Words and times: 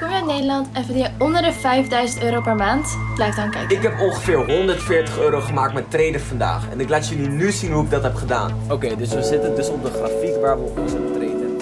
Kom 0.00 0.08
je 0.08 0.14
uit 0.14 0.26
Nederland 0.26 0.68
en 0.72 0.84
verdien 0.84 1.02
je 1.02 1.10
onder 1.18 1.42
de 1.42 1.52
5000 1.52 2.22
euro 2.22 2.40
per 2.40 2.54
maand? 2.54 2.98
Blijf 3.14 3.34
dan 3.34 3.50
kijken. 3.50 3.76
Ik 3.76 3.82
heb 3.82 4.00
ongeveer 4.00 4.36
140 4.36 5.18
euro 5.18 5.40
gemaakt 5.40 5.74
met 5.74 5.90
traden 5.90 6.20
vandaag. 6.20 6.70
En 6.70 6.80
ik 6.80 6.88
laat 6.88 7.08
jullie 7.08 7.28
nu 7.28 7.50
zien 7.50 7.72
hoe 7.72 7.84
ik 7.84 7.90
dat 7.90 8.02
heb 8.02 8.14
gedaan. 8.14 8.52
Oké, 8.70 8.96
dus 8.96 9.14
we 9.14 9.22
zitten 9.22 9.54
dus 9.54 9.68
op 9.68 9.82
de 9.82 9.90
grafiek 9.90 10.40
waar 10.40 10.58
we 10.58 10.80
onze 10.80 10.96
trade 10.96 11.24
hebben. 11.24 11.56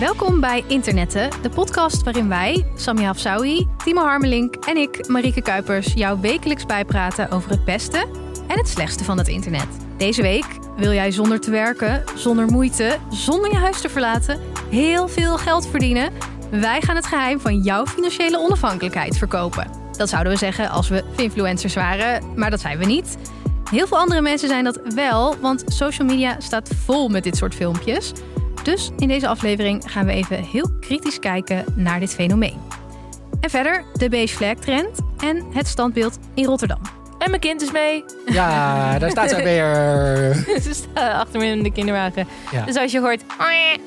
Welkom 0.00 0.40
bij 0.40 0.64
Internetten, 0.66 1.30
de 1.42 1.48
podcast 1.48 2.02
waarin 2.02 2.28
wij, 2.28 2.66
Samia 2.74 3.06
Hafsawi, 3.06 3.68
Timo 3.84 4.02
Harmelink 4.02 4.56
en 4.56 4.76
ik, 4.76 5.08
Marieke 5.08 5.42
Kuipers, 5.42 5.92
jou 5.92 6.20
wekelijks 6.20 6.66
bijpraten 6.66 7.30
over 7.30 7.50
het 7.50 7.64
beste 7.64 7.98
en 8.48 8.58
het 8.58 8.68
slechtste 8.68 9.04
van 9.04 9.18
het 9.18 9.28
internet. 9.28 9.68
Deze 9.96 10.22
week 10.22 10.46
wil 10.76 10.92
jij 10.92 11.10
zonder 11.10 11.40
te 11.40 11.50
werken, 11.50 12.04
zonder 12.14 12.46
moeite, 12.46 12.96
zonder 13.10 13.50
je 13.50 13.56
huis 13.56 13.80
te 13.80 13.88
verlaten, 13.88 14.40
heel 14.70 15.08
veel 15.08 15.38
geld 15.38 15.66
verdienen. 15.66 16.12
Wij 16.50 16.80
gaan 16.80 16.96
het 16.96 17.06
geheim 17.06 17.40
van 17.40 17.58
jouw 17.58 17.86
financiële 17.86 18.38
onafhankelijkheid 18.38 19.18
verkopen. 19.18 19.66
Dat 19.96 20.08
zouden 20.08 20.32
we 20.32 20.38
zeggen 20.38 20.68
als 20.68 20.88
we 20.88 21.04
influencers 21.16 21.74
waren, 21.74 22.22
maar 22.36 22.50
dat 22.50 22.60
zijn 22.60 22.78
we 22.78 22.84
niet. 22.84 23.16
Heel 23.70 23.86
veel 23.86 23.98
andere 23.98 24.20
mensen 24.20 24.48
zijn 24.48 24.64
dat 24.64 24.80
wel, 24.94 25.36
want 25.40 25.64
social 25.66 26.08
media 26.08 26.36
staat 26.40 26.70
vol 26.84 27.08
met 27.08 27.24
dit 27.24 27.36
soort 27.36 27.54
filmpjes. 27.54 28.12
Dus 28.62 28.90
in 28.98 29.08
deze 29.08 29.28
aflevering 29.28 29.82
gaan 29.86 30.06
we 30.06 30.12
even 30.12 30.44
heel 30.44 30.70
kritisch 30.80 31.18
kijken 31.18 31.64
naar 31.74 32.00
dit 32.00 32.14
fenomeen. 32.14 32.58
En 33.40 33.50
verder 33.50 33.84
de 33.92 34.08
beige 34.08 34.36
flag 34.36 34.54
trend 34.54 35.00
en 35.18 35.44
het 35.52 35.66
standbeeld 35.66 36.18
in 36.34 36.44
Rotterdam. 36.44 36.97
En 37.28 37.34
mijn 37.34 37.46
kind 37.46 37.62
is 37.62 37.72
mee. 37.72 38.04
Ja, 38.26 38.98
daar 38.98 39.10
staat 39.10 39.30
ze 39.30 39.36
weer. 39.36 40.34
Ze 40.62 40.70
staat 40.74 41.12
achter 41.20 41.40
me 41.40 41.46
in 41.46 41.62
de 41.62 41.72
kinderwagen. 41.72 42.26
Ja. 42.52 42.64
Dus 42.64 42.76
als 42.76 42.92
je 42.92 43.00
hoort, 43.00 43.22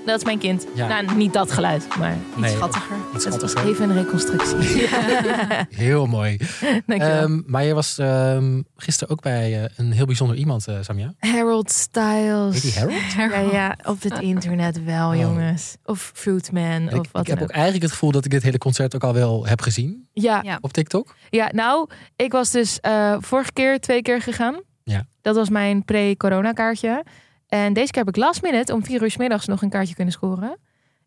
dat 0.06 0.18
is 0.20 0.26
mijn 0.26 0.38
kind. 0.40 0.66
Ja. 0.76 0.88
Nou, 0.88 1.16
niet 1.16 1.34
dat 1.34 1.52
geluid, 1.52 1.88
maar 2.00 2.16
Nee, 2.36 2.56
schattiger. 2.56 2.96
iets 3.16 3.26
het 3.26 3.42
was 3.42 3.52
schattiger. 3.52 3.76
even 3.84 3.90
een 3.98 4.04
reconstructie. 4.04 4.88
Heel 5.86 6.06
mooi. 6.06 6.38
Dankjewel. 6.86 7.22
Ehm, 7.24 7.42
maar 7.46 7.64
je 7.64 7.74
was 7.74 7.98
ehm, 7.98 8.62
gisteren 8.78 9.14
ook 9.14 9.22
bij 9.22 9.64
eh, 9.64 9.70
een 9.76 9.92
heel 9.92 10.06
bijzonder 10.06 10.36
iemand, 10.36 10.68
eh, 10.68 10.76
Samia. 10.82 11.14
Harold 11.20 11.72
Styles. 11.72 12.54
Heet 12.54 12.62
die 12.62 12.74
Harold? 13.16 13.52
Ja, 13.52 13.52
ja, 13.58 13.78
op 13.86 14.02
het 14.02 14.20
internet 14.34 14.84
wel, 14.84 15.10
Oh. 15.10 15.16
jongens. 15.20 15.76
Of 15.86 16.12
Fruitman, 16.16 16.88
of 16.88 16.94
ik, 16.94 17.10
wat 17.12 17.22
ik 17.22 17.28
heb 17.28 17.28
dan 17.28 17.38
ook 17.38 17.42
ook. 17.44 17.50
eigenlijk 17.52 17.84
het 17.84 17.92
gevoel 17.92 18.12
dat 18.12 18.26
ik 18.26 18.32
dit 18.32 18.44
hele 18.44 18.58
concert 18.58 18.96
ook 18.96 19.04
al 19.04 19.14
wel 19.14 19.46
heb 19.48 19.62
gezien 19.62 20.10
Ja, 20.22 20.40
Ja. 20.44 20.58
op 20.62 20.74
TikTok. 20.74 21.16
Ja, 21.30 21.50
nou, 21.54 21.90
ik 22.16 22.32
was 22.32 22.52
dus 22.52 22.80
eh, 22.80 23.16
vorige 23.20 23.52
keer 23.54 23.80
twee 23.80 24.02
keer 24.02 24.22
gegaan. 24.22 24.60
Ja. 24.84 25.06
Dat 25.22 25.36
was 25.36 25.50
mijn 25.50 25.86
pre-corona 25.86 26.52
kaartje. 26.52 27.04
En 27.48 27.74
deze 27.74 27.92
keer 27.92 28.04
heb 28.04 28.16
ik 28.16 28.22
last 28.22 28.42
minute 28.42 28.74
om 28.74 28.84
vier 28.86 29.02
uur 29.02 29.12
's 29.12 29.18
middags 29.18 29.46
nog 29.46 29.62
een 29.62 29.70
kaartje 29.70 29.96
kunnen 29.96 30.14
scoren. 30.14 30.58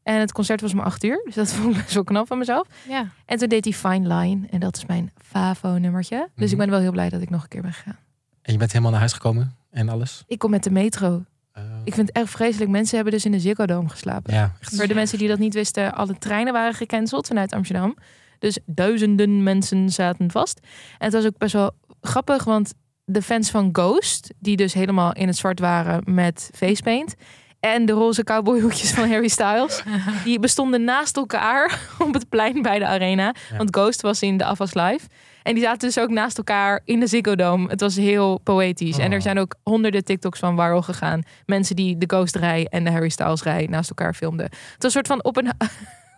En 0.02 0.20
het 0.20 0.32
concert 0.32 0.60
was 0.60 0.74
maar 0.74 0.84
acht 0.84 1.04
uur. 1.04 1.22
Dus 1.24 1.34
dat 1.34 1.52
vond 1.52 1.76
ik 1.76 1.82
best 1.82 1.94
wel 1.94 2.04
knap 2.04 2.26
van 2.26 2.38
mezelf. 2.38 2.66
Ja. 2.88 3.08
En 3.26 3.38
toen 3.38 3.48
deed 3.48 3.64
hij 3.64 3.72
Fine 3.72 4.14
Line. 4.14 4.46
En 4.50 4.60
dat 4.60 4.76
is 4.76 4.86
mijn 4.86 5.12
Favo-nummertje. 5.48 6.18
Dus 6.34 6.44
Mhm. 6.44 6.52
ik 6.52 6.56
ben 6.58 6.70
wel 6.70 6.80
heel 6.80 6.90
blij 6.90 7.08
dat 7.08 7.20
ik 7.22 7.30
nog 7.30 7.42
een 7.42 7.48
keer 7.48 7.62
ben 7.62 7.72
gegaan. 7.72 7.98
En 8.42 8.52
je 8.52 8.58
bent 8.58 8.70
helemaal 8.70 8.90
naar 8.90 9.00
huis 9.00 9.12
gekomen 9.12 9.56
en 9.70 9.88
alles. 9.88 10.24
Ik 10.26 10.38
kom 10.38 10.50
met 10.50 10.62
de 10.64 10.70
metro. 10.70 11.24
Eh, 11.52 11.62
Ik 11.84 11.94
vind 11.94 12.08
het 12.08 12.16
echt 12.16 12.30
vreselijk. 12.30 12.70
Mensen 12.70 12.94
hebben 12.94 13.14
dus 13.14 13.24
in 13.24 13.32
de 13.32 13.40
Ziggo 13.40 13.66
Dome 13.66 13.88
geslapen. 13.88 14.34
ja, 14.34 14.52
echt. 14.60 14.76
Voor 14.76 14.86
de 14.86 14.94
mensen 14.94 15.18
die 15.18 15.28
dat 15.28 15.38
niet 15.38 15.54
wisten, 15.54 15.94
alle 15.94 16.18
treinen 16.18 16.52
waren 16.52 16.74
gecanceld 16.74 17.26
vanuit 17.26 17.52
Amsterdam. 17.52 17.96
Dus 18.44 18.58
duizenden 18.66 19.42
mensen 19.42 19.90
zaten 19.90 20.30
vast. 20.30 20.60
En 20.98 21.04
het 21.04 21.12
was 21.12 21.24
ook 21.24 21.38
best 21.38 21.52
wel 21.52 21.72
grappig, 22.00 22.44
want 22.44 22.72
de 23.04 23.22
fans 23.22 23.50
van 23.50 23.68
Ghost, 23.72 24.34
die 24.38 24.56
dus 24.56 24.74
helemaal 24.74 25.12
in 25.12 25.26
het 25.26 25.36
zwart 25.36 25.58
waren 25.60 26.02
met 26.04 26.50
facepaint. 26.54 27.14
En 27.60 27.86
de 27.86 27.92
roze 27.92 28.24
cowboyhoedjes 28.24 28.90
van 28.92 29.08
Harry 29.08 29.28
Styles. 29.28 29.82
Die 30.24 30.38
bestonden 30.38 30.84
naast 30.84 31.16
elkaar 31.16 31.80
op 32.06 32.14
het 32.14 32.28
plein 32.28 32.62
bij 32.62 32.78
de 32.78 32.86
arena. 32.86 33.34
Ja. 33.50 33.56
Want 33.56 33.76
Ghost 33.76 34.02
was 34.02 34.22
in 34.22 34.36
de 34.36 34.44
Afas 34.44 34.74
Live. 34.74 35.06
En 35.42 35.54
die 35.54 35.62
zaten 35.62 35.78
dus 35.88 35.98
ook 35.98 36.10
naast 36.10 36.38
elkaar 36.38 36.80
in 36.84 37.00
de 37.00 37.06
Ziggo 37.06 37.34
Dome. 37.34 37.68
Het 37.68 37.80
was 37.80 37.96
heel 37.96 38.38
poëtisch. 38.38 38.98
En 38.98 39.06
Oh. 39.06 39.12
er 39.12 39.22
zijn 39.22 39.38
ook 39.38 39.54
honderden 39.62 40.04
TikToks 40.04 40.38
van 40.38 40.56
viral 40.56 40.82
gegaan. 40.82 41.22
Mensen 41.46 41.76
die 41.76 41.98
de 41.98 42.06
Ghost 42.06 42.36
rij 42.36 42.66
en 42.70 42.84
de 42.84 42.90
Harry 42.90 43.08
Styles 43.08 43.42
rij 43.42 43.66
naast 43.70 43.88
elkaar 43.88 44.14
filmden. 44.14 44.46
Het 44.46 44.54
was 44.78 44.84
een 44.84 44.90
soort 44.90 45.06
van 45.06 45.24
Oppen 45.24 45.56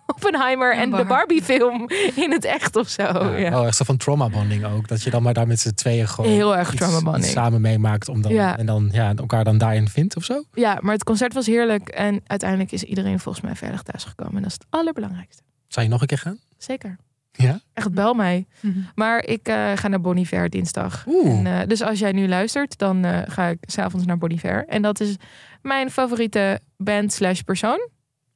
Oppenheimer 0.07 0.75
en 0.77 0.91
de 0.91 0.97
Bar- 0.97 1.07
Barbie 1.07 1.43
film 1.43 1.89
in 2.15 2.33
het 2.33 2.45
echt 2.45 2.77
of 2.77 2.89
zo. 2.89 3.03
Ja. 3.03 3.37
Ja. 3.37 3.61
Oh, 3.61 3.67
echt 3.67 3.77
zo 3.77 3.85
van 3.85 3.97
trauma 3.97 4.29
bonding 4.29 4.65
ook. 4.65 4.89
Dat 4.89 5.03
je 5.03 5.11
dan 5.11 5.23
maar 5.23 5.35
daar 5.35 5.47
met 5.47 5.61
z'n 5.61 5.75
tweeën 5.75 6.09
gewoon 6.09 6.31
Heel 6.31 6.57
erg 6.57 6.75
trauma 6.75 7.21
samen 7.21 7.61
meemaakt. 7.61 8.09
Om 8.09 8.23
dan, 8.23 8.33
Ja. 8.33 8.59
En 8.59 8.67
dan 8.67 8.89
ja, 8.93 9.13
elkaar 9.17 9.45
dan 9.45 9.59
daarin 9.59 9.89
vindt 9.89 10.17
of 10.17 10.25
zo. 10.25 10.45
ja, 10.53 10.79
maar 10.81 10.93
het 10.93 11.05
concert 11.05 11.35
was 11.35 11.47
heerlijk. 11.47 11.89
En 11.89 12.21
uiteindelijk 12.27 12.73
is 12.73 12.83
iedereen 12.83 13.21
volgens 13.21 13.45
mij 13.45 13.55
veilig 13.55 13.83
thuisgekomen. 13.83 14.35
En 14.37 14.43
dat 14.43 14.51
is 14.51 14.57
het 14.59 14.67
allerbelangrijkste. 14.71 15.43
Zou 15.69 15.87
je 15.87 15.93
nog 15.93 16.01
een 16.01 16.07
keer 16.07 16.19
gaan? 16.19 16.39
Zeker. 16.59 16.97
Ja? 17.33 17.61
Echt, 17.73 17.93
bel 17.93 18.15
mij. 18.15 18.47
Mhm. 18.61 18.79
Maar 18.95 19.25
ik 19.25 19.49
eh, 19.49 19.73
ga 19.75 19.89
naar 19.89 20.01
Bon 20.01 20.17
Iver 20.17 20.51
dinsdag. 20.51 21.05
Oeh. 21.07 21.39
En, 21.39 21.47
eh, 21.47 21.67
dus 21.69 21.83
als 21.83 21.99
jij 21.99 22.13
nu 22.13 22.29
luistert, 22.29 22.79
dan 22.79 23.05
eh, 23.05 23.19
ga 23.27 23.47
ik 23.47 23.59
s'avonds 23.61 24.07
naar 24.07 24.19
Bon 24.19 24.31
Iver. 24.31 24.65
En 24.69 24.83
dat 24.83 25.01
is 25.01 25.17
mijn 25.63 25.91
favoriete 25.91 26.61
band 26.77 27.13
slash 27.13 27.41
persoon. 27.41 27.89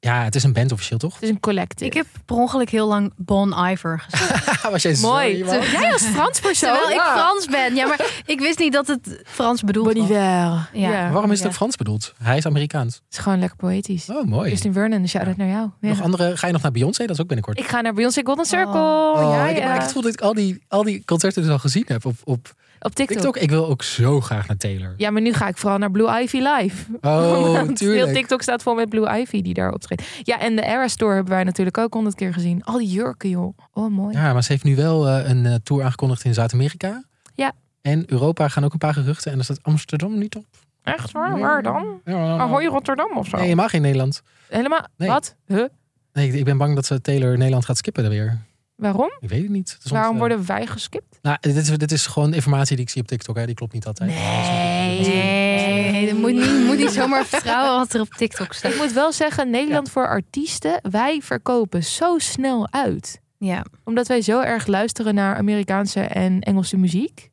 Ja, 0.03 0.25
het 0.25 0.34
is 0.34 0.43
een 0.43 0.53
band 0.53 0.72
officieel 0.72 0.99
toch? 0.99 1.15
Het 1.15 1.22
is 1.22 1.28
een 1.28 1.41
collective. 1.41 1.84
Ik 1.84 1.94
heb 1.94 2.06
per 2.25 2.37
ongeluk 2.37 2.71
heel 2.71 2.87
lang 2.87 3.12
Bon 3.16 3.55
Iver 3.71 4.05
gezegd. 4.09 4.62
Was 4.71 4.83
jij 4.83 4.97
Mooi. 5.00 5.37
Jij 5.44 5.93
als 5.93 6.03
Frans 6.03 6.41
persoon. 6.41 6.75
Terwijl 6.75 6.99
ik. 6.99 7.06
Frans 7.06 7.47
ben. 7.47 7.75
Ja, 7.75 7.87
maar 7.87 8.22
ik 8.27 8.41
wist 8.41 8.59
niet 8.59 8.72
dat 8.72 8.87
het 8.87 9.22
Frans 9.25 9.62
bedoeld 9.62 9.93
Bon 9.93 9.97
was. 9.97 10.10
Iver. 10.10 10.69
Ja. 10.72 11.10
Waarom 11.10 11.31
is 11.31 11.39
het 11.39 11.49
ook 11.49 11.55
Frans 11.55 11.77
bedoeld? 11.77 12.15
Hij 12.22 12.37
is 12.37 12.47
Amerikaans. 12.47 12.94
Het 12.94 13.03
is 13.10 13.19
gewoon 13.19 13.39
lekker 13.39 13.56
poëtisch. 13.56 14.10
Oh, 14.10 14.25
mooi. 14.27 14.50
Justin 14.50 14.72
Vernon, 14.72 15.09
shout-out 15.09 15.37
naar 15.37 15.49
jou. 15.49 15.71
Ja. 15.81 15.89
Nog 15.89 16.03
andere, 16.03 16.37
ga 16.37 16.47
je 16.47 16.53
nog 16.53 16.62
naar 16.62 16.72
Beyoncé? 16.72 17.03
Dat 17.03 17.15
is 17.15 17.21
ook 17.21 17.27
binnenkort. 17.27 17.59
Ik 17.59 17.69
ga 17.69 17.81
naar 17.81 17.94
Beyoncé 17.94 18.21
Golden 18.25 18.44
Circle. 18.44 18.81
Oh, 18.81 19.31
ja, 19.33 19.49
ik 19.49 19.56
heb 19.59 19.72
het 19.72 19.83
gevoel 19.83 20.03
dat 20.03 20.12
ik 20.12 20.21
al 20.21 20.34
die, 20.34 20.62
al 20.69 20.83
die 20.83 21.05
concerten 21.05 21.43
dus 21.43 21.50
al 21.50 21.59
gezien 21.59 21.84
heb 21.87 22.05
op, 22.05 22.16
op 22.25 22.55
Op 22.82 22.94
TikTok. 22.94 23.16
TikTok. 23.16 23.36
Ik 23.36 23.50
wil 23.50 23.66
ook 23.68 23.82
zo 23.82 24.20
graag 24.20 24.48
naar 24.48 24.56
Taylor. 24.56 24.94
Ja, 24.96 25.10
maar 25.10 25.22
nu 25.22 25.32
ga 25.32 25.48
ik 25.48 25.56
vooral 25.56 25.78
naar 25.78 25.91
Blue 25.91 26.22
Ivy 26.22 26.38
live. 26.38 26.84
Oh, 27.00 27.30
Want 27.52 27.66
Heel 27.66 27.74
tuurlijk. 27.74 28.12
TikTok 28.12 28.42
staat 28.42 28.62
vol 28.62 28.74
met 28.74 28.88
Blue 28.88 29.18
Ivy 29.20 29.42
die 29.42 29.54
daar 29.54 29.72
optreedt. 29.72 30.02
Ja, 30.22 30.41
en 30.41 30.56
de 30.56 30.62
Era 30.62 30.88
Store 30.88 31.14
hebben 31.14 31.32
wij 31.32 31.44
natuurlijk 31.44 31.78
ook 31.78 31.94
honderd 31.94 32.14
keer 32.14 32.32
gezien. 32.32 32.64
Al 32.64 32.78
die 32.78 32.88
jurken, 32.88 33.28
joh. 33.28 33.58
Oh, 33.72 33.91
mooi. 33.91 34.16
Ja, 34.16 34.32
maar 34.32 34.42
ze 34.42 34.52
heeft 34.52 34.64
nu 34.64 34.76
wel 34.76 35.08
eh, 35.08 35.28
een 35.28 35.46
eh, 35.46 35.54
tour 35.62 35.84
aangekondigd 35.84 36.24
in 36.24 36.34
Zuid-Amerika. 36.34 37.04
Ja. 37.34 37.52
En 37.82 38.12
Europa 38.12 38.48
gaan 38.48 38.64
ook 38.64 38.72
een 38.72 38.78
paar 38.78 38.94
geruchten. 38.94 39.30
En 39.30 39.36
dan 39.36 39.44
staat 39.44 39.62
Amsterdam 39.62 40.18
niet 40.18 40.36
op. 40.36 40.47
Echt 40.82 41.12
waar? 41.12 41.38
Waar 41.38 41.62
dan? 41.62 42.00
Ja, 42.04 42.36
Ahoy 42.36 42.66
Rotterdam 42.66 43.16
of 43.16 43.28
zo? 43.28 43.36
Nee, 43.36 43.48
je 43.48 43.56
mag 43.56 43.72
in 43.72 43.82
Nederland. 43.82 44.22
Helemaal? 44.48 44.86
Nee. 44.97 45.08
Wat? 45.08 45.36
Huh? 45.47 45.64
Nee, 46.12 46.28
ik, 46.28 46.34
ik 46.34 46.44
ben 46.44 46.58
bang 46.58 46.74
dat 46.74 46.86
ze 46.86 47.00
Taylor 47.00 47.36
Nederland 47.36 47.64
gaat 47.64 47.76
skippen 47.76 48.04
er 48.04 48.10
weer. 48.10 48.38
Waarom? 48.80 49.10
Ik 49.20 49.28
weet 49.28 49.42
het 49.42 49.50
niet. 49.50 49.78
Is 49.84 49.91
Waarom 49.91 50.12
eh, 50.12 50.18
worden 50.18 50.46
wij 50.46 50.66
geskipt? 50.66 51.18
Nou, 51.22 51.36
dit 51.41 51.56
is, 51.56 51.68
dit 51.68 51.92
is 51.92 52.06
gewoon 52.06 52.34
informatie 52.34 52.76
die 52.76 52.84
ik 52.84 52.91
zie 52.91 53.02
op 53.02 53.08
TikTok. 53.08 53.36
Hè. 53.36 53.46
Die 53.46 53.54
klopt 53.54 53.72
niet 53.72 53.86
altijd. 53.86 54.10
Nee, 54.10 56.06
je 56.06 56.14
moet 56.14 56.32
niet, 56.32 56.64
moet 56.66 56.76
niet 56.76 56.91
zomaar 56.91 57.24
vertrouwen 57.26 57.78
wat 57.78 57.94
er 57.94 58.00
op 58.00 58.08
TikTok 58.14 58.52
staat. 58.52 58.72
Ik 58.72 58.78
moet 58.78 58.92
wel 58.92 59.12
zeggen, 59.12 59.50
Nederland 59.50 59.91
voor 59.91 60.06
artiesten, 60.08 60.78
wij 60.91 61.20
verkopen 61.22 61.84
zo 61.84 62.18
snel 62.18 62.68
uit. 62.72 63.20
Ja. 63.38 63.64
Omdat 63.84 64.06
wij 64.08 64.22
zo 64.22 64.41
erg 64.41 64.66
luisteren 64.66 65.14
naar 65.14 65.36
Amerikaanse 65.36 66.00
en 66.00 66.41
Engelse 66.41 66.76
muziek. 66.76 67.28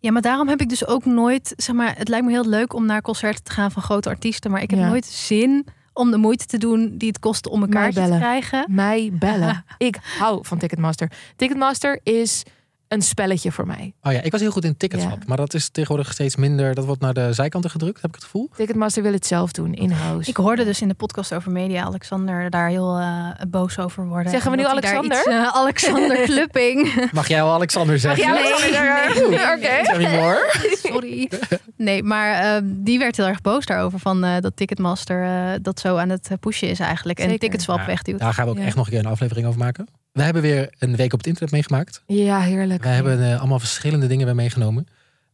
ja, 0.00 0.12
maar 0.12 0.22
daarom 0.22 0.48
heb 0.48 0.60
ik 0.60 0.68
dus 0.68 0.86
ook 0.86 1.04
nooit... 1.04 1.52
Zeg 1.56 1.74
maar, 1.74 1.94
het 1.98 2.08
lijkt 2.08 2.26
me 2.26 2.32
heel 2.32 2.46
leuk 2.48 2.74
om 2.74 2.86
naar 2.86 3.02
concerten 3.02 3.44
te 3.44 3.50
gaan 3.52 3.70
van 3.70 3.82
grote 3.82 4.08
artiesten. 4.08 4.50
Maar 4.50 4.62
ik 4.62 4.70
heb 4.70 4.78
Ja. 4.78 4.88
nooit 4.88 5.06
zin 5.06 5.66
om 5.92 6.10
de 6.10 6.16
moeite 6.16 6.46
te 6.46 6.58
doen 6.58 6.94
die 6.98 7.08
het 7.08 7.18
kost 7.18 7.48
om 7.48 7.62
kaartje 7.68 8.08
te 8.08 8.16
krijgen. 8.16 8.66
Mij 8.68 9.10
bellen. 9.12 9.64
Ik 9.78 9.98
hou 10.18 10.38
van 10.42 10.58
Ticketmaster. 10.58 11.10
Ticketmaster 11.36 12.00
is 12.02 12.42
een 12.90 13.02
spelletje 13.02 13.52
voor 13.52 13.66
mij. 13.66 13.92
Oh 14.02 14.12
ja, 14.12 14.20
ik 14.20 14.32
was 14.32 14.40
heel 14.40 14.50
goed 14.50 14.64
in 14.64 14.76
ticketswap. 14.76 15.18
Ja. 15.18 15.24
Maar 15.26 15.36
dat 15.36 15.54
is 15.54 15.68
tegenwoordig 15.68 16.12
steeds 16.12 16.36
minder. 16.36 16.74
Dat 16.74 16.84
wordt 16.84 17.00
naar 17.00 17.14
de 17.14 17.32
zijkanten 17.32 17.70
gedrukt, 17.70 18.00
heb 18.00 18.10
ik 18.10 18.14
het 18.14 18.24
gevoel. 18.24 18.50
Ticketmaster 18.56 19.02
wil 19.02 19.12
het 19.12 19.26
zelf 19.26 19.52
doen, 19.52 19.74
in-house. 19.74 20.30
Ik 20.30 20.36
hoorde 20.36 20.64
dus 20.64 20.80
in 20.80 20.88
de 20.88 20.94
podcast 20.94 21.34
over 21.34 21.50
media 21.50 21.82
Alexander 21.82 22.50
daar 22.50 22.68
heel 22.68 22.98
eh, 22.98 23.26
boos 23.48 23.78
over 23.78 24.06
worden. 24.06 24.30
Zeggen 24.30 24.50
we 24.50 24.56
nu 24.56 24.64
Alexander? 24.64 25.18
iets, 25.18 25.26
eh, 25.26 25.46
Alexander 25.46 26.16
Klupping. 26.26 27.08
Mag 27.12 27.28
jij 27.28 27.42
wel 27.42 27.52
Alexander 27.52 27.98
zeggen? 27.98 28.24
jij 28.24 28.42
Nee, 28.42 28.78
Alexander? 28.78 29.28
nee, 29.30 29.56
Oké. 29.56 30.76
Sorry. 30.88 31.30
Nee, 31.76 32.02
maar 32.02 32.56
eh, 32.56 32.62
die 32.64 32.98
werd 32.98 33.16
heel 33.16 33.26
erg 33.26 33.40
boos 33.40 33.66
daarover. 33.66 33.98
Van 33.98 34.24
eh, 34.24 34.40
dat 34.40 34.56
Ticketmaster 34.56 35.24
eh, 35.24 35.58
dat 35.62 35.80
zo 35.80 35.96
aan 35.96 36.08
het 36.08 36.30
pushen 36.40 36.68
is 36.68 36.78
eigenlijk. 36.80 37.18
En. 37.18 37.38
Ticketswap 37.38 37.78
Ja, 37.78 37.86
wegduwt. 37.86 38.18
Daar 38.18 38.34
gaan 38.34 38.44
we 38.44 38.50
ook 38.50 38.58
Ja. 38.58 38.64
echt 38.64 38.76
nog 38.76 38.84
een 38.86 38.92
keer 38.92 39.00
een 39.00 39.06
aflevering 39.10 39.46
over 39.46 39.58
maken. 39.58 39.86
We 40.20 40.26
hebben 40.26 40.42
weer 40.42 40.74
een 40.78 40.96
week 40.96 41.12
op 41.12 41.18
het 41.18 41.26
internet 41.26 41.52
meegemaakt. 41.52 42.02
Ja, 42.06 42.40
heerlijk. 42.40 42.82
We 42.82 42.88
hebben 42.88 43.30
eh, 43.32 43.38
allemaal 43.38 43.58
verschillende 43.58 44.06
dingen 44.06 44.26
weer 44.26 44.34
meegenomen. 44.34 44.86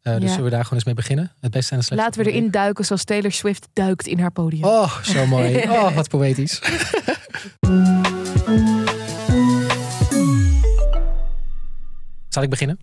Eh, 0.02 0.12
dus 0.14 0.22
Ja. 0.22 0.28
zullen 0.28 0.44
we 0.44 0.50
daar 0.50 0.60
gewoon 0.62 0.74
eens 0.74 0.84
mee 0.84 0.94
beginnen? 0.94 1.32
Het 1.40 1.50
beste 1.50 1.70
en 1.72 1.76
het 1.78 1.86
slechtste. 1.86 1.94
Laten 2.10 2.24
we 2.24 2.38
erin 2.38 2.50
duiken 2.50 2.84
zoals 2.84 3.04
Taylor 3.04 3.32
Swift 3.32 3.68
duikt 3.72 4.06
in 4.06 4.18
haar 4.18 4.30
podium. 4.32 4.64
Oh, 4.64 5.00
zo 5.02 5.26
mooi. 5.26 5.62
Oh, 5.68 5.94
wat 5.94 6.08
poëtisch. 6.08 6.60
Zal 12.28 12.42
ik 12.42 12.50
beginnen? 12.50 12.78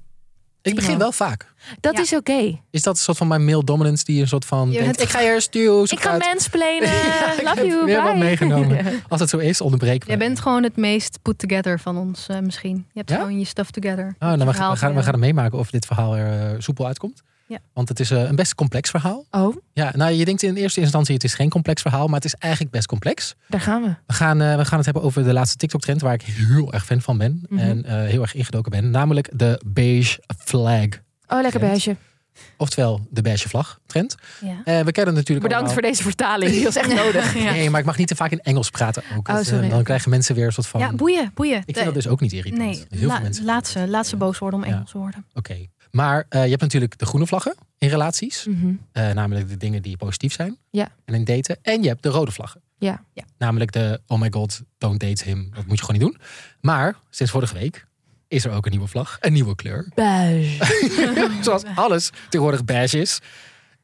Ik 0.63 0.75
begin 0.75 0.97
wel 0.97 1.11
vaak. 1.11 1.53
Dat 1.79 1.95
Ja. 1.95 2.01
is 2.01 2.13
oké. 2.13 2.59
Is 2.71 2.81
dat 2.83 2.95
een 2.95 3.01
soort 3.01 3.17
van 3.17 3.27
mijn 3.27 3.45
male 3.45 3.63
dominance 3.63 4.03
die 4.05 4.21
een 4.21 4.27
soort 4.27 4.45
van 4.45 4.71
Je 4.71 4.79
denkt, 4.79 4.97
bent- 4.97 5.09
ik 5.09 5.15
ga 5.15 5.21
eerst 5.21 5.51
duw, 5.51 5.83
Ik 5.83 5.99
ga 5.99 6.17
mansplainen. 6.17 6.89
ik 7.37 7.41
Love 7.43 7.55
heb 7.59 7.65
you. 7.65 7.85
weer 7.85 8.03
wat 8.03 8.15
meegenomen. 8.17 8.85
Als 9.09 9.19
het 9.19 9.29
zo 9.29 9.37
is, 9.37 9.61
onderbreken 9.61 9.99
we. 10.01 10.07
Jij 10.07 10.17
bent 10.27 10.39
gewoon 10.39 10.63
het 10.63 10.75
meest 10.75 11.19
put 11.21 11.37
together 11.39 11.79
van 11.79 11.97
ons 11.97 12.27
eh, 12.27 12.39
misschien. 12.39 12.75
Je 12.75 12.97
hebt 12.99 13.09
Ja? 13.09 13.15
gewoon 13.17 13.39
je 13.39 13.45
stuff 13.45 13.71
together. 13.71 14.15
Oh, 14.19 14.27
nou, 14.27 14.37
we, 14.45 14.53
gaan, 14.53 14.71
we, 14.71 14.77
gaan, 14.77 14.95
het 14.95 15.15
meemaken 15.17 15.57
of 15.59 15.69
dit 15.69 15.85
verhaal 15.85 16.15
er 16.15 16.51
eh, 16.53 16.55
soepel 16.59 16.85
uitkomt. 16.87 17.21
Ja. 17.47 17.57
Want 17.73 17.89
het 17.89 17.99
is 17.99 18.11
eh, 18.11 18.21
een 18.21 18.35
best 18.35 18.55
complex 18.55 18.89
verhaal. 18.89 19.25
Oh, 19.31 19.55
Ja, 19.73 19.91
nou, 19.95 20.11
je 20.11 20.25
denkt 20.25 20.43
in 20.43 20.55
eerste 20.55 20.79
instantie 20.81 21.13
het 21.13 21.23
is 21.23 21.33
geen 21.33 21.49
complex 21.49 21.81
verhaal, 21.81 22.05
maar 22.05 22.15
het 22.15 22.25
is 22.25 22.33
eigenlijk 22.35 22.73
best 22.73 22.87
complex. 22.87 23.35
daar 23.47 23.61
gaan 23.61 23.81
we. 23.81 23.95
We 24.07 24.13
gaan, 24.13 24.41
eh, 24.41 24.55
we 24.57 24.65
gaan 24.65 24.77
het 24.77 24.85
hebben 24.85 25.03
over 25.03 25.23
de 25.23 25.33
laatste 25.33 25.57
TikTok-trend 25.57 26.01
waar 26.01 26.13
ik 26.13 26.21
heel 26.21 26.73
erg 26.73 26.85
fan 26.85 27.01
van 27.01 27.17
ben. 27.17 27.43
Mhm. 27.49 27.59
En 27.59 27.85
eh, 27.85 27.93
heel 28.09 28.21
erg 28.21 28.33
ingedoken 28.35 28.71
ben. 28.71 28.89
Namelijk 28.89 29.29
de 29.33 29.61
beige 29.65 30.21
flag. 30.37 30.85
Oh, 31.27 31.41
lekker 31.41 31.59
beige. 31.59 31.95
Oftewel 32.57 33.07
de 33.09 33.21
beige 33.21 33.49
vlag 33.49 33.79
trend. 33.85 34.15
Ja. 34.41 34.61
Eh, 34.63 34.79
we 34.85 34.91
kennen 34.91 35.13
natuurlijk 35.13 35.47
Bedankt 35.47 35.53
allemaal- 35.53 35.73
voor 35.73 35.81
deze 35.81 36.03
vertaling. 36.03 36.51
Die 36.51 36.63
was 36.63 36.75
echt 36.75 36.93
nodig. 37.03 37.33
Nee, 37.35 37.69
maar 37.69 37.79
ik 37.79 37.85
mag 37.85 37.97
niet 37.97 38.07
te 38.07 38.15
vaak 38.15 38.31
in 38.31 38.39
Engels 38.39 38.69
praten 38.69 39.03
ook. 39.17 39.27
Oh, 39.27 39.35
Dat, 39.35 39.69
dan 39.69 39.83
krijgen 39.83 40.09
mensen 40.09 40.35
weer 40.35 40.45
een 40.45 40.51
soort 40.51 40.67
van... 40.67 40.79
ja, 40.79 40.93
boeien, 40.93 41.31
boeien. 41.33 41.61
ik 41.65 41.73
vind 41.75 41.85
dat 41.85 41.93
dus 41.93 42.07
ook 42.07 42.19
niet 42.19 42.31
irritant. 42.33 42.61
Nee, 42.63 42.85
Heel 42.89 43.07
la- 43.07 43.13
veel 43.13 43.23
mensen. 43.23 43.45
laat, 43.45 43.67
ze, 43.67 43.87
laat 43.87 44.07
ze 44.07 44.15
boos 44.17 44.37
worden 44.39 44.59
om 44.59 44.65
Ja. 44.65 44.71
Engels 44.73 44.91
woorden. 44.91 45.25
Oké. 45.33 45.65
Maar 45.95 46.25
eh, 46.29 46.43
je 46.43 46.49
hebt 46.49 46.61
natuurlijk 46.61 46.97
de 46.97 47.05
groene 47.05 47.27
vlaggen 47.27 47.55
in 47.77 47.89
relaties. 47.89 48.45
Mhm. 48.45 48.73
Eh, 48.91 49.11
namelijk 49.11 49.49
de 49.49 49.57
dingen 49.57 49.81
die 49.81 49.97
positief 49.97 50.33
zijn. 50.33 50.57
Ja. 50.69 50.89
En 51.05 51.13
in 51.13 51.23
daten. 51.23 51.57
En 51.61 51.81
je 51.81 51.87
hebt 51.87 52.03
de 52.03 52.09
rode 52.09 52.31
vlaggen. 52.31 52.61
Ja. 52.77 53.03
Ja. 53.13 53.23
Namelijk 53.37 53.71
de 53.71 54.01
oh 54.07 54.19
my 54.19 54.27
god, 54.31 54.61
don't 54.77 54.99
date 54.99 55.23
him. 55.23 55.49
Dat 55.55 55.65
moet 55.65 55.79
je 55.79 55.85
gewoon 55.85 56.01
niet 56.01 56.09
doen. 56.11 56.21
Maar 56.61 56.95
sinds 57.09 57.31
vorige 57.31 57.53
week 57.53 57.85
is 58.27 58.45
er 58.45 58.51
ook 58.51 58.65
een 58.65 58.71
nieuwe 58.71 58.87
vlag. 58.87 59.17
Een 59.21 59.33
nieuwe 59.33 59.55
kleur. 59.55 59.91
Beige. 59.95 61.31
Zoals 61.41 61.63
alles 61.75 62.09
tegenwoordig 62.29 62.65
beige 62.65 62.99
is, 62.99 63.19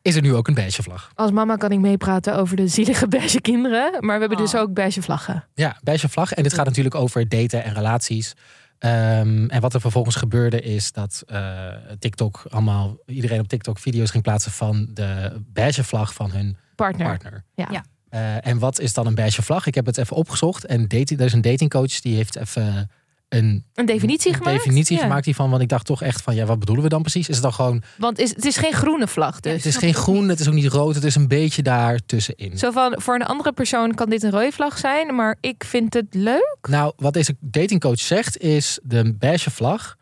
is 0.01 0.15
er 0.15 0.21
nu 0.21 0.33
ook 0.35 0.47
een 0.47 0.53
beige 0.53 0.83
vlag. 0.83 1.11
Als 1.15 1.31
mama 1.31 1.55
kan 1.55 1.71
ik 1.71 1.79
meepraten 1.79 2.35
over 2.35 2.55
de 2.55 2.67
zielige 2.67 3.07
beige 3.07 3.41
kinderen. 3.41 3.91
Maar 4.05 4.13
we 4.15 4.19
hebben 4.19 4.37
dus 4.37 4.53
Oh. 4.53 4.61
ook 4.61 4.73
beige 4.73 5.01
vlaggen. 5.01 5.47
Ja, 5.53 5.77
beige 5.83 6.09
vlag. 6.09 6.31
En 6.33 6.43
dit 6.43 6.53
gaat 6.53 6.65
natuurlijk 6.65 6.95
over 6.95 7.29
daten 7.29 7.63
en 7.63 7.73
relaties. 7.73 8.33
Ehm, 8.79 9.45
en 9.45 9.61
wat 9.61 9.73
er 9.73 9.81
vervolgens 9.81 10.15
gebeurde 10.15 10.61
is 10.61 10.91
dat 10.91 11.23
eh, 11.27 11.67
TikTok 11.99 12.45
allemaal, 12.49 12.97
iedereen 13.05 13.39
op 13.39 13.47
TikTok 13.47 13.79
video's 13.79 14.11
ging 14.11 14.23
plaatsen 14.23 14.51
van 14.51 14.87
de 14.93 15.41
beige 15.53 15.83
vlag 15.83 16.13
van 16.13 16.31
hun 16.31 16.57
Partner. 16.75 17.07
partner. 17.07 17.43
Ja. 17.55 17.67
Ja. 17.71 17.83
Eh, 18.09 18.47
en 18.47 18.59
wat 18.59 18.79
is 18.79 18.93
dan 18.93 19.07
een 19.07 19.15
beige 19.15 19.41
vlag? 19.41 19.65
Ik 19.65 19.75
heb 19.75 19.85
het 19.85 19.97
even 19.97 20.15
opgezocht. 20.15 20.65
En 20.65 20.87
dating, 20.87 21.19
er 21.19 21.25
is 21.25 21.33
een 21.33 21.41
datingcoach 21.41 21.99
die 21.99 22.15
heeft 22.15 22.35
even 22.35 22.89
een, 23.29 23.65
Een 23.73 23.85
definitie 23.85 24.31
een 24.31 24.37
gemaakt? 24.37 24.57
definitie 24.57 24.95
Ja. 24.95 25.01
gemaakt 25.01 25.25
hiervan. 25.25 25.49
Want 25.49 25.61
ik 25.61 25.69
dacht 25.69 25.85
toch 25.85 26.01
echt 26.01 26.21
van, 26.21 26.35
ja, 26.35 26.45
wat 26.45 26.59
bedoelen 26.59 26.83
we 26.83 26.89
dan 26.89 27.01
precies? 27.01 27.27
Is 27.29 27.33
het 27.35 27.43
dan 27.43 27.53
gewoon, 27.53 27.81
Want 27.97 28.19
is, 28.19 28.29
het 28.35 28.45
is 28.45 28.57
geen 28.57 28.73
groene 28.73 29.07
vlag 29.07 29.39
dus. 29.39 29.53
het 29.53 29.65
is 29.65 29.75
geen 29.77 29.93
groen, 29.93 30.29
het 30.29 30.39
is 30.39 30.47
ook 30.47 30.53
niet 30.53 30.67
rood. 30.71 30.95
Het 30.95 31.03
is 31.03 31.15
een 31.15 31.27
beetje 31.27 31.61
daar 31.61 31.99
tussenin. 32.05 32.57
Zo 32.57 32.71
van, 32.71 32.95
voor 33.01 33.15
een 33.15 33.23
andere 33.25 33.51
persoon 33.51 33.93
kan 33.95 34.09
dit 34.09 34.23
een 34.23 34.31
rode 34.31 34.51
vlag 34.51 34.77
zijn. 34.77 35.15
Maar 35.15 35.37
ik 35.41 35.63
vind 35.63 35.93
het 35.93 36.05
leuk. 36.11 36.57
Nou, 36.69 36.93
wat 36.95 37.13
deze 37.13 37.35
datingcoach 37.39 37.99
zegt 37.99 38.37
is, 38.37 38.79
de 38.83 39.13
beige 39.19 39.51
vlag 39.51 39.95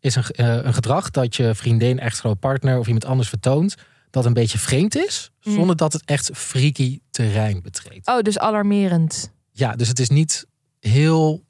is 0.00 0.14
een, 0.14 0.22
eh, 0.24 0.46
een 0.62 0.74
gedrag 0.74 1.10
dat 1.10 1.36
je 1.36 1.54
vriendin, 1.54 1.98
echtgenoot, 1.98 2.38
partner 2.38 2.78
of 2.78 2.86
iemand 2.86 3.04
anders 3.04 3.28
vertoont. 3.28 3.74
Dat 4.10 4.24
een 4.24 4.32
beetje 4.32 4.58
vreemd 4.58 4.96
is, 4.96 5.30
Mm. 5.42 5.54
zonder 5.54 5.76
dat 5.76 5.92
het 5.92 6.02
echt 6.04 6.30
freaky 6.34 6.98
terrein 7.10 7.62
betreedt. 7.62 8.08
Oh, 8.08 8.20
dus 8.20 8.38
alarmerend. 8.38 9.32
Ja, 9.52 9.76
dus 9.76 9.88
het 9.88 9.98
is 9.98 10.08
niet 10.08 10.46
heel... 10.80 11.42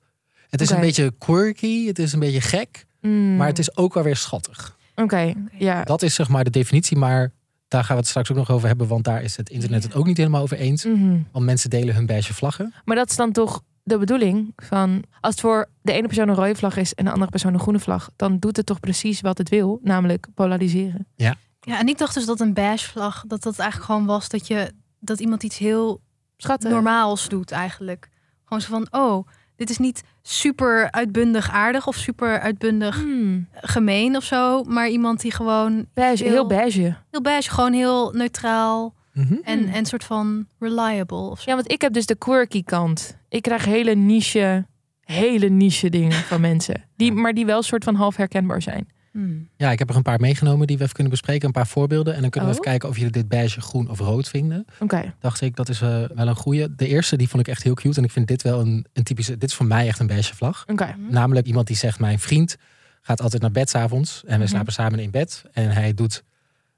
Het 0.53 0.61
is 0.61 0.71
een 0.71 0.81
beetje 0.81 1.13
quirky, 1.19 1.87
het 1.87 1.99
is 1.99 2.13
een 2.13 2.21
beetje 2.21 2.41
gek, 2.41 2.87
Mm. 3.01 3.37
maar 3.37 3.47
het 3.47 3.59
is 3.59 3.77
ook 3.77 3.95
wel 3.95 4.03
weer 4.03 4.17
schattig. 4.17 4.77
Oké, 4.95 5.35
ja. 5.53 5.85
Dat 5.85 6.03
is 6.03 6.15
zeg 6.15 6.29
maar 6.29 6.45
de 6.45 6.51
definitie, 6.51 6.97
maar 6.97 7.33
daar 7.69 7.85
gaan 7.85 7.95
we 7.97 8.01
het 8.01 8.11
straks 8.11 8.31
ook 8.31 8.37
nog 8.37 8.51
over 8.51 8.69
hebben, 8.69 8.87
want 8.89 9.05
daar 9.05 9.23
is 9.23 9.37
het 9.37 9.51
internet 9.51 9.83
het 9.83 9.95
ook 9.95 10.07
niet 10.07 10.17
helemaal 10.17 10.43
over 10.43 10.57
eens. 10.57 10.85
Mhm. 10.85 11.17
Want 11.33 11.45
mensen 11.45 11.71
delen 11.71 11.95
hun 11.95 12.07
beige 12.07 12.35
vlaggen. 12.35 12.75
Maar 12.85 12.97
dat 12.97 13.11
is 13.11 13.17
dan 13.17 13.33
toch 13.33 13.63
de 13.83 13.99
bedoeling 13.99 14.53
van... 14.57 15.03
Als 15.21 15.33
het 15.33 15.41
voor 15.41 15.69
de 15.83 15.93
ene 15.93 16.07
persoon 16.07 16.29
een 16.29 16.35
rode 16.35 16.55
vlag 16.55 16.77
is 16.77 16.95
en 16.95 17.05
de 17.05 17.11
andere 17.11 17.31
persoon 17.31 17.55
een 17.55 17.61
groene 17.61 17.79
vlag... 17.81 18.11
dan 18.17 18.39
doet 18.39 18.57
het 18.57 18.67
toch 18.67 18.81
precies 18.81 19.21
wat 19.21 19.39
het 19.39 19.49
wil, 19.49 19.81
namelijk 19.83 20.27
polariseren. 20.35 21.07
Ja, 21.17 21.37
en 21.65 21.89
ik 21.89 21.99
dacht 21.99 22.15
dus 22.15 22.27
dat 22.27 22.41
een 22.41 22.55
beige 22.55 22.91
vlag, 22.91 23.25
dat 23.27 23.43
dat 23.43 23.59
eigenlijk 23.59 23.91
gewoon 23.91 24.07
was 24.07 24.29
dat 24.29 24.47
je 24.47 24.73
dat 25.01 25.21
iemand 25.21 25.43
iets 25.43 25.59
heel 25.59 26.01
Schatten. 26.37 26.71
normaals 26.71 27.29
doet 27.29 27.51
eigenlijk. 27.51 28.09
Gewoon 28.45 28.63
zo 28.63 28.69
van, 28.69 28.87
oh, 29.01 29.27
dit 29.57 29.71
is 29.71 29.79
niet 29.79 30.03
super 30.23 30.91
uitbundig 30.91 31.51
aardig 31.51 31.87
of 31.87 31.97
super 31.97 32.41
uitbundig 32.41 32.97
Hmm. 33.01 33.47
gemeen 33.53 34.17
of 34.17 34.25
zo, 34.25 34.63
maar 34.65 34.89
iemand 34.89 35.21
die 35.21 35.33
gewoon 35.33 35.87
Beige, 35.95 36.23
heel 36.23 36.33
Heel- 36.33 36.47
beige. 36.47 36.97
heel 37.11 37.21
beige, 37.23 37.51
gewoon 37.51 37.73
heel 37.73 38.11
neutraal 38.13 38.95
Mhm. 39.13 39.35
en 39.43 39.69
en 39.69 39.87
soort 39.87 40.05
van 40.05 40.47
reliable 40.59 41.17
of 41.31 41.41
zo. 41.41 41.51
Ja, 41.51 41.57
want 41.57 41.73
ik 41.73 41.81
heb 41.81 41.93
dus 41.93 42.07
de 42.07 42.15
quirky 42.17 42.63
kant. 42.65 43.17
Ik 43.29 43.43
krijg 43.43 43.65
hele 43.65 43.95
niche, 43.95 44.67
hele 45.01 45.49
niche 45.49 45.89
dingen 45.91 46.13
van 46.13 46.41
mensen. 46.51 46.85
Die, 46.97 47.13
maar 47.13 47.33
die 47.35 47.47
wel 47.47 47.57
een 47.57 47.63
soort 47.63 47.85
van 47.85 47.95
half 47.95 48.17
herkenbaar 48.17 48.63
zijn. 48.63 48.89
Hmm. 49.13 49.49
Ja, 49.57 49.71
ik 49.71 49.79
heb 49.79 49.89
er 49.91 49.97
een 49.97 50.03
paar 50.03 50.21
meegenomen 50.21 50.67
die 50.67 50.77
we 50.77 50.83
even 50.83 50.95
kunnen 50.95 51.13
bespreken. 51.13 51.47
Een 51.47 51.53
paar 51.53 51.67
voorbeelden. 51.67 52.15
En 52.15 52.21
dan 52.21 52.31
kunnen 52.31 52.51
we 52.51 52.55
Oh. 52.57 52.61
even 52.61 52.71
kijken 52.73 52.89
of 52.89 52.97
jullie 52.97 53.13
dit 53.13 53.29
beige, 53.29 53.61
groen 53.61 53.91
of 53.91 53.99
rood 53.99 54.29
vinden. 54.29 54.65
Oké. 54.79 55.15
Dacht 55.21 55.41
ik, 55.41 55.57
dat 55.57 55.69
is 55.69 55.81
eh, 55.81 55.89
wel 56.15 56.29
een 56.29 56.35
goeie. 56.37 56.75
De 56.75 56.87
eerste, 56.87 57.17
die 57.17 57.29
vond 57.29 57.43
ik 57.47 57.49
echt 57.53 57.63
heel 57.63 57.75
cute. 57.75 57.99
En 57.99 58.05
ik 58.05 58.11
vind 58.11 58.27
dit 58.29 58.43
wel 58.43 58.61
een, 58.61 58.87
een 58.93 59.03
typische... 59.03 59.39
Dit 59.39 59.51
is 59.51 59.55
voor 59.57 59.67
mij 59.67 59.87
echt 59.87 59.99
een 59.99 60.07
beige 60.07 60.35
vlag. 60.35 60.65
Oké. 60.67 60.95
Namelijk 61.09 61.47
iemand 61.47 61.67
die 61.67 61.77
zegt, 61.77 61.99
mijn 61.99 62.19
vriend 62.19 62.57
gaat 63.01 63.21
altijd 63.23 63.43
naar 63.43 63.51
bed 63.51 63.71
s'avonds. 63.71 64.23
En 64.25 64.37
we 64.39 64.45
Mhm. 64.45 64.53
slapen 64.53 64.73
samen 64.73 64.99
in 64.99 65.11
bed. 65.11 65.45
En 65.53 65.71
hij 65.71 65.95
doet... 65.95 66.23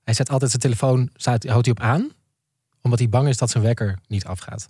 Hij 0.05 0.15
zet 0.15 0.31
altijd 0.31 0.51
zijn 0.51 0.63
telefoon, 0.63 1.11
staat, 1.15 1.45
houdt 1.47 1.67
hij 1.67 1.75
op 1.75 1.81
aan. 1.83 2.11
Omdat 2.83 2.99
hij 2.99 3.09
bang 3.09 3.29
is 3.29 3.37
dat 3.37 3.51
zijn 3.51 3.65
wekker 3.65 3.99
niet 4.09 4.25
afgaat. 4.25 4.67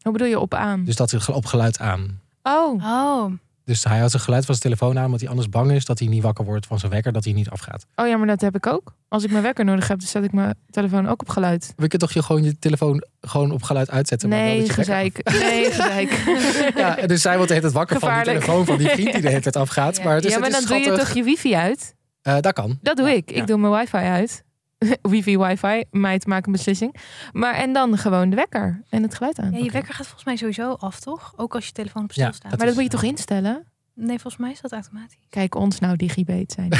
Hoe 0.00 0.12
bedoel 0.12 0.28
je 0.28 0.38
op 0.40 0.54
aan? 0.54 0.84
Dus 0.84 0.96
dat 0.96 1.12
is 1.12 1.28
op 1.28 1.46
geluid 1.46 1.78
aan. 1.78 2.20
Oh, 2.42 2.84
Oh, 2.84 3.32
Dus 3.66 3.84
hij 3.84 3.96
houdt 3.96 4.10
zijn 4.10 4.22
geluid 4.22 4.44
van 4.44 4.54
zijn 4.54 4.72
telefoon 4.72 4.98
aan, 4.98 5.04
omdat 5.04 5.20
hij 5.20 5.28
anders 5.28 5.48
bang 5.48 5.72
is 5.72 5.84
dat 5.84 5.98
hij 5.98 6.08
niet 6.08 6.22
wakker 6.22 6.44
wordt 6.44 6.66
van 6.66 6.78
zijn 6.78 6.92
wekker, 6.92 7.12
dat 7.12 7.24
hij 7.24 7.32
niet 7.32 7.50
afgaat. 7.50 7.86
oh 7.94 8.06
ja, 8.08 8.16
maar 8.16 8.26
dat 8.26 8.40
heb 8.40 8.54
ik 8.56 8.66
ook. 8.66 8.94
Als 9.08 9.24
ik 9.24 9.30
mijn 9.30 9.42
wekker 9.42 9.64
nodig 9.64 9.88
heb, 9.88 9.98
dan 9.98 10.08
zet 10.08 10.24
ik 10.24 10.32
mijn 10.32 10.54
telefoon 10.70 11.08
ook 11.08 11.20
op 11.20 11.28
geluid. 11.28 11.66
We 11.66 11.88
kunnen 11.88 11.98
toch 11.98 12.12
je 12.12 12.22
gewoon 12.22 12.42
je 12.42 12.58
telefoon 12.58 13.04
gewoon 13.20 13.50
op 13.50 13.62
geluid 13.62 13.90
uitzetten. 13.90 14.28
maar 14.28 14.38
wel 14.38 14.46
Nee, 14.48 14.66
dat 14.66 14.76
je 14.76 14.84
wekker 14.84 15.22
gezeik. 15.24 15.40
Nee, 15.50 15.70
gezeik. 15.70 16.22
Ja, 17.00 17.06
dus 17.06 17.22
zij 17.22 17.32
wordt 17.36 17.48
de 17.48 17.54
hele 17.54 17.66
tijd 17.66 17.78
wakker 17.78 17.98
van 17.98 18.14
die 18.14 18.22
telefoon 18.22 18.64
van 18.66 18.78
die 18.78 18.88
vriend 18.88 19.12
die 19.12 19.20
de 19.22 19.28
hele 19.28 19.40
tijd 19.48 19.56
afgaat. 19.56 19.96
Ja. 19.96 20.04
Maar 20.04 20.14
het 20.14 20.24
is, 20.24 20.32
ja, 20.32 20.38
maar 20.38 20.50
het 20.50 20.68
dan 20.68 20.78
doe 20.82 20.92
je 20.92 20.98
toch 20.98 21.14
je 21.14 21.22
wifi 21.22 21.54
uit? 21.54 21.94
Eh, 22.22 22.36
dat 22.40 22.52
kan. 22.52 22.78
Dat 22.82 22.96
doe 22.96 23.08
Ja, 23.08 23.14
ik. 23.14 23.30
ja. 23.30 23.36
Ik 23.40 23.46
doe 23.46 23.58
mijn 23.58 23.72
wifi 23.72 23.96
uit. 23.96 24.44
wifi, 25.12 25.38
wifi. 25.38 25.84
Meid 25.90 26.26
maakt 26.26 26.46
een 26.46 26.52
beslissing. 26.52 26.94
Maar 27.32 27.54
en 27.54 27.72
dan 27.72 27.98
gewoon 27.98 28.30
de 28.30 28.36
wekker 28.36 28.82
en 28.90 29.02
het 29.02 29.14
geluid 29.14 29.38
aan. 29.38 29.52
ja, 29.52 29.58
je 29.58 29.70
wekker 29.70 29.94
gaat 29.94 30.04
volgens 30.06 30.24
mij 30.24 30.36
sowieso 30.36 30.72
af, 30.72 31.00
toch? 31.00 31.32
Ook 31.36 31.54
als 31.54 31.66
je 31.66 31.72
telefoon 31.72 32.02
op 32.02 32.12
Ja, 32.12 32.14
stil 32.14 32.32
staat. 32.34 32.50
dat 32.50 32.58
maar 32.58 32.58
dat 32.68 32.68
is- 32.68 32.74
moet 32.82 32.92
je 32.92 32.98
toch 32.98 33.08
instellen? 33.10 33.64
Nee, 33.94 34.18
volgens 34.18 34.36
mij 34.36 34.50
is 34.50 34.60
dat 34.60 34.72
automatisch. 34.72 35.16
Kijk, 35.28 35.54
ons 35.54 35.78
nou 35.78 35.96
digibate 35.96 36.54
zijn. 36.54 36.72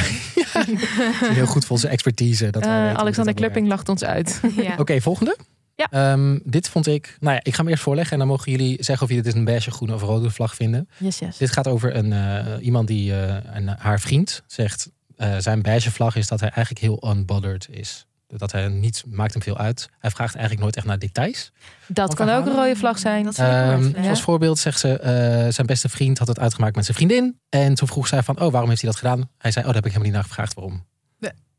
Heel 1.34 1.46
goed 1.46 1.62
voor 1.64 1.76
onze 1.76 1.88
expertise. 1.88 2.50
Dat 2.50 2.64
wij 2.64 2.90
Eh, 2.90 2.94
Alexander 2.94 3.34
Klupping 3.34 3.68
lacht 3.68 3.88
ons 3.88 4.04
uit. 4.04 4.40
Ja. 4.56 4.74
Oké, 4.78 5.00
volgende. 5.00 5.36
Ja. 5.74 5.86
Ehm, 5.90 6.38
dit 6.44 6.68
vond 6.68 6.86
ik. 6.86 7.16
Nou 7.20 7.34
ja, 7.34 7.40
ik 7.42 7.54
ga 7.54 7.60
hem 7.62 7.70
eerst 7.70 7.82
voorleggen 7.82 8.12
en 8.12 8.18
dan 8.18 8.28
mogen 8.28 8.50
jullie 8.50 8.76
zeggen 8.84 9.02
of 9.04 9.08
jullie 9.08 9.24
dit 9.24 9.34
een 9.34 9.44
beige, 9.44 9.70
groene 9.70 9.94
of 9.94 10.02
rode 10.02 10.30
vlag 10.30 10.54
vinden. 10.54 10.88
Yes, 10.98 11.18
yes. 11.18 11.36
Dit 11.36 11.50
gaat 11.52 11.66
over 11.68 11.96
een, 11.96 12.12
eh, 12.12 12.64
iemand 12.66 12.88
die 12.88 13.12
eh, 13.12 13.36
een, 13.54 13.68
haar 13.68 14.00
vriend 14.00 14.42
zegt. 14.46 14.90
Eh, 15.16 15.36
zijn 15.38 15.62
beige 15.62 15.90
vlag 15.90 16.16
is 16.16 16.28
dat 16.28 16.40
hij 16.40 16.48
eigenlijk 16.48 16.84
heel 16.84 17.10
unbothered 17.10 17.68
is. 17.70 18.06
Dat 18.28 18.52
hij 18.52 18.68
niet 18.68 19.04
maakt 19.06 19.32
hem 19.32 19.42
veel 19.42 19.58
uit. 19.58 19.88
Hij 19.98 20.10
vraagt 20.10 20.34
eigenlijk 20.34 20.62
nooit 20.62 20.76
echt 20.76 20.86
naar 20.86 20.98
details. 20.98 21.52
Dat 21.86 22.14
kan 22.14 22.28
ook 22.30 22.46
een 22.46 22.54
rode 22.54 22.76
vlag 22.76 22.98
zijn. 22.98 23.24
Dat 23.24 23.38
Ehm, 23.38 24.02
ja. 24.02 24.08
Als 24.08 24.22
voorbeeld 24.22 24.58
zegt 24.58 24.78
ze, 24.80 24.98
eh, 24.98 25.52
zijn 25.52 25.66
beste 25.66 25.88
vriend 25.88 26.18
had 26.18 26.28
het 26.28 26.38
uitgemaakt 26.38 26.76
met 26.76 26.84
zijn 26.84 26.96
vriendin. 26.96 27.40
En 27.48 27.74
toen 27.74 27.88
vroeg 27.88 28.06
zij 28.06 28.22
van, 28.22 28.40
oh, 28.40 28.50
waarom 28.50 28.68
heeft 28.68 28.80
hij 28.80 28.90
dat 28.90 28.98
gedaan? 28.98 29.30
Hij 29.38 29.50
zei, 29.50 29.66
oh, 29.66 29.72
daar 29.72 29.82
heb 29.82 29.84
ik 29.86 29.92
helemaal 29.92 30.02
niet 30.02 30.12
naar 30.12 30.24
gevraagd 30.24 30.54
waarom. 30.54 30.84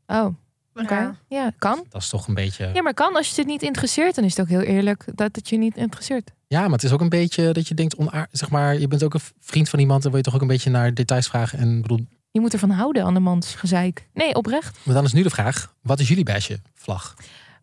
Oh, 0.06 0.34
oké. 0.74 1.14
Ja, 1.28 1.52
kan. 1.58 1.84
Dat 1.88 2.02
is 2.02 2.08
toch 2.08 2.28
een 2.28 2.34
beetje... 2.34 2.70
Ja, 2.74 2.82
maar 2.82 2.94
kan. 2.94 3.14
Als 3.16 3.28
je 3.30 3.34
het 3.36 3.46
niet 3.46 3.62
interesseert, 3.62 4.14
dan 4.14 4.24
is 4.24 4.36
het 4.36 4.40
ook 4.40 4.48
heel 4.48 4.60
eerlijk 4.60 5.04
dat 5.14 5.36
het 5.36 5.48
je 5.48 5.56
niet 5.58 5.76
interesseert. 5.76 6.30
Ja, 6.46 6.60
maar 6.60 6.70
het 6.70 6.82
is 6.82 6.92
ook 6.92 7.00
een 7.00 7.08
beetje 7.08 7.52
dat 7.52 7.68
je 7.68 7.74
denkt, 7.74 7.96
onaar, 7.96 8.28
zeg 8.30 8.50
maar, 8.50 8.78
je 8.78 8.88
bent 8.88 9.02
ook 9.04 9.14
een 9.14 9.20
vriend 9.40 9.68
van 9.68 9.78
iemand. 9.78 10.02
Dan 10.02 10.10
wil 10.10 10.20
je 10.20 10.26
toch 10.26 10.34
ook 10.34 10.40
een 10.40 10.46
beetje 10.46 10.70
naar 10.70 10.94
details 10.94 11.28
vragen. 11.28 11.58
En 11.58 11.82
bedoel, 11.82 12.06
Je 12.30 12.40
moet 12.40 12.52
ervan 12.52 12.70
houden, 12.70 13.04
andermans 13.04 13.54
gezeik. 13.54 14.08
Nee, 14.12 14.34
oprecht. 14.34 14.78
maar 14.82 14.94
dan 14.94 15.04
is 15.04 15.12
nu 15.12 15.22
de 15.22 15.30
vraag, 15.30 15.74
wat 15.82 16.00
is 16.00 16.08
jullie 16.08 16.24
beige 16.24 16.60
vlag? 16.74 17.14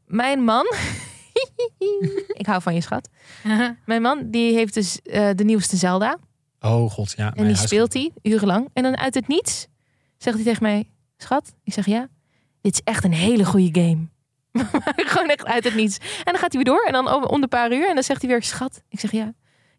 Mijn 0.05 0.43
man... 0.43 0.65
ik 2.41 2.45
hou 2.45 2.61
van 2.61 2.73
je, 2.73 2.81
schat. 2.81 3.09
Mijn 3.85 4.01
man, 4.01 4.29
die 4.31 4.53
heeft 4.53 4.73
dus 4.73 5.01
eh, 5.01 5.29
de 5.35 5.43
nieuwste 5.43 5.75
Zelda. 5.77 6.17
Oh 6.59 6.91
god, 6.91 7.13
ja. 7.17 7.33
En 7.33 7.47
die 7.47 7.55
speelt 7.55 7.93
hij 7.93 8.11
urenlang. 8.21 8.69
En 8.73 8.83
dan 8.83 8.97
uit 8.97 9.13
het 9.13 9.27
niets 9.27 9.67
zegt 10.17 10.35
hij 10.35 10.45
tegen 10.45 10.63
mij... 10.63 10.89
Schat, 11.17 11.53
ik 11.63 11.73
zeg 11.73 11.85
ja. 11.85 12.07
Dit 12.61 12.73
is 12.73 12.81
echt 12.83 13.03
een 13.03 13.13
hele 13.13 13.45
goede 13.45 13.81
game. 13.81 14.07
Gewoon 15.11 15.29
echt 15.29 15.45
uit 15.45 15.63
het 15.63 15.75
niets. 15.75 15.97
En 15.97 16.31
dan 16.31 16.37
gaat 16.37 16.53
hij 16.53 16.63
weer 16.63 16.73
door. 16.73 16.83
En 16.85 16.93
dan 16.93 17.07
over- 17.07 17.27
om 17.29 17.41
de 17.41 17.47
paar 17.47 17.71
uur. 17.73 17.87
En 17.89 17.93
dan 17.93 18.03
zegt 18.03 18.21
hij 18.21 18.29
weer... 18.29 18.43
Schat, 18.43 18.83
ik 18.89 18.99
zeg 18.99 19.11
ja. 19.11 19.33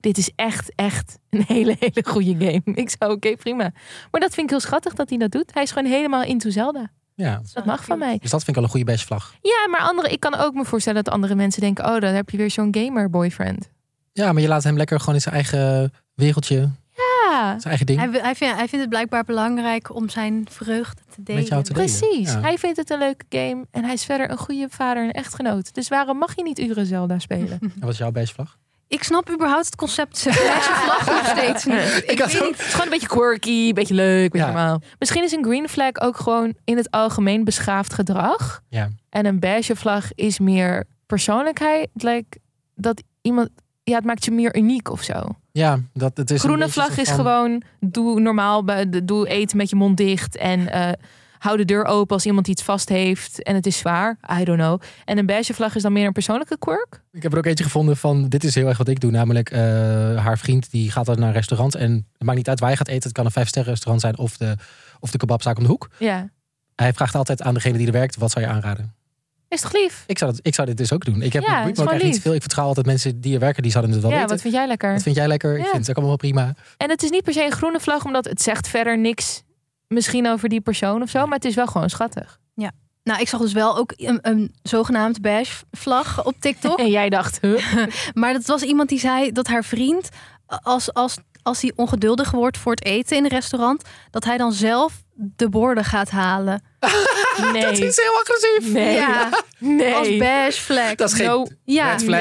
Dit 0.06 0.18
is 0.18 0.30
echt, 0.36 0.72
echt 0.74 1.18
een 1.30 1.44
hele, 1.46 1.76
hele 1.84 2.04
goede 2.04 2.34
game. 2.38 2.62
Ik 2.74 2.90
zou, 2.98 3.12
oké, 3.12 3.36
prima. 3.36 3.72
Maar 4.10 4.20
dat 4.20 4.34
vind 4.34 4.46
ik 4.46 4.50
heel 4.50 4.60
schattig 4.60 4.94
dat 4.94 5.08
hij 5.08 5.18
dat 5.18 5.30
doet. 5.30 5.54
Hij 5.54 5.62
is 5.62 5.70
gewoon 5.70 5.90
helemaal 5.90 6.22
into 6.22 6.50
Zelda. 6.50 6.90
Ja. 7.14 7.42
Dat 7.52 7.64
mag 7.64 7.84
van 7.84 7.98
mij. 7.98 8.18
Dus 8.18 8.30
dat 8.30 8.44
vind 8.44 8.56
ik 8.56 8.56
al 8.56 8.62
een 8.62 8.68
goede 8.68 8.86
bashvlag. 8.86 9.34
Ja, 9.42 9.68
maar 9.70 9.80
andere, 9.80 10.08
ik 10.08 10.20
kan 10.20 10.34
ook 10.34 10.54
me 10.54 10.64
voorstellen 10.64 11.04
dat 11.04 11.12
andere 11.12 11.34
mensen 11.34 11.60
denken... 11.60 11.84
oh, 11.84 12.00
dan 12.00 12.14
heb 12.14 12.30
je 12.30 12.36
weer 12.36 12.50
zo'n 12.50 12.74
gamer 12.78 13.10
boyfriend. 13.10 13.68
Ja, 14.12 14.32
maar 14.32 14.42
je 14.42 14.48
laat 14.48 14.64
hem 14.64 14.76
lekker 14.76 14.98
gewoon 15.00 15.14
in 15.14 15.20
zijn 15.20 15.34
eigen 15.34 15.92
wereldje, 16.14 16.70
Ja, 16.92 17.48
zijn 17.48 17.62
eigen 17.62 17.86
ding. 17.86 17.98
Hij, 17.98 18.08
hij, 18.22 18.34
vindt, 18.34 18.56
hij 18.56 18.68
vindt 18.68 18.80
het 18.80 18.88
blijkbaar 18.88 19.24
belangrijk 19.24 19.94
om 19.94 20.08
zijn 20.08 20.46
vreugde 20.50 21.02
te 21.14 21.22
delen. 21.22 21.40
Met 21.40 21.50
jou 21.50 21.62
te 21.62 21.72
delen. 21.72 21.86
precies. 21.86 22.32
Ja. 22.32 22.40
Hij 22.40 22.58
vindt 22.58 22.76
het 22.76 22.90
een 22.90 22.98
leuke 22.98 23.24
game. 23.28 23.66
En 23.70 23.84
hij 23.84 23.92
is 23.92 24.04
verder 24.04 24.30
een 24.30 24.38
goede 24.38 24.66
vader 24.70 25.04
en 25.04 25.10
echtgenoot. 25.10 25.74
Dus 25.74 25.88
waarom 25.88 26.18
mag 26.18 26.36
je 26.36 26.42
niet 26.42 26.58
uren 26.58 26.86
Zelda 26.86 27.18
spelen? 27.18 27.58
En 27.74 27.80
wat 27.80 27.90
is 27.90 27.98
jouw 27.98 28.10
bashvlag? 28.10 28.58
Ik 28.88 29.02
snap 29.02 29.30
überhaupt 29.30 29.64
het 29.64 29.76
concept 29.76 30.18
vlag 30.30 31.06
nog 31.06 31.26
steeds 31.26 31.64
niet. 31.64 32.02
Ik 32.06 32.18
had 32.18 32.32
weet 32.32 32.40
ook- 32.42 32.48
niet. 32.48 32.56
Het 32.56 32.66
is 32.66 32.70
gewoon 32.72 32.86
een 32.86 32.92
beetje 32.92 33.06
quirky, 33.08 33.68
een 33.68 33.74
beetje 33.74 33.94
leuk, 33.94 34.22
een 34.24 34.30
beetje 34.30 34.46
Ja. 34.46 34.52
normaal. 34.52 34.80
Misschien 34.98 35.22
is 35.22 35.32
een 35.32 35.44
green 35.44 35.68
flag 35.68 36.00
ook 36.00 36.16
gewoon 36.16 36.54
in 36.64 36.76
het 36.76 36.90
algemeen 36.90 37.44
beschaafd 37.44 37.92
gedrag. 37.94 38.60
Ja. 38.68 38.88
En 39.10 39.26
een 39.26 39.40
beige 39.40 39.76
vlag 39.76 40.14
is 40.14 40.38
meer 40.38 40.84
persoonlijkheid. 41.06 41.88
Like, 41.92 42.38
dat 42.74 43.02
iemand, 43.22 43.48
ja, 43.82 43.94
het 43.96 44.04
maakt 44.04 44.24
je 44.24 44.30
meer 44.30 44.56
uniek 44.56 44.90
of 44.90 45.02
zo. 45.02 45.22
Ja, 45.52 45.78
dat 45.92 46.16
het 46.16 46.30
is. 46.30 46.40
Groene 46.40 46.68
vlag 46.68 46.98
is 46.98 47.08
van- 47.08 47.16
gewoon, 47.16 47.62
doe 47.80 48.20
normaal, 48.20 48.64
doe 49.04 49.28
eten 49.28 49.56
met 49.56 49.70
je 49.70 49.76
mond 49.76 49.96
dicht. 49.96 50.36
En 50.36 50.68
eh, 50.72 50.92
hou 51.46 51.56
de 51.58 51.64
deur 51.64 51.84
open 51.84 52.14
als 52.14 52.26
iemand 52.26 52.48
iets 52.48 52.62
vast 52.62 52.88
heeft 52.88 53.42
en 53.42 53.54
het 53.54 53.66
is 53.66 53.78
zwaar. 53.78 54.18
I 54.40 54.44
don't 54.44 54.58
know. 54.58 54.80
En 55.04 55.18
een 55.18 55.26
beige 55.26 55.54
vlag 55.54 55.74
is 55.76 55.82
dan 55.82 55.92
meer 55.92 56.06
een 56.06 56.12
persoonlijke 56.12 56.58
quirk. 56.58 57.02
Ik 57.12 57.22
heb 57.22 57.32
er 57.32 57.38
ook 57.38 57.46
eentje 57.46 57.64
gevonden 57.64 57.96
van. 57.96 58.28
Dit 58.28 58.44
is 58.44 58.54
heel 58.54 58.68
erg 58.68 58.78
wat 58.78 58.88
ik 58.88 59.00
doe. 59.00 59.10
Namelijk, 59.10 59.50
eh, 59.50 59.60
haar 60.16 60.38
vriend 60.38 60.70
die 60.70 60.90
gaat 60.90 61.06
dan 61.06 61.18
naar 61.18 61.28
een 61.28 61.34
restaurant. 61.34 61.74
En 61.74 62.06
het 62.12 62.22
maakt 62.22 62.36
niet 62.38 62.48
uit 62.48 62.60
waar 62.60 62.70
je 62.70 62.76
gaat 62.76 62.88
eten. 62.88 63.02
Het 63.02 63.12
kan 63.12 63.24
een 63.24 63.30
vijf 63.30 63.48
sterren 63.48 63.70
restaurant 63.70 64.00
zijn 64.02 64.18
of 64.18 64.36
de, 64.36 64.56
of 65.00 65.10
de 65.10 65.18
kebabzaak 65.18 65.56
om 65.56 65.62
de 65.62 65.68
hoek. 65.68 65.88
Ja. 65.98 66.28
Hij 66.74 66.92
vraagt 66.92 67.14
altijd 67.14 67.42
aan 67.42 67.54
degene 67.54 67.78
die 67.78 67.86
er 67.86 67.92
werkt: 67.92 68.16
wat 68.16 68.30
zou 68.30 68.44
je 68.44 68.50
aanraden? 68.50 68.94
Is 69.48 69.60
toch 69.60 69.72
lief? 69.72 70.04
Ik 70.06 70.18
zou, 70.18 70.30
dat, 70.30 70.40
ik 70.42 70.54
zou 70.54 70.66
dit 70.66 70.76
dus 70.76 70.92
ook 70.92 71.04
doen. 71.04 71.22
Ik 71.22 71.32
heb 71.32 71.42
Ja, 71.42 71.64
me 71.64 71.90
ook 71.90 72.02
niet 72.02 72.20
veel. 72.20 72.34
Ik 72.34 72.40
vertrouw 72.40 72.66
altijd 72.66 72.86
mensen 72.86 73.20
die 73.20 73.34
er 73.34 73.40
werken, 73.40 73.62
die 73.62 73.70
zouden 73.72 73.92
het 73.94 74.02
wel 74.02 74.10
Ja, 74.10 74.16
weten. 74.16 74.32
wat 74.34 74.42
vind 74.42 74.54
jij 74.54 74.66
lekker? 74.66 74.92
Wat 74.92 75.02
vind 75.02 75.16
jij 75.16 75.26
lekker? 75.28 75.52
Ik 75.52 75.64
Ja. 75.64 75.70
vind 75.70 75.80
het 75.80 75.90
ook 75.90 75.96
allemaal 75.96 76.16
prima. 76.16 76.54
En 76.76 76.90
het 76.90 77.02
is 77.02 77.10
niet 77.10 77.22
per 77.22 77.32
se 77.32 77.44
een 77.44 77.52
groene 77.52 77.80
vlag, 77.80 78.04
omdat 78.04 78.24
het 78.24 78.42
zegt 78.42 78.68
verder 78.68 78.98
niks 78.98 79.42
misschien 79.88 80.28
over 80.28 80.48
die 80.48 80.60
persoon 80.60 81.02
of 81.02 81.10
zo. 81.10 81.26
Maar 81.26 81.36
het 81.36 81.44
is 81.44 81.54
wel 81.54 81.66
gewoon 81.66 81.90
schattig. 81.90 82.38
Nou, 83.06 83.20
ik 83.20 83.28
zag 83.28 83.40
dus 83.40 83.52
wel 83.52 83.76
ook 83.76 83.92
een, 83.96 84.18
een 84.22 84.54
zogenaamd 84.62 85.20
beige 85.20 85.64
vlag 85.70 86.24
op 86.24 86.34
TikTok. 86.40 86.78
En 86.84 86.90
jij 86.90 87.08
dacht, 87.08 87.38
huh? 87.40 87.86
Maar 88.14 88.32
dat 88.32 88.46
was 88.46 88.62
iemand 88.62 88.88
die 88.88 88.98
zei 88.98 89.32
dat 89.32 89.46
haar 89.46 89.64
vriend, 89.64 90.08
als, 90.46 90.94
als, 90.94 91.18
als 91.42 91.62
hij 91.62 91.72
ongeduldig 91.76 92.30
wordt 92.30 92.58
voor 92.58 92.72
het 92.72 92.84
eten 92.84 93.16
in 93.16 93.24
een 93.24 93.30
restaurant, 93.30 93.84
dat 94.10 94.24
hij 94.24 94.36
dan 94.36 94.52
zelf 94.52 95.02
de 95.14 95.48
borden 95.48 95.84
gaat 95.84 96.10
halen. 96.10 96.62
Nee. 97.52 97.62
Dat 97.62 97.78
is 97.78 97.96
heel 97.96 98.20
agressief. 98.20 98.72
Nee. 98.72 98.94
Ja, 98.94 99.28
Nee. 99.58 99.94
als 99.94 100.16
beige 100.16 100.60
vlag. 100.62 100.94
Dat 100.94 101.08
is 101.10 101.14
geen 101.16 101.26
No. 101.26 101.46
ja. 101.64 101.90
red 101.90 102.02
flag. 102.04 102.20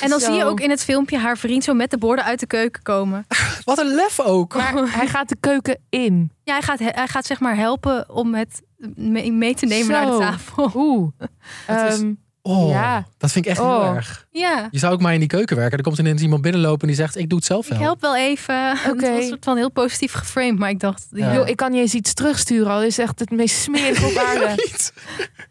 En 0.00 0.08
dan 0.08 0.20
Zo. 0.20 0.26
zie 0.26 0.34
je 0.34 0.44
ook 0.44 0.60
in 0.60 0.70
het 0.70 0.84
filmpje 0.84 1.18
haar 1.18 1.38
vriend 1.38 1.64
zo 1.64 1.74
met 1.74 1.90
de 1.90 1.98
borden 1.98 2.24
uit 2.24 2.40
de 2.40 2.46
keuken 2.46 2.82
komen. 2.82 3.26
Wat 3.64 3.78
een 3.78 3.94
lef 3.94 4.20
ook. 4.20 4.54
Maar 4.54 4.74
hij 4.96 5.06
gaat 5.06 5.28
de 5.28 5.36
keuken 5.40 5.78
in. 5.88 6.32
Ja, 6.44 6.52
hij 6.52 6.62
gaat, 6.62 6.78
hij 6.78 7.08
gaat 7.08 7.26
zeg 7.26 7.40
maar 7.40 7.56
helpen 7.56 8.10
om 8.10 8.34
het 8.34 8.62
mee, 8.96 9.54
te 9.54 9.66
nemen 9.66 9.90
naar 9.92 10.06
de 10.06 10.18
tafel. 10.18 10.70
Oeh. 10.74 11.08
Ehm, 11.66 12.12
Oh, 12.42 12.70
Ja. 12.70 13.06
dat 13.18 13.32
vind 13.32 13.44
ik 13.44 13.50
echt 13.50 13.60
heel 13.60 13.68
Oh. 13.76 13.94
erg. 13.94 14.26
Ja, 14.30 14.68
Je 14.70 14.78
zou 14.78 14.92
ook 14.92 15.00
maar 15.00 15.12
in 15.14 15.18
die 15.18 15.28
keuken 15.28 15.56
werken. 15.56 15.78
Er 15.78 15.84
komt 15.84 15.98
ineens 15.98 16.22
iemand 16.22 16.42
binnenlopen 16.42 16.80
en 16.80 16.86
die 16.86 16.96
zegt: 16.96 17.16
Ik 17.16 17.28
doe 17.28 17.38
het 17.38 17.46
zelf 17.46 17.64
ik 17.66 17.72
wel. 17.72 17.80
help 17.80 18.00
wel 18.00 18.16
even. 18.16 18.70
Oké. 18.90 19.06
Het 19.06 19.16
was 19.16 19.26
soort 19.28 19.44
van 19.44 19.56
heel 19.56 19.70
positief 19.70 20.12
geframed, 20.12 20.58
maar 20.58 20.70
ik 20.70 20.80
dacht... 20.80 21.06
Ja. 21.10 21.44
Ik 21.46 21.56
kan 21.56 21.70
niet 21.70 21.80
eens 21.80 21.94
iets 21.94 22.14
terugsturen. 22.14 22.72
Al 22.72 22.82
is 22.82 22.98
echt 22.98 23.18
het 23.18 23.30
meest 23.30 23.56
smerige 23.60 24.06
op 24.06 24.16
aarde. 24.26 24.48
Niet. 24.56 24.92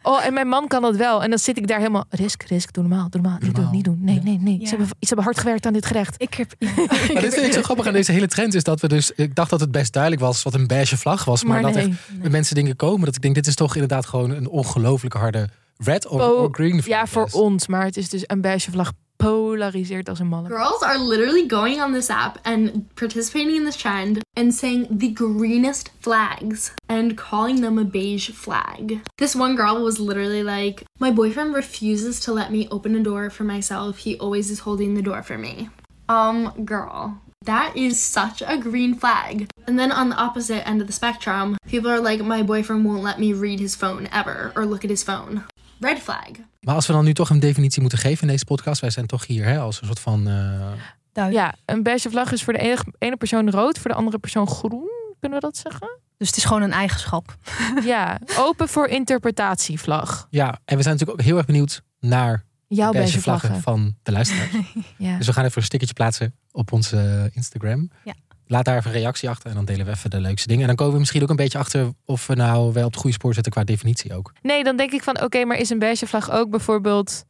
Oh, 0.02 0.26
en 0.26 0.34
mijn 0.34 0.48
man 0.48 0.68
kan 0.68 0.82
dat 0.82 0.96
wel. 0.96 1.24
En 1.24 1.30
dan 1.30 1.40
zit 1.40 1.58
ik 1.58 1.68
daar 1.68 1.78
helemaal... 1.78 2.06
Risk, 2.10 2.44
risk, 2.44 2.74
doe 2.74 2.84
normaal, 2.88 3.10
doe 3.10 3.22
normaal. 3.22 3.40
Niet 3.42 3.56
doen, 3.56 3.70
niet 3.72 3.84
doen. 3.84 3.98
Nee, 4.02 4.16
Ja. 4.16 4.22
nee, 4.24 4.38
nee. 4.42 4.54
Ja. 4.60 4.64
Ze, 4.64 4.70
hebben, 4.70 4.88
ze 4.88 5.08
hebben 5.08 5.26
hard 5.26 5.40
gewerkt 5.40 5.66
aan 5.66 5.74
dit 5.74 5.86
gerecht. 5.86 6.16
Ik 6.28 6.34
heb... 6.34 6.54
Maar 7.14 7.22
dit 7.22 7.34
vind 7.34 7.46
ik 7.46 7.54
zo 7.54 7.62
grappig 7.62 7.88
aan 7.88 7.94
deze 7.94 8.12
hele 8.12 8.28
trend 8.28 8.54
is 8.54 8.64
dat 8.64 8.80
we 8.82 8.88
dus. 8.88 9.12
Ik 9.16 9.36
dacht 9.36 9.50
dat 9.50 9.60
het 9.60 9.72
best 9.72 9.94
duidelijk 9.94 10.22
was 10.24 10.44
wat 10.44 10.54
een 10.54 10.68
beige 10.68 10.98
vlag 10.98 11.26
was. 11.26 11.44
Maar, 11.44 11.62
Maar 11.62 11.72
dat 11.74 11.84
nee. 11.84 11.96
er 12.24 12.32
mensen 12.32 12.56
dingen 12.56 12.76
komen. 12.76 13.06
Dat 13.06 13.16
ik 13.16 13.22
denk, 13.22 13.36
dit 13.36 13.48
is 13.48 13.56
toch 13.56 13.74
inderdaad 13.74 14.06
gewoon 14.06 14.30
een 14.32 14.50
ongelooflijk 14.50 15.14
harde 15.14 15.50
red 15.84 16.06
of, 16.08 16.22
or 16.22 16.50
green 16.52 16.84
flag. 16.84 16.86
Ja, 16.86 17.08
voor 17.08 17.26
is. 17.26 17.34
ons. 17.34 17.68
Maar 17.68 17.86
het 17.86 17.98
is 17.98 18.10
dus 18.10 18.24
een 18.26 18.42
beige 18.42 18.72
vlag 18.72 18.92
polariseert 19.16 20.10
als 20.10 20.20
een 20.20 20.28
malle. 20.28 20.48
Girls 20.48 20.82
are 20.82 21.04
literally 21.04 21.50
going 21.50 21.82
on 21.82 21.94
this 21.94 22.10
app 22.10 22.40
and 22.44 22.94
participating 22.94 23.56
in 23.56 23.66
this 23.66 23.76
trend 23.76 24.20
and 24.34 24.54
saying 24.54 24.88
the 25.00 25.12
greenest 25.14 25.92
flags 26.00 26.72
and 26.86 27.14
calling 27.16 27.62
them 27.62 27.78
a 27.78 27.84
beige 27.84 28.30
flag. 28.30 29.02
This 29.16 29.36
one 29.36 29.56
girl 29.56 29.84
was 29.84 29.98
literally 30.00 30.44
like, 30.44 30.84
My 31.00 31.12
boyfriend 31.12 31.54
refuses 31.54 32.20
to 32.20 32.34
let 32.34 32.52
me 32.52 32.68
open 32.70 32.96
a 32.96 33.04
door 33.04 33.30
for 33.30 33.44
myself. 33.44 33.98
He 33.98 34.18
always 34.18 34.50
is 34.50 34.60
holding 34.60 34.96
the 34.96 35.02
door 35.02 35.24
for 35.24 35.38
me. 35.38 35.70
Um, 36.08 36.54
girl. 36.64 37.22
That 37.46 37.76
is 37.76 38.00
such 38.00 38.42
a 38.46 38.58
green 38.58 38.96
flag. 38.96 39.48
And 39.66 39.80
then 39.80 39.92
on 39.92 40.10
the 40.10 40.16
opposite 40.16 40.68
end 40.68 40.82
of 40.82 40.88
the 40.88 40.94
spectrum, 40.94 41.58
people 41.68 41.90
are 41.90 42.02
like, 42.02 42.22
My 42.22 42.44
boyfriend 42.44 42.86
won't 42.86 43.04
let 43.04 43.20
me 43.20 43.34
read 43.34 43.60
his 43.60 43.76
phone 43.76 44.08
ever 44.12 44.52
or 44.56 44.66
look 44.66 44.84
at 44.84 44.90
his 44.90 45.04
phone. 45.04 45.44
Red 45.80 46.00
flag. 46.00 46.30
Maar 46.62 46.76
als 46.76 46.88
we 46.88 46.94
dan 46.94 47.06
nu 47.06 47.14
toch 47.14 47.30
een 47.30 47.40
definitie 47.40 47.82
moeten 47.82 48.00
geven 48.00 48.22
in 48.22 48.28
deze 48.28 48.46
podcast. 48.46 48.82
Wij 48.82 48.90
zijn 48.90 49.06
toch 49.08 49.26
hier 49.26 49.46
hè, 49.46 49.60
als 49.60 49.82
een 49.82 49.88
soort 49.88 50.00
van. 50.00 50.28
eh, 51.14 51.32
Ja, 51.32 51.54
een 51.66 51.84
beige 51.84 52.10
vlag 52.10 52.32
is 52.32 52.44
voor 52.44 52.54
de 52.54 52.60
ene, 52.60 52.78
ene 52.98 53.18
persoon 53.18 53.50
rood, 53.50 53.80
voor 53.80 53.92
de 53.92 53.98
andere 53.98 54.18
persoon 54.20 54.48
groen. 54.48 54.90
Kunnen 55.20 55.40
we 55.40 55.46
dat 55.46 55.58
zeggen? 55.58 56.00
Dus 56.18 56.28
het 56.28 56.38
is 56.38 56.46
gewoon 56.46 56.62
een 56.62 56.72
eigenschap. 56.74 57.36
Ja, 57.84 58.20
open 58.38 58.68
voor 58.70 58.88
interpretatievlag. 58.88 60.28
ja, 60.30 60.60
en 60.66 60.78
we 60.78 60.82
zijn 60.84 60.94
natuurlijk 60.94 61.20
ook 61.20 61.26
heel 61.26 61.38
erg 61.38 61.46
benieuwd 61.46 61.82
naar 62.00 62.46
Jouw 62.68 62.92
beige 62.92 62.98
beige 63.06 63.22
vlaggen 63.22 63.50
vlaggen. 63.50 63.64
van 63.74 63.96
de 64.04 64.12
luisteraars. 64.12 64.50
Ja. 64.98 65.18
Dus 65.18 65.26
we 65.26 65.34
gaan 65.34 65.46
even 65.46 65.58
een 65.58 65.64
stickertje 65.64 65.96
plaatsen 65.96 66.36
op 66.52 66.72
onze 66.72 67.30
Instagram. 67.34 67.90
Ja. 68.04 68.14
Laat 68.52 68.66
daar 68.66 68.78
even 68.78 68.92
een 68.92 68.98
reactie 68.98 69.30
achter 69.30 69.50
en 69.50 69.56
dan 69.56 69.66
delen 69.66 69.86
we 69.86 69.92
even 69.92 70.10
de 70.10 70.20
leukste 70.20 70.48
dingen. 70.48 70.62
En 70.62 70.68
dan 70.68 70.76
komen 70.76 70.94
we 70.94 71.00
misschien 71.00 71.22
ook 71.22 71.30
een 71.30 71.36
beetje 71.36 71.58
achter 71.58 71.92
of 72.06 72.28
we 72.28 72.36
nou 72.36 72.74
wel 72.74 72.86
op 72.86 72.92
het 72.92 73.00
goede 73.02 73.16
spoor 73.16 73.34
zitten 73.34 73.52
qua 73.52 73.64
definitie 73.64 74.16
ook. 74.16 74.34
Nee, 74.42 74.64
dan 74.64 74.76
denk 74.78 74.92
ik 74.92 75.04
van 75.04 75.22
oké, 75.22 75.46
maar 75.46 75.58
is 75.58 75.70
een 75.70 75.80
beige 75.80 76.08
vlag 76.08 76.32
ook 76.32 76.50
bijvoorbeeld 76.50 77.24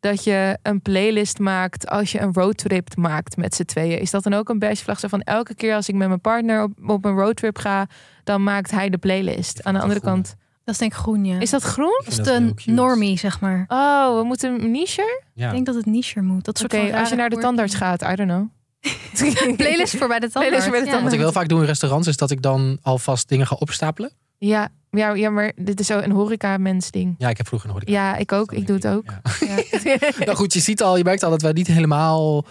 dat 0.00 0.24
je 0.24 0.58
een 0.62 0.82
playlist 0.82 1.38
maakt 1.38 1.88
als 1.88 2.12
je 2.12 2.20
een 2.20 2.32
roadtrip 2.32 2.96
maakt 2.96 3.36
met 3.36 3.54
z'n 3.54 3.64
tweeën? 3.64 4.00
Is 4.00 4.10
dat 4.10 4.22
dan 4.22 4.34
ook 4.34 4.48
een 4.48 4.58
beige 4.58 4.84
vlag? 4.84 4.98
Zo 4.98 5.08
van 5.08 5.20
elke 5.20 5.54
keer 5.54 5.74
als 5.74 5.88
ik 5.88 5.94
met 5.94 6.08
mijn 6.08 6.20
partner 6.20 6.62
op, 6.62 6.72
op 6.86 7.04
een 7.04 7.14
roadtrip 7.14 7.58
ga, 7.58 7.86
dan 8.24 8.42
maakt 8.42 8.70
hij 8.70 8.90
de 8.90 8.98
playlist. 8.98 9.64
Aan 9.64 9.74
de 9.74 9.80
andere 9.80 10.00
groen. 10.00 10.12
kant, 10.12 10.36
Dat 10.64 10.74
is 10.74 10.80
denk 10.80 10.92
ik 10.92 10.98
groen, 10.98 11.24
ja. 11.24 11.40
is 11.40 11.50
dat 11.50 11.62
groen? 11.62 12.00
Dat 12.04 12.12
is 12.12 12.16
de 12.16 12.52
normie, 12.64 13.18
zeg 13.18 13.40
maar. 13.40 13.64
Oh, 13.68 14.18
we 14.18 14.24
moeten 14.24 14.62
een 14.62 14.70
niche? 14.70 15.22
Ja. 15.34 15.46
Ik 15.46 15.52
denk 15.52 15.66
dat 15.66 15.74
het 15.74 15.86
niche 15.86 16.22
moet. 16.22 16.44
Dat 16.44 16.58
soort 16.58 16.74
Oké, 16.74 16.98
als 16.98 17.08
je 17.08 17.16
naar 17.16 17.30
de 17.30 17.36
tandarts 17.36 17.74
gaat, 17.74 18.02
I 18.02 18.14
don't 18.14 18.30
know. 18.30 18.48
Playlist 19.56 19.96
voor 19.96 20.08
bij 20.08 20.20
de 20.20 20.30
tandarts. 20.30 20.32
Playlist 20.32 20.62
voor 20.62 20.70
bij 20.70 20.80
de 20.80 20.86
ja. 20.86 20.92
tandarts. 20.92 21.02
Wat 21.02 21.12
ik 21.12 21.20
wel 21.20 21.32
vaak 21.32 21.48
doe 21.48 21.60
in 21.60 21.66
restaurants 21.66 22.08
is 22.08 22.16
dat 22.16 22.30
ik 22.30 22.42
dan 22.42 22.78
alvast 22.82 23.28
dingen 23.28 23.46
ga 23.46 23.56
opstapelen. 23.58 24.12
Ja, 24.38 24.68
ja, 24.90 25.14
ja, 25.14 25.30
maar 25.30 25.52
dit 25.56 25.80
is 25.80 25.86
zo 25.86 25.98
een 25.98 26.10
horeca 26.10 26.56
mens 26.56 26.90
ding. 26.90 27.14
Ja, 27.18 27.28
ik 27.28 27.36
heb 27.36 27.46
vroeger 27.46 27.68
nog 27.68 27.78
horeca. 27.78 28.00
Ja, 28.00 28.16
ik 28.16 28.32
ook. 28.32 28.52
Ik 28.52 28.66
doe 28.66 28.76
het 28.76 28.86
ook. 28.86 29.04
Ja. 29.40 29.62
Ja. 29.84 29.98
Nou 30.24 30.36
goed, 30.36 30.52
je 30.52 30.60
ziet 30.60 30.82
al, 30.82 30.96
je 30.96 31.04
merkt 31.04 31.22
al 31.22 31.30
dat 31.30 31.42
we 31.42 31.52
niet 31.52 31.66
helemaal 31.66 32.44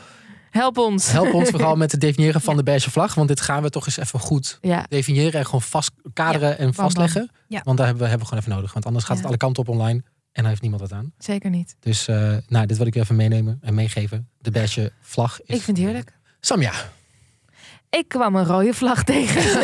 Help 0.53 0.77
ons. 0.77 1.11
helpen 1.11 1.33
ons 1.33 1.49
vooral 1.49 1.75
met 1.75 1.91
het 1.91 2.01
definiëren 2.01 2.41
van 2.41 2.55
de 2.55 2.63
beige 2.63 2.91
vlag. 2.91 3.15
Want 3.15 3.27
dit 3.27 3.41
gaan 3.41 3.63
we 3.63 3.69
toch 3.69 3.85
eens 3.85 3.97
even 3.97 4.19
goed 4.19 4.57
Ja, 4.61 4.85
definiëren 4.89 5.33
en 5.33 5.45
gewoon 5.45 5.61
vast 5.61 5.91
kaderen 6.13 6.57
en 6.57 6.73
vastleggen. 6.73 7.31
Ja. 7.47 7.61
Want 7.63 7.77
daar 7.77 7.85
hebben 7.85 8.03
we, 8.03 8.09
hebben 8.09 8.27
we 8.27 8.33
gewoon 8.33 8.43
even 8.43 8.55
nodig. 8.55 8.73
Want 8.73 8.85
anders 8.85 9.05
gaat 9.05 9.17
het 9.17 9.25
alle 9.25 9.37
kanten 9.37 9.63
op 9.63 9.69
online 9.69 10.03
en 10.31 10.41
daar 10.41 10.49
heeft 10.49 10.61
niemand 10.61 10.81
wat 10.81 10.91
aan. 10.91 11.13
zeker 11.17 11.49
niet. 11.49 11.75
Dus 11.79 12.07
eh, 12.07 12.35
nou, 12.47 12.65
dit 12.65 12.77
wil 12.77 12.87
ik 12.87 12.95
even 12.95 13.15
meenemen 13.15 13.57
en 13.61 13.73
meegeven. 13.73 14.29
De 14.39 14.51
beige 14.51 14.91
vlag 15.01 15.41
is... 15.41 15.55
Ik 15.55 15.61
vind 15.61 15.77
het 15.77 15.85
heerlijk. 15.85 16.13
Samja. 16.45 16.71
Ik 17.89 18.07
kwam 18.07 18.35
een 18.35 18.45
rode 18.45 18.73
vlag 18.73 19.03
tegen. 19.13 19.61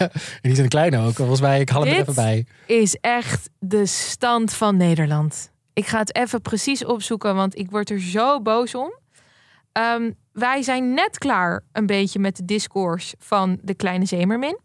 en 0.00 0.10
die 0.42 0.54
zijn 0.54 0.68
kleine 0.68 0.98
ook. 0.98 1.14
Volgens 1.14 1.40
mij, 1.40 1.60
ik 1.60 1.68
haal 1.68 1.84
hem 1.84 1.92
er 1.92 2.00
even 2.00 2.14
bij. 2.14 2.46
is 2.66 2.96
echt 3.00 3.50
de 3.58 3.86
stand 3.86 4.52
van 4.54 4.76
Nederland. 4.76 5.50
Ik 5.72 5.86
ga 5.86 5.98
het 5.98 6.14
even 6.14 6.42
precies 6.42 6.84
opzoeken, 6.84 7.34
want 7.34 7.58
ik 7.58 7.70
word 7.70 7.90
er 7.90 8.00
zo 8.00 8.40
boos 8.42 8.74
om. 8.74 8.92
Ehm, 9.72 10.10
wij 10.32 10.62
zijn 10.62 10.94
net 10.94 11.18
klaar 11.18 11.64
een 11.72 11.86
beetje 11.86 12.18
met 12.18 12.36
de 12.36 12.44
discours 12.44 13.14
van 13.18 13.58
de 13.62 13.74
kleine 13.74 14.04
zeemermin. 14.04 14.58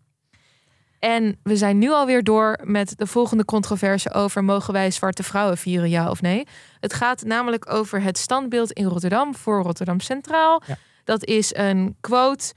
En 1.00 1.40
we 1.44 1.56
zijn 1.56 1.78
nu 1.78 1.92
alweer 1.92 2.24
door 2.24 2.60
met 2.64 2.94
de 2.98 3.08
volgende 3.08 3.46
controverse 3.46 4.14
over... 4.14 4.44
mogen 4.44 4.74
wij 4.74 4.92
zwarte 4.92 5.24
vrouwen 5.24 5.58
vieren, 5.58 5.90
ja 5.90 6.10
of 6.10 6.22
nee? 6.22 6.48
Het 6.80 6.94
gaat 6.94 7.24
namelijk 7.24 7.74
over 7.74 8.02
het 8.02 8.18
standbeeld 8.18 8.72
in 8.72 8.86
Rotterdam 8.86 9.36
voor 9.36 9.62
Rotterdam 9.62 10.00
Centraal. 10.00 10.62
Ja. 10.66 10.78
Dat 11.08 11.26
is 11.26 11.56
een 11.56 11.96
quote... 12.00 12.54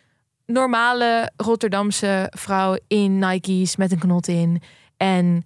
normale 0.47 1.33
Rotterdamse 1.37 2.33
vrouw 2.37 2.77
in 2.87 3.19
Nike's 3.19 3.77
met 3.77 3.93
een 3.93 3.99
knot 3.99 4.29
in... 4.29 4.63
en 4.97 5.45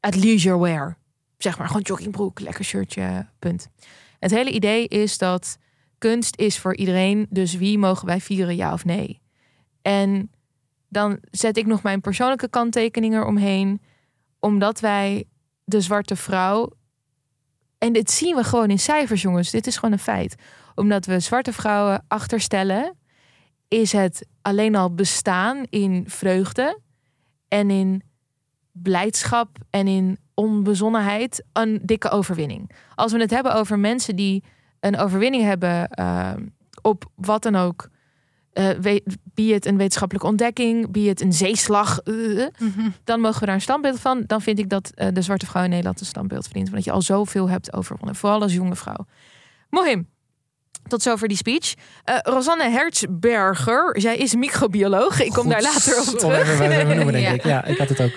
at 0.00 0.16
leisure 0.16 0.58
wear. 0.58 0.96
Zeg 1.38 1.58
maar, 1.58 1.66
gewoon 1.66 1.82
joggingbroek, 1.82 2.40
lekker 2.40 2.64
shirtje, 2.64 3.26
punt. 3.38 3.68
Het 4.18 4.30
hele 4.30 4.50
idee 4.50 4.88
is 4.88 5.18
dat 5.18 5.58
kunst 5.98 6.36
is 6.36 6.58
voor 6.58 6.76
iedereen, 6.76 7.26
dus 7.30 7.54
wie 7.54 7.78
mogen 7.78 8.06
wij 8.06 8.20
vieren, 8.20 8.56
ja 8.56 8.72
of 8.72 8.84
nee? 8.84 9.20
En 9.82 10.30
dan 10.88 11.18
zet 11.30 11.56
ik 11.56 11.66
nog 11.66 11.82
mijn 11.82 12.00
persoonlijke 12.00 12.48
kanttekening 12.48 13.14
eromheen, 13.14 13.80
omdat 14.40 14.80
wij 14.80 15.24
de 15.64 15.80
zwarte 15.80 16.16
vrouw, 16.16 16.70
en 17.78 17.92
dit 17.92 18.10
zien 18.10 18.36
we 18.36 18.44
gewoon 18.44 18.70
in 18.70 18.78
cijfers, 18.78 19.22
jongens, 19.22 19.50
dit 19.50 19.66
is 19.66 19.74
gewoon 19.74 19.92
een 19.92 19.98
feit. 19.98 20.34
Omdat 20.74 21.06
we 21.06 21.20
zwarte 21.20 21.52
vrouwen 21.52 22.04
achterstellen, 22.08 22.96
is 23.68 23.92
het 23.92 24.26
alleen 24.42 24.76
al 24.76 24.94
bestaan 24.94 25.64
in 25.70 26.04
vreugde 26.06 26.80
en 27.48 27.70
in 27.70 28.02
blijdschap 28.72 29.48
en 29.70 29.86
in 29.86 30.18
onbezonnenheid 30.34 31.44
een 31.52 31.80
dikke 31.82 32.10
overwinning. 32.10 32.70
Als 32.94 33.12
we 33.12 33.20
het 33.20 33.30
hebben 33.30 33.54
over 33.54 33.78
mensen 33.78 34.16
die 34.16 34.44
een 34.80 34.98
overwinning 34.98 35.42
hebben 35.42 35.90
uh, 36.00 36.32
op 36.82 37.04
wat 37.14 37.42
dan 37.42 37.56
ook, 37.56 37.88
uh, 38.54 38.68
be 39.34 39.42
het 39.52 39.66
een 39.66 39.76
wetenschappelijke 39.76 40.28
ontdekking, 40.28 40.90
be 40.90 41.00
het 41.00 41.20
een 41.20 41.32
zeeslag, 41.32 42.00
uh, 42.04 42.46
dan 43.04 43.20
mogen 43.20 43.40
we 43.40 43.46
daar 43.46 43.54
een 43.54 43.60
standbeeld 43.60 44.00
van. 44.00 44.24
Dan 44.26 44.40
vind 44.42 44.58
ik 44.58 44.68
dat 44.68 44.90
de 45.12 45.22
zwarte 45.22 45.46
vrouw 45.46 45.62
in 45.62 45.68
Nederland 45.70 46.00
een 46.00 46.06
standbeeld 46.06 46.44
verdient, 46.44 46.68
omdat 46.68 46.84
je 46.84 46.90
al 46.90 47.02
zoveel 47.02 47.48
hebt 47.48 47.72
overwonnen, 47.72 48.16
vooral 48.16 48.42
als 48.42 48.52
jonge 48.54 48.76
vrouw. 48.76 49.06
Mohim, 49.70 50.08
tot 50.86 51.02
zover 51.02 51.28
die 51.28 51.36
speech. 51.36 51.74
Uh, 52.04 52.16
Rosanne 52.22 52.70
Hertzberger, 52.70 54.00
zij 54.00 54.16
is 54.16 54.34
microbioloog. 54.34 55.20
Ik 55.20 55.30
kom 55.32 55.42
Goed 55.42 55.52
daar 55.52 55.62
later 55.62 55.98
op 55.98 56.04
terug. 56.18 56.58
bij 56.58 56.84
te 56.84 56.94
noemen, 56.94 57.12
denk 57.22 57.26
Ja. 57.26 57.32
ik. 57.32 57.44
Ja, 57.44 57.64
ik 57.64 57.78
had 57.78 57.88
het 57.88 58.00
ook. 58.00 58.10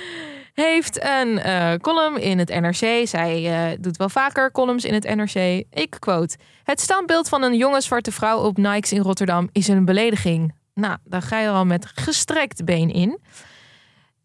Heeft 0.54 1.04
een 1.04 1.40
eh, 1.40 1.74
column 1.76 2.22
in 2.22 2.40
het 2.40 2.50
NRC. 2.50 3.08
Zij 3.08 3.46
eh, 3.46 3.78
doet 3.80 3.98
wel 3.98 4.10
vaker 4.10 4.52
columns 4.52 4.86
in 4.86 4.94
het 4.94 5.16
NRC. 5.16 5.64
Ik 5.70 5.96
quote. 6.00 6.38
Het 6.64 6.82
standbeeld 6.82 7.30
van 7.30 7.44
een 7.44 7.58
jonge 7.58 7.82
zwarte 7.82 8.12
vrouw 8.12 8.40
op 8.40 8.58
Nikes 8.58 8.92
in 8.92 9.02
Rotterdam 9.02 9.50
is 9.52 9.68
een 9.68 9.86
belediging. 9.86 10.54
Nou, 10.74 10.98
daar 11.04 11.22
ga 11.22 11.40
je 11.40 11.50
al 11.50 11.66
met 11.66 11.86
gestrekt 11.86 12.66
been 12.66 12.90
in. 12.94 13.20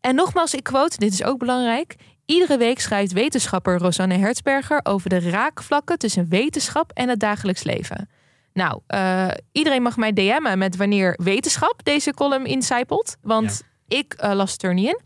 En 0.00 0.14
nogmaals, 0.14 0.54
ik 0.54 0.62
quote, 0.62 0.98
dit 0.98 1.12
is 1.12 1.24
ook 1.24 1.38
belangrijk. 1.38 1.94
Iedere 2.24 2.58
week 2.58 2.80
schrijft 2.80 3.12
wetenschapper 3.12 3.78
Rosanne 3.78 4.16
Hertzberger 4.16 4.80
over 4.82 5.08
de 5.08 5.30
raakvlakken 5.30 5.98
tussen 5.98 6.28
wetenschap 6.28 6.90
en 6.92 7.08
het 7.08 7.20
dagelijks 7.20 7.62
leven. 7.62 8.08
Nou, 8.52 8.80
eh, 8.86 9.28
iedereen 9.52 9.82
mag 9.82 9.96
mij 9.96 10.12
DM'en 10.12 10.58
met 10.58 10.76
wanneer 10.76 11.18
wetenschap 11.22 11.80
deze 11.82 12.14
column 12.14 12.46
incijpelt. 12.46 13.16
Want 13.22 13.62
ik 13.88 14.14
las 14.18 14.52
het 14.52 14.62
er 14.62 14.74
niet 14.74 14.86
in. 14.86 15.00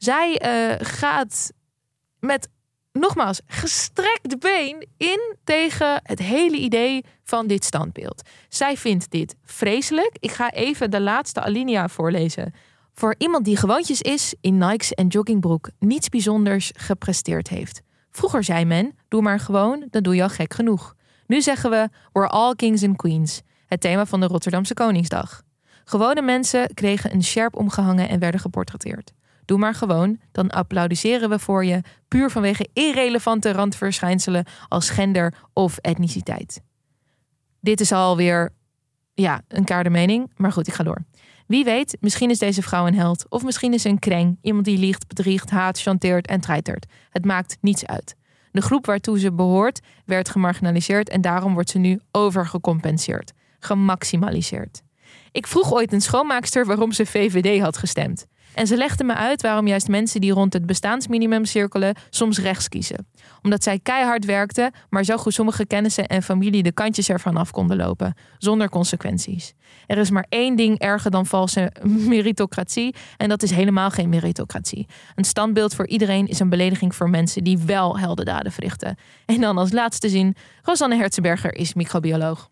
Zij 0.00 0.38
eh, 0.38 0.86
gaat 0.86 1.52
met, 2.20 2.48
nogmaals, 2.92 3.40
gestrekt 3.46 4.38
been 4.38 4.86
in 4.96 5.36
tegen 5.44 6.00
het 6.02 6.18
hele 6.18 6.56
idee 6.56 7.04
van 7.24 7.46
dit 7.46 7.64
standbeeld. 7.64 8.22
Zij 8.48 8.76
vindt 8.76 9.10
dit 9.10 9.36
vreselijk. 9.44 10.16
Ik 10.18 10.30
ga 10.30 10.50
even 10.50 10.90
de 10.90 11.00
laatste 11.00 11.40
alinea 11.40 11.88
voorlezen. 11.88 12.54
Voor 12.94 13.14
iemand 13.18 13.44
die 13.44 13.56
gewoontjes 13.56 14.02
is, 14.02 14.34
in 14.40 14.58
Nikes 14.58 14.94
en 14.94 15.06
joggingbroek 15.06 15.70
niets 15.78 16.08
bijzonders 16.08 16.70
gepresteerd 16.76 17.48
heeft. 17.48 17.82
Vroeger 18.10 18.44
zei 18.44 18.64
men, 18.64 18.98
doe 19.08 19.22
maar 19.22 19.40
gewoon, 19.40 19.86
dan 19.90 20.02
doe 20.02 20.14
je 20.14 20.22
al 20.22 20.28
gek 20.28 20.54
genoeg. 20.54 20.94
Nu 21.26 21.40
zeggen 21.42 21.70
we, 21.70 21.88
we're 22.12 22.28
all 22.28 22.54
kings 22.54 22.82
and 22.82 22.96
queens. 22.96 23.42
Het 23.66 23.80
thema 23.80 24.06
van 24.06 24.20
de 24.20 24.26
Rotterdamse 24.26 24.74
Koningsdag. 24.74 25.42
Gewone 25.84 26.22
mensen 26.22 26.74
kregen 26.74 27.12
een 27.12 27.24
sjerp 27.24 27.56
omgehangen 27.56 28.08
en 28.08 28.18
werden 28.18 28.40
geportretteerd. 28.40 29.12
Doe 29.50 29.58
maar 29.58 29.74
gewoon, 29.74 30.18
dan 30.32 30.50
applaudisseren 30.50 31.28
we 31.28 31.38
voor 31.38 31.64
je, 31.64 31.82
puur 32.08 32.30
vanwege 32.30 32.68
irrelevante 32.72 33.52
randverschijnselen 33.52 34.44
als 34.68 34.90
gender 34.90 35.34
of 35.52 35.76
etniciteit. 35.76 36.60
Dit 37.60 37.80
is 37.80 37.92
alweer, 37.92 38.50
ja, 39.14 39.42
een 39.48 39.64
kaarde 39.64 39.90
mening, 39.90 40.30
maar 40.36 40.52
goed, 40.52 40.66
ik 40.66 40.74
ga 40.74 40.84
door. 40.84 41.04
Wie 41.46 41.64
weet, 41.64 41.96
misschien 42.00 42.30
is 42.30 42.38
deze 42.38 42.62
vrouw 42.62 42.86
een 42.86 42.94
held, 42.94 43.26
of 43.28 43.42
misschien 43.42 43.72
is 43.72 43.82
ze 43.82 43.88
een 43.88 43.98
kreng, 43.98 44.38
iemand 44.42 44.64
die 44.64 44.78
liegt, 44.78 45.08
bedriegt, 45.08 45.50
haat, 45.50 45.80
chanteert 45.80 46.26
en 46.26 46.40
treitert. 46.40 46.86
Het 47.08 47.24
maakt 47.24 47.56
niets 47.60 47.86
uit. 47.86 48.16
De 48.50 48.60
groep 48.60 48.86
waartoe 48.86 49.18
ze 49.18 49.32
behoort 49.32 49.80
werd 50.04 50.28
gemarginaliseerd 50.28 51.08
en 51.08 51.20
daarom 51.20 51.54
wordt 51.54 51.70
ze 51.70 51.78
nu 51.78 52.00
overgecompenseerd, 52.10 53.32
gemaximaliseerd. 53.58 54.82
Ik 55.32 55.46
vroeg 55.46 55.72
ooit 55.72 55.92
een 55.92 56.00
schoonmaakster 56.00 56.66
waarom 56.66 56.92
ze 56.92 57.06
VVD 57.06 57.60
had 57.60 57.76
gestemd. 57.76 58.26
En 58.54 58.66
ze 58.66 58.76
legde 58.76 59.04
me 59.04 59.14
uit 59.14 59.42
waarom 59.42 59.66
juist 59.66 59.88
mensen 59.88 60.20
die 60.20 60.32
rond 60.32 60.52
het 60.52 60.66
bestaansminimum 60.66 61.44
cirkelen 61.44 61.94
soms 62.10 62.38
rechts 62.38 62.68
kiezen. 62.68 63.06
Omdat 63.42 63.62
zij 63.62 63.78
keihard 63.78 64.24
werkten, 64.24 64.72
maar 64.88 65.04
zo 65.04 65.16
goed 65.16 65.34
sommige 65.34 65.66
kennissen 65.66 66.06
en 66.06 66.22
familie 66.22 66.62
de 66.62 66.72
kantjes 66.72 67.08
ervan 67.08 67.36
af 67.36 67.50
konden 67.50 67.76
lopen, 67.76 68.14
zonder 68.38 68.68
consequenties. 68.68 69.54
Er 69.86 69.98
is 69.98 70.10
maar 70.10 70.26
één 70.28 70.56
ding 70.56 70.78
erger 70.78 71.10
dan 71.10 71.26
valse 71.26 71.72
meritocratie 72.14 72.94
en 73.16 73.28
dat 73.28 73.42
is 73.42 73.50
helemaal 73.50 73.90
geen 73.90 74.08
meritocratie. 74.08 74.86
Een 75.14 75.24
standbeeld 75.24 75.74
voor 75.74 75.86
iedereen 75.86 76.26
is 76.26 76.40
een 76.40 76.48
belediging 76.48 76.94
voor 76.94 77.10
mensen 77.10 77.44
die 77.44 77.58
wel 77.58 77.98
heldendaden 77.98 78.52
verrichten. 78.52 78.96
En 79.26 79.40
dan 79.40 79.58
als 79.58 79.72
laatste 79.72 80.08
zin, 80.08 80.36
Rosanne 80.62 80.96
Herzenberger 80.96 81.54
is 81.54 81.74
microbioloog. 81.74 82.50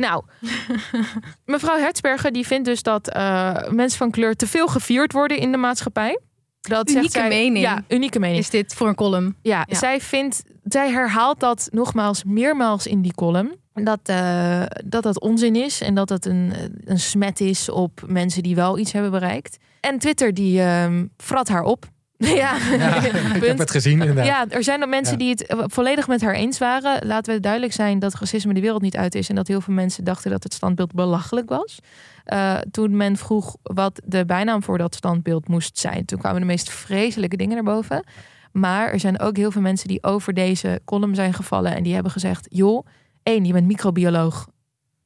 Nou, 0.00 0.24
mevrouw 1.44 1.78
Hertzberger 1.78 2.32
die 2.32 2.46
vindt 2.46 2.64
dus 2.64 2.82
dat 2.82 3.08
eh, 3.08 3.68
mensen 3.68 3.98
van 3.98 4.10
kleur 4.10 4.36
te 4.36 4.46
veel 4.46 4.66
gevierd 4.66 5.12
worden 5.12 5.38
in 5.38 5.50
de 5.52 5.56
maatschappij. 5.58 6.18
Dat 6.60 6.90
Unieke 6.90 7.10
zij- 7.10 7.28
mening. 7.28 7.64
Ja, 7.64 7.82
unieke 7.88 8.18
mening. 8.18 8.38
Is 8.38 8.50
dit 8.50 8.74
voor 8.74 8.88
een 8.88 8.94
column? 8.94 9.36
Ja, 9.42 9.64
Ja. 9.68 9.76
zij 9.78 10.00
vindt, 10.00 10.42
zij 10.64 10.90
herhaalt 10.90 11.40
dat 11.40 11.68
nogmaals 11.72 12.24
meermaals 12.24 12.86
in 12.86 13.02
die 13.02 13.14
column. 13.14 13.58
Dat, 13.74 14.00
eh, 14.02 14.62
dat 14.84 15.02
dat 15.02 15.20
onzin 15.20 15.56
is 15.56 15.80
en 15.80 15.94
dat 15.94 16.08
dat 16.08 16.24
een, 16.24 16.52
een 16.84 16.98
smet 17.00 17.40
is 17.40 17.68
op 17.68 18.02
mensen 18.06 18.42
die 18.42 18.54
wel 18.54 18.78
iets 18.78 18.92
hebben 18.92 19.10
bereikt. 19.10 19.56
En 19.80 19.98
Twitter 19.98 20.34
die 20.34 20.60
ehm 20.62 21.06
frat 21.16 21.48
haar 21.48 21.62
op. 21.62 21.86
ja, 22.42 22.56
Ja, 22.78 23.04
ik 23.34 23.42
heb 23.44 23.58
het 23.58 23.70
gezien 23.70 24.00
inderdaad. 24.00 24.26
Ja, 24.26 24.46
er 24.48 24.64
zijn 24.64 24.82
ook 24.82 24.88
mensen 24.88 25.12
Ja. 25.12 25.18
die 25.18 25.30
het 25.30 25.46
eh, 25.46 25.58
volledig 25.66 26.08
met 26.08 26.20
haar 26.20 26.34
eens 26.34 26.58
waren. 26.58 27.06
Laten 27.06 27.34
we 27.34 27.40
duidelijk 27.40 27.72
zijn 27.72 27.98
dat 27.98 28.14
racisme 28.14 28.54
de 28.54 28.60
wereld 28.60 28.82
niet 28.82 28.96
uit 28.96 29.14
is. 29.14 29.28
En 29.28 29.34
dat 29.34 29.48
heel 29.48 29.60
veel 29.60 29.74
mensen 29.74 30.04
dachten 30.04 30.30
dat 30.30 30.42
het 30.42 30.54
standbeeld 30.54 30.92
belachelijk 30.92 31.48
was. 31.48 31.78
Eh, 32.24 32.56
toen 32.70 32.96
men 32.96 33.16
vroeg 33.16 33.56
wat 33.62 34.00
de 34.04 34.24
bijnaam 34.24 34.62
voor 34.62 34.78
dat 34.78 34.94
standbeeld 34.94 35.48
moest 35.48 35.78
zijn. 35.78 36.04
Toen 36.04 36.18
kwamen 36.18 36.40
de 36.40 36.46
meest 36.46 36.70
vreselijke 36.70 37.36
dingen 37.36 37.54
naar 37.54 37.74
boven. 37.74 38.04
Maar 38.52 38.92
er 38.92 39.00
zijn 39.00 39.20
ook 39.20 39.36
heel 39.36 39.50
veel 39.50 39.62
mensen 39.62 39.88
die 39.88 40.02
over 40.02 40.34
deze 40.34 40.80
column 40.84 41.14
zijn 41.14 41.34
gevallen. 41.34 41.74
En 41.74 41.82
die 41.82 41.94
hebben 41.94 42.12
gezegd, 42.12 42.46
joh, 42.50 42.86
één, 43.22 43.44
je 43.44 43.52
bent 43.52 43.66
microbioloog. 43.66 44.48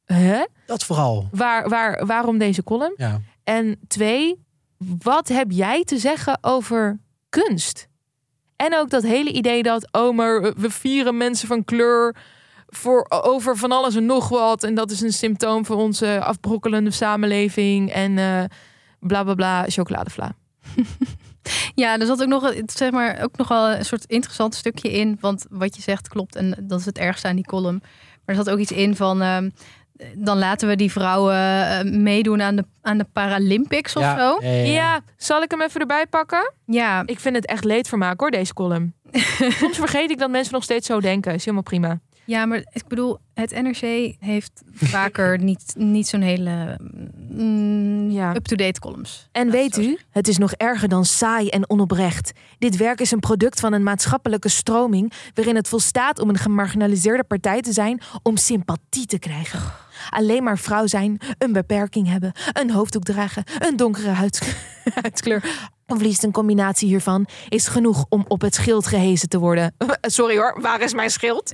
Hè? 0.04 0.44
Dat 0.66 0.84
vooral. 0.84 1.28
Waar, 1.30 1.68
waar, 1.68 2.06
waarom 2.06 2.38
deze 2.38 2.62
column? 2.64 2.94
Ja. 2.96 3.20
En 3.44 3.78
twee, 3.86 4.44
wat 4.98 5.28
heb 5.28 5.46
jij 5.50 5.84
te 5.84 5.98
zeggen 5.98 6.38
over 6.40 6.98
kunst? 7.42 7.88
En 8.56 8.76
ook 8.76 8.90
dat 8.90 9.02
hele 9.02 9.32
idee 9.32 9.62
dat, 9.62 9.88
oh, 9.92 10.16
maar 10.16 10.40
we 10.56 10.70
vieren 10.70 11.16
mensen 11.16 11.48
van 11.48 11.64
kleur 11.64 12.16
voor, 12.66 13.06
over 13.08 13.56
van 13.56 13.72
alles 13.72 13.94
en 13.94 14.06
nog 14.06 14.28
wat. 14.28 14.62
En 14.64 14.74
dat 14.74 14.90
is 14.90 15.00
een 15.00 15.12
symptoom 15.12 15.64
van 15.64 15.76
onze 15.76 16.20
afbrokkelende 16.20 16.90
samenleving. 16.90 17.92
En 17.92 18.18
eh 18.18 18.44
bla 19.00 19.22
bla 19.22 19.34
bla, 19.34 19.64
chocoladevla. 19.68 20.32
Ja, 21.74 21.98
er 21.98 22.06
zat 22.06 22.22
ook 22.22 22.28
nog, 22.28 22.52
zeg 22.66 22.90
maar, 22.90 23.22
ook 23.22 23.36
nog 23.36 23.48
wel 23.48 23.70
een 23.70 23.84
soort 23.84 24.04
interessant 24.04 24.54
stukje 24.54 24.92
in. 24.92 25.16
Want 25.20 25.46
wat 25.50 25.76
je 25.76 25.82
zegt 25.82 26.08
klopt. 26.08 26.36
En 26.36 26.56
dat 26.62 26.78
is 26.80 26.84
het 26.84 26.98
ergste 26.98 27.28
aan 27.28 27.36
die 27.36 27.44
column. 27.46 27.80
Maar 27.82 28.36
er 28.36 28.44
zat 28.44 28.50
ook 28.50 28.58
iets 28.58 28.72
in 28.72 28.96
van. 28.96 29.22
ehm, 29.22 29.50
dan 30.16 30.38
laten 30.38 30.68
we 30.68 30.76
die 30.76 30.90
vrouwen 30.92 31.34
eh, 31.68 31.82
meedoen 31.92 32.42
aan 32.42 32.56
de, 32.56 32.64
aan 32.82 32.98
de 32.98 33.06
Paralympics 33.12 33.96
of 33.96 34.02
ja, 34.02 34.18
zo. 34.18 34.38
Ja, 34.40 34.48
ja, 34.50 34.62
Ja, 34.64 34.72
ja. 34.72 35.00
zal 35.16 35.42
ik 35.42 35.50
hem 35.50 35.62
even 35.62 35.80
erbij 35.80 36.06
pakken? 36.06 36.52
Ja, 36.66 37.02
Ik 37.06 37.20
vind 37.20 37.36
het 37.36 37.46
echt 37.46 37.64
leedvermaak 37.64 38.20
hoor, 38.20 38.30
deze 38.30 38.54
column. 38.54 38.94
Soms 39.60 39.76
vergeet 39.76 40.10
ik 40.10 40.18
dat 40.18 40.30
mensen 40.30 40.52
nog 40.52 40.62
steeds 40.62 40.86
zo 40.86 41.00
denken. 41.00 41.34
Is 41.34 41.40
helemaal 41.44 41.62
prima. 41.62 42.00
ja, 42.24 42.46
maar 42.46 42.58
ik 42.72 42.86
bedoel, 42.88 43.18
het 43.34 43.62
NRC 43.62 44.14
heeft 44.18 44.62
vaker 44.72 45.38
niet, 45.50 45.74
niet 45.76 46.08
zo'n 46.08 46.20
hele 46.20 46.78
mm, 47.30 48.10
Ja. 48.10 48.34
up-to-date 48.34 48.80
columns. 48.80 49.28
En 49.32 49.50
weet 49.50 49.76
u, 49.76 49.98
het 50.10 50.28
is 50.28 50.38
nog 50.38 50.52
erger 50.52 50.88
dan 50.88 51.04
saai 51.04 51.48
en 51.48 51.70
onoprecht. 51.70 52.32
Dit 52.58 52.76
werk 52.76 53.00
is 53.00 53.10
een 53.10 53.20
product 53.20 53.60
van 53.60 53.72
een 53.72 53.82
maatschappelijke 53.82 54.48
stroming 54.48 55.12
waarin 55.34 55.56
het 55.56 55.68
volstaat 55.68 56.18
om 56.18 56.28
een 56.28 56.38
gemarginaliseerde 56.38 57.24
partij 57.24 57.60
te 57.60 57.72
zijn 57.72 58.00
om 58.22 58.36
sympathie 58.36 59.06
te 59.06 59.18
krijgen. 59.18 59.60
Alleen 60.10 60.42
maar 60.42 60.58
vrouw 60.58 60.86
zijn, 60.86 61.20
een 61.38 61.52
beperking 61.52 62.08
hebben, 62.08 62.32
een 62.52 62.70
hoofddoek 62.70 63.04
dragen, 63.04 63.44
een 63.58 63.76
donkere 63.76 64.08
huids- 64.08 64.40
huidskleur. 65.02 65.72
Of 65.86 66.00
liefst 66.00 66.22
een 66.22 66.32
combinatie 66.32 66.88
hiervan 66.88 67.26
is 67.48 67.66
genoeg 67.66 68.04
om 68.08 68.24
op 68.28 68.40
het 68.40 68.54
schild 68.54 68.86
gehezen 68.86 69.28
te 69.28 69.38
worden. 69.38 69.74
Sorry 70.00 70.36
hoor, 70.36 70.60
waar 70.60 70.80
is 70.80 70.94
mijn 70.94 71.10
schild? 71.10 71.48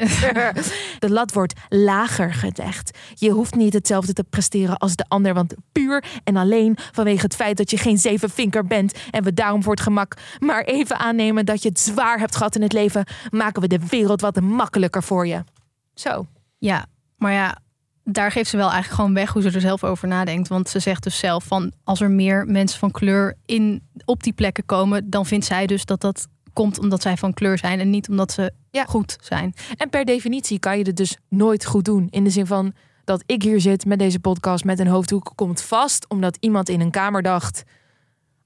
De 0.98 1.10
lat 1.10 1.32
wordt 1.32 1.52
lager 1.68 2.34
gelegd. 2.34 2.98
Je 3.14 3.30
hoeft 3.30 3.54
niet 3.54 3.72
hetzelfde 3.72 4.12
te 4.12 4.24
presteren 4.24 4.76
als 4.78 4.96
de 4.96 5.04
ander, 5.08 5.34
want 5.34 5.54
puur 5.72 6.04
en 6.24 6.36
alleen 6.36 6.78
vanwege 6.92 7.22
het 7.22 7.34
feit 7.34 7.56
dat 7.56 7.70
je 7.70 7.76
geen 7.76 7.98
zevenvinker 7.98 8.66
bent 8.66 8.98
en 9.10 9.22
we 9.22 9.34
daarom 9.34 9.62
voor 9.62 9.72
het 9.72 9.82
gemak 9.82 10.16
maar 10.38 10.64
even 10.64 10.98
aannemen 10.98 11.46
dat 11.46 11.62
je 11.62 11.68
het 11.68 11.80
zwaar 11.80 12.18
hebt 12.18 12.36
gehad 12.36 12.54
in 12.54 12.62
het 12.62 12.72
leven, 12.72 13.04
maken 13.30 13.62
we 13.62 13.68
de 13.68 13.86
wereld 13.88 14.20
wat 14.20 14.40
makkelijker 14.40 15.02
voor 15.02 15.26
je. 15.26 15.44
Zo. 15.94 16.26
Ja, 16.58 16.86
Maar 17.16 17.32
ja, 17.32 17.58
daar 18.04 18.30
geeft 18.30 18.50
ze 18.50 18.56
wel 18.56 18.70
eigenlijk 18.70 18.94
gewoon 18.94 19.14
weg 19.14 19.32
hoe 19.32 19.42
ze 19.42 19.50
er 19.50 19.60
zelf 19.60 19.84
over 19.84 20.08
nadenkt. 20.08 20.48
Want 20.48 20.68
ze 20.68 20.78
zegt 20.78 21.02
dus 21.02 21.18
zelf 21.18 21.44
van 21.44 21.72
als 21.84 22.00
er 22.00 22.10
meer 22.10 22.46
mensen 22.46 22.78
van 22.78 22.90
kleur 22.90 23.36
in, 23.46 23.82
op 24.04 24.22
die 24.22 24.32
plekken 24.32 24.66
komen, 24.66 25.10
dan 25.10 25.26
vindt 25.26 25.46
zij 25.46 25.66
dus 25.66 25.84
dat 25.84 26.00
dat 26.00 26.26
komt 26.52 26.78
omdat 26.78 27.02
zij 27.02 27.16
van 27.16 27.34
kleur 27.34 27.58
zijn 27.58 27.80
en 27.80 27.90
niet 27.90 28.08
omdat 28.08 28.32
ze 28.32 28.52
Ja. 28.70 28.84
goed 28.84 29.16
zijn. 29.20 29.54
En 29.76 29.88
per 29.88 30.04
definitie 30.04 30.58
kan 30.58 30.78
je 30.78 30.84
het 30.84 30.96
dus 30.96 31.16
nooit 31.28 31.64
goed 31.64 31.84
doen. 31.84 32.06
In 32.10 32.24
de 32.24 32.30
zin 32.30 32.46
van 32.46 32.72
dat 33.04 33.22
ik 33.26 33.42
hier 33.42 33.60
zit 33.60 33.84
met 33.84 33.98
deze 33.98 34.20
podcast 34.20 34.64
met 34.64 34.78
een 34.78 34.86
hoofddoek 34.86 35.32
komt 35.34 35.62
vast 35.62 36.08
omdat 36.08 36.36
iemand 36.40 36.68
in 36.68 36.80
een 36.80 36.90
kamer 36.90 37.22
dacht. 37.22 37.62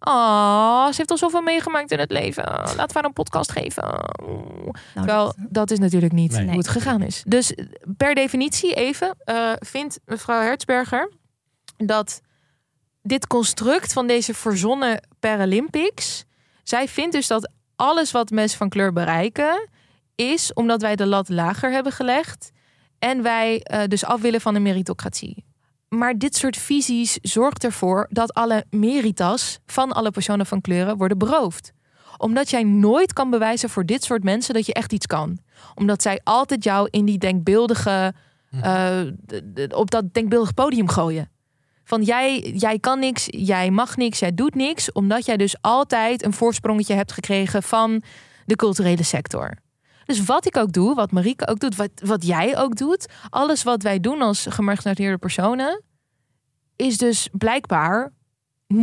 Oh, 0.07 0.87
ze 0.87 0.95
heeft 0.97 1.11
al 1.11 1.19
zoveel 1.19 1.43
meegemaakt 1.43 1.91
in 1.91 1.99
het 1.99 2.11
leven. 2.11 2.45
Laten 2.45 2.87
we 2.87 2.93
haar 2.93 3.05
een 3.05 3.13
podcast 3.13 3.53
geven. 3.53 3.83
Nou, 3.83 4.73
Terwijl 4.95 5.25
dat- 5.25 5.37
dat 5.39 5.71
is 5.71 5.79
natuurlijk 5.79 6.13
niet 6.13 6.33
Nee. 6.33 6.47
hoe 6.47 6.57
het 6.57 6.69
gegaan 6.69 7.03
is. 7.03 7.23
Dus 7.27 7.55
per 7.97 8.15
definitie 8.15 8.75
even 8.75 9.15
eh, 9.19 9.53
vindt 9.59 10.01
mevrouw 10.05 10.41
Hertzberger 10.41 11.13
dat 11.77 12.21
dit 13.03 13.27
construct 13.27 13.93
van 13.93 14.07
deze 14.07 14.35
verzonnen 14.35 15.07
Paralympics, 15.21 16.25
zij 16.63 16.89
vindt 16.89 17.13
dus 17.13 17.27
dat 17.27 17.51
alles 17.77 18.11
wat 18.11 18.31
mensen 18.31 18.59
van 18.59 18.69
kleur 18.69 18.93
bereiken 18.93 19.69
is 20.15 20.53
omdat 20.53 20.83
wij 20.83 20.97
de 20.97 21.07
lat 21.07 21.29
lager 21.29 21.71
hebben 21.73 21.93
gelegd 21.93 22.51
en 22.99 23.23
wij 23.23 23.61
eh, 23.61 23.83
dus 23.89 24.05
af 24.05 24.21
willen 24.21 24.41
van 24.41 24.55
de 24.55 24.61
meritocratie. 24.61 25.45
Maar 25.99 26.19
dit 26.19 26.37
soort 26.37 26.57
visies 26.57 27.19
zorgt 27.23 27.65
ervoor 27.65 28.07
dat 28.11 28.35
alle 28.35 28.65
meritas 28.71 29.59
van 29.67 29.93
alle 29.93 30.11
personen 30.11 30.47
van 30.47 30.61
kleuren 30.61 30.97
worden 30.97 31.19
beroofd 31.19 31.73
omdat 32.19 32.51
jij 32.51 32.63
nooit 32.63 33.13
kan 33.13 33.31
bewijzen 33.31 33.71
voor 33.71 33.87
dit 33.87 34.05
soort 34.05 34.25
mensen 34.25 34.55
dat 34.55 34.67
je 34.67 34.73
echt 34.75 34.93
iets 34.93 35.07
kan. 35.07 35.39
Omdat 35.75 36.03
zij 36.03 36.21
altijd 36.25 36.65
jou 36.65 36.89
in 36.91 37.05
die 37.05 37.19
denkbeeldige, 37.19 38.15
eh, 38.63 39.01
d- 39.27 39.43
d- 39.55 39.75
op 39.75 39.91
dat 39.91 40.15
denkbeeldig 40.15 40.55
podium 40.55 40.89
gooien. 40.89 41.31
Van 41.85 42.03
jij, 42.03 42.39
jij 42.41 42.79
kan 42.79 42.99
niks, 42.99 43.27
jij 43.31 43.71
mag 43.71 43.97
niks, 43.97 44.19
jij 44.19 44.35
doet 44.35 44.55
niks. 44.55 44.93
Omdat 44.93 45.27
jij 45.27 45.37
dus 45.37 45.57
altijd 45.61 46.25
een 46.25 46.33
voorsprongetje 46.33 46.95
hebt 46.95 47.13
gekregen 47.13 47.63
van 47.63 48.03
de 48.47 48.57
culturele 48.57 49.03
sector. 49.03 49.55
Dus 50.05 50.25
wat 50.25 50.47
ik 50.47 50.57
ook 50.57 50.73
doe, 50.73 50.95
wat 50.95 51.13
Marieke 51.13 51.49
ook 51.49 51.59
doet, 51.59 51.77
wat, 51.77 51.91
wat 52.05 52.27
jij 52.27 52.59
ook 52.59 52.77
doet. 52.77 53.07
Alles 53.31 53.63
wat 53.63 53.83
wij 53.83 54.01
doen 54.01 54.23
als 54.23 54.47
gemarginaliseerde 54.49 55.19
personen. 55.19 55.83
Is 56.77 56.99
dus 56.99 57.29
blijkbaar 57.33 58.13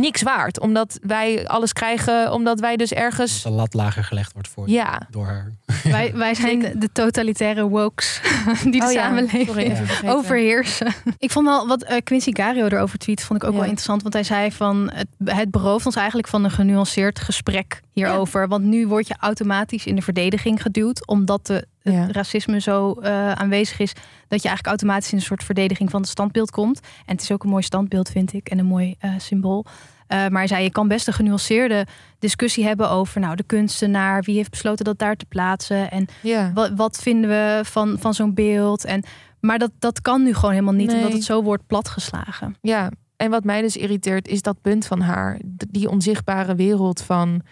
niks 0.00 0.22
waard. 0.22 0.60
Omdat 0.60 0.98
wij 1.02 1.46
alles 1.48 1.72
krijgen, 1.72 2.32
omdat 2.32 2.60
wij 2.60 2.76
dus 2.76 2.92
ergens... 2.92 3.42
De 3.42 3.50
lat 3.50 3.74
lager 3.74 4.04
gelegd 4.04 4.32
wordt 4.32 4.48
voor 4.48 4.68
Ja. 4.68 5.00
door 5.10 5.26
haar. 5.26 5.52
wij, 5.82 6.12
wij 6.24 6.34
zijn 6.34 6.58
de, 6.58 6.78
de 6.78 6.92
totalitaire 6.92 7.68
wokes 7.68 8.20
die 8.62 8.80
de 8.80 8.86
Oh 8.86 8.92
ja, 8.92 9.02
samenleving 9.02 9.46
sorry, 9.46 9.76
overheersen. 10.06 10.94
Ik 11.18 11.30
vond 11.30 11.46
wel 11.46 11.66
wat 11.66 11.82
eh, 11.82 11.96
Quincy 12.04 12.30
Gario 12.32 12.66
erover 12.66 12.98
tweet, 12.98 13.22
vond 13.22 13.42
ik 13.42 13.44
ook 13.48 13.52
Ja. 13.54 13.58
wel 13.58 13.68
interessant. 13.68 14.02
Want 14.02 14.14
hij 14.14 14.24
zei 14.24 14.52
van 14.52 14.90
het, 14.94 15.08
het 15.24 15.50
berooft 15.50 15.86
ons 15.86 15.96
eigenlijk 15.96 16.28
van 16.28 16.44
een 16.44 16.50
genuanceerd 16.50 17.18
gesprek 17.20 17.80
hierover. 17.92 18.48
Want 18.48 18.64
nu 18.64 18.86
word 18.86 19.06
je 19.08 19.14
automatisch 19.18 19.86
in 19.86 19.94
de 19.96 20.02
verdediging 20.02 20.62
geduwd, 20.62 21.06
omdat 21.06 21.46
de, 21.46 21.54
het 21.82 21.94
Ja. 21.94 22.06
racisme 22.10 22.60
zo 22.60 22.92
eh, 22.92 23.32
aanwezig 23.32 23.78
is, 23.78 23.92
dat 24.32 24.42
je 24.42 24.48
eigenlijk 24.48 24.66
automatisch 24.66 25.12
in 25.12 25.18
een 25.18 25.24
soort 25.24 25.44
verdediging 25.44 25.90
van 25.90 26.00
het 26.00 26.10
standbeeld 26.10 26.50
komt. 26.50 26.80
En 26.80 27.12
het 27.14 27.20
is 27.22 27.32
ook 27.32 27.42
een 27.44 27.50
mooi 27.50 27.62
standbeeld, 27.62 28.08
vind 28.08 28.32
ik, 28.32 28.48
en 28.48 28.58
een 28.58 28.66
mooi 28.66 28.94
eh, 28.98 29.10
symbool. 29.18 29.64
Eh, 30.06 30.18
maar 30.18 30.30
hij 30.38 30.46
zei, 30.46 30.62
je 30.62 30.70
kan 30.70 30.88
best 30.88 31.06
een 31.06 31.12
genuanceerde 31.12 31.86
discussie 32.18 32.64
hebben 32.64 32.90
over 32.90 33.20
nou, 33.20 33.36
de 33.36 33.42
kunstenaar, 33.42 34.22
wie 34.22 34.36
heeft 34.36 34.50
besloten 34.50 34.84
dat 34.84 34.98
daar 34.98 35.16
te 35.16 35.26
plaatsen 35.26 35.90
en 35.90 36.06
Ja. 36.22 36.50
wat, 36.54 36.70
wat 36.76 37.02
vinden 37.02 37.30
we 37.30 37.60
van, 37.64 37.96
van 37.98 38.14
zo'n 38.14 38.34
beeld. 38.34 38.84
En, 38.84 39.02
maar 39.40 39.58
dat, 39.58 39.70
dat 39.78 40.00
kan 40.00 40.22
nu 40.22 40.34
gewoon 40.34 40.50
helemaal 40.50 40.74
niet, 40.74 40.86
Nee. 40.86 40.96
omdat 40.96 41.12
het 41.12 41.24
zo 41.24 41.42
wordt 41.42 41.66
platgeslagen. 41.66 42.56
Ja, 42.60 42.90
en 43.16 43.30
wat 43.30 43.44
mij 43.44 43.60
dus 43.60 43.76
irriteert 43.76 44.28
is 44.28 44.42
dat 44.42 44.60
punt 44.60 44.86
van 44.86 45.00
haar. 45.00 45.40
Die 45.70 45.88
onzichtbare 45.90 46.54
wereld 46.54 47.02
van... 47.02 47.42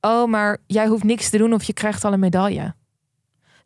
Oh, 0.00 0.28
maar 0.28 0.58
jij 0.66 0.86
hoeft 0.86 1.04
niks 1.04 1.30
te 1.30 1.38
doen 1.38 1.52
of 1.52 1.62
je 1.62 1.72
krijgt 1.72 2.04
al 2.04 2.12
een 2.12 2.20
medaille. 2.20 2.74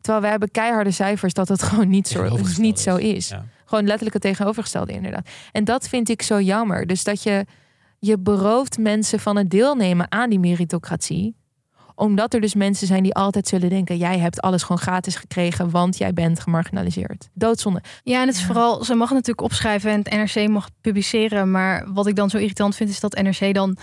Terwijl 0.01 0.23
we 0.23 0.29
hebben 0.29 0.51
keiharde 0.51 0.91
cijfers 0.91 1.33
dat 1.33 1.47
het 1.47 1.63
gewoon 1.69 1.89
niet 1.89 2.07
zo, 2.07 2.37
niet 2.57 2.79
zo 2.79 2.95
is. 2.95 3.27
Ja. 3.27 3.45
Gewoon 3.65 3.85
letterlijk 3.85 4.13
het 4.13 4.23
tegenovergestelde 4.23 4.91
inderdaad. 4.93 5.27
En 5.51 5.63
dat 5.63 5.87
vind 5.87 6.09
ik 6.09 6.21
zo 6.21 6.41
jammer. 6.41 6.87
Dus 6.87 7.03
dat 7.03 7.23
je, 7.23 7.45
je 7.99 8.19
berooft 8.19 8.77
mensen 8.77 9.19
van 9.19 9.37
het 9.37 9.49
deelnemen 9.49 10.11
aan 10.11 10.29
die 10.29 10.39
meritocratie. 10.39 11.35
Omdat 11.95 12.33
er 12.33 12.41
dus 12.41 12.55
mensen 12.55 12.87
zijn 12.87 13.03
die 13.03 13.13
altijd 13.13 13.47
zullen 13.47 13.69
denken... 13.69 13.97
jij 13.97 14.19
hebt 14.19 14.41
alles 14.41 14.61
gewoon 14.61 14.81
gratis 14.81 15.15
gekregen, 15.15 15.69
want 15.69 15.97
jij 15.97 16.13
bent 16.13 16.39
gemarginaliseerd. 16.39 17.29
Doodzonde. 17.33 17.81
Ja, 18.03 18.21
en 18.21 18.25
het 18.27 18.35
is 18.35 18.41
Ja. 18.41 18.47
vooral, 18.47 18.83
ze 18.83 18.93
mag 18.95 19.07
het 19.07 19.17
natuurlijk 19.17 19.45
opschrijven 19.47 19.91
en 19.91 20.01
het 20.03 20.35
NRC 20.35 20.47
mag 20.49 20.69
publiceren. 20.81 21.51
Maar 21.51 21.93
wat 21.93 22.07
ik 22.07 22.15
dan 22.15 22.29
zo 22.29 22.37
irritant 22.37 22.75
vind, 22.75 22.89
is 22.89 22.99
dat 22.99 23.21
NRC 23.21 23.53
dan, 23.53 23.77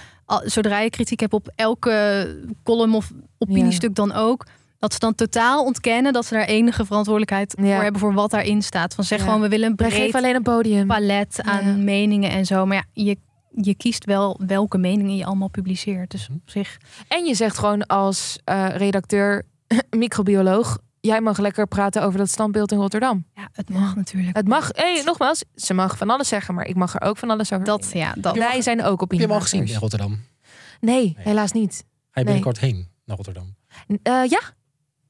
zodra 0.44 0.81
je 0.81 0.90
kritiek 0.90 1.20
hebt 1.20 1.33
op 1.33 1.52
elke 1.54 2.26
column 2.62 2.94
of 2.94 3.12
opiniestuk 3.38 3.94
dan 3.94 4.12
ook, 4.12 4.46
dat 4.78 4.92
ze 4.92 4.98
dan 4.98 5.14
totaal 5.14 5.64
ontkennen 5.64 6.12
dat 6.12 6.26
ze 6.26 6.34
daar 6.34 6.44
enige 6.44 6.84
verantwoordelijkheid 6.84 7.54
Ja. 7.62 7.74
voor 7.74 7.82
hebben 7.82 8.00
voor 8.00 8.14
wat 8.14 8.30
daarin 8.30 8.62
staat. 8.62 8.94
Van 8.94 9.04
zeg 9.04 9.18
Ja. 9.18 9.24
gewoon, 9.24 9.40
we 9.40 9.48
willen 9.48 9.68
een 9.70 9.76
breed 9.76 10.14
alleen 10.14 10.34
een 10.34 10.42
podium. 10.42 10.86
palet 10.86 11.42
aan 11.42 11.66
Ja. 11.66 11.72
meningen 11.76 12.30
en 12.30 12.46
zo. 12.46 12.66
Maar 12.66 12.76
ja, 12.76 13.02
je, 13.04 13.16
je 13.62 13.74
kiest 13.74 14.04
wel 14.04 14.40
welke 14.46 14.78
meningen 14.78 15.16
je 15.16 15.24
allemaal 15.24 15.48
publiceert. 15.48 16.10
Dus 16.10 16.28
op 16.32 16.50
zich. 16.50 16.76
En 17.08 17.24
je 17.24 17.34
zegt 17.34 17.58
gewoon 17.58 17.86
als 17.86 18.38
eh, 18.44 18.66
redacteur, 18.76 19.46
microbioloog, 19.96 20.78
jij 21.00 21.20
mag 21.20 21.38
lekker 21.38 21.66
praten 21.66 22.02
over 22.02 22.18
dat 22.18 22.28
standbeeld 22.30 22.72
in 22.72 22.78
Rotterdam. 22.78 23.24
Ja, 23.34 23.48
het 23.52 23.70
mag 23.70 23.96
natuurlijk. 23.96 24.36
Het 24.36 24.48
mag, 24.48 24.68
hey, 24.72 25.02
nogmaals, 25.04 25.44
ze 25.54 25.74
mag 25.74 25.96
van 25.96 26.10
alles 26.10 26.28
zeggen, 26.28 26.54
maar 26.54 26.66
ik 26.66 26.74
mag 26.74 26.94
er 26.94 27.00
ook 27.00 27.16
van 27.16 27.30
alles 27.30 27.52
over. 27.52 27.64
Dat, 27.66 27.90
ja, 27.92 28.14
dat. 28.18 28.36
Wij 28.36 28.62
zijn 28.62 28.82
ook 28.82 29.02
op 29.02 29.12
je 29.12 29.20
hem 29.20 29.30
al 29.30 29.40
gezien 29.40 29.66
in 29.66 29.74
Rotterdam? 29.76 30.20
Nee, 30.80 31.14
helaas 31.18 31.52
niet. 31.52 31.84
Ga 32.10 32.20
je 32.20 32.24
binnenkort 32.26 32.58
heen 32.58 32.88
naar 33.04 33.16
Rotterdam? 33.16 33.56
Eh, 34.02 34.22
ja. 34.28 34.40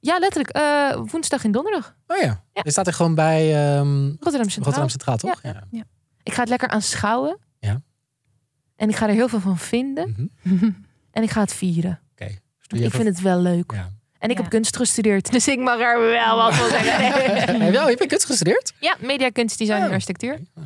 Ja, 0.00 0.18
letterlijk. 0.18 0.50
eh, 0.56 1.00
woensdag 1.10 1.44
en 1.44 1.52
donderdag. 1.52 1.96
Oh 2.06 2.16
ja. 2.16 2.44
Ja. 2.52 2.60
Je 2.64 2.70
staat 2.70 2.86
er 2.86 2.92
gewoon 2.92 3.14
bij 3.14 3.54
ehm, 3.76 4.06
Rotterdam 4.06 4.48
Centraal. 4.48 4.64
Rotterdam 4.64 4.88
Centraal, 4.88 5.16
toch? 5.16 5.40
Ja. 5.70 5.84
Ik 6.22 6.32
ga 6.34 6.40
het 6.40 6.48
lekker 6.48 6.68
aanschouwen. 6.68 7.38
Ja. 7.60 7.82
En 8.76 8.88
ik 8.88 8.96
ga 8.96 9.08
er 9.08 9.14
heel 9.14 9.28
veel 9.28 9.40
van 9.40 9.58
vinden. 9.58 10.30
Mhm. 10.42 10.70
En 11.10 11.22
ik 11.24 11.30
ga 11.30 11.40
het 11.40 11.52
vieren. 11.54 12.00
Want 12.16 12.82
je 12.82 12.84
ik 12.88 12.94
vind 12.94 13.08
het 13.08 13.20
wel 13.20 13.40
leuk. 13.40 13.72
Ja. 13.72 13.88
En 14.18 14.30
ik 14.30 14.36
Ja. 14.36 14.42
heb 14.42 14.50
kunst 14.50 14.76
gestudeerd. 14.76 15.30
Dus 15.32 15.48
ik 15.48 15.58
mag 15.58 15.80
er 15.80 16.00
wel 16.00 16.36
wat 16.36 16.54
van 16.54 16.68
zeggen. 16.68 16.92
Heb 17.64 17.72
je, 17.72 17.78
heb 17.80 17.98
je 17.98 18.06
kunst 18.06 18.26
gestudeerd? 18.26 18.72
ja, 18.80 18.96
media, 19.00 19.30
kunst, 19.30 19.58
design 19.58 19.78
en 19.80 19.86
Oh. 19.86 19.92
architectuur. 19.92 20.40
Oh. 20.54 20.64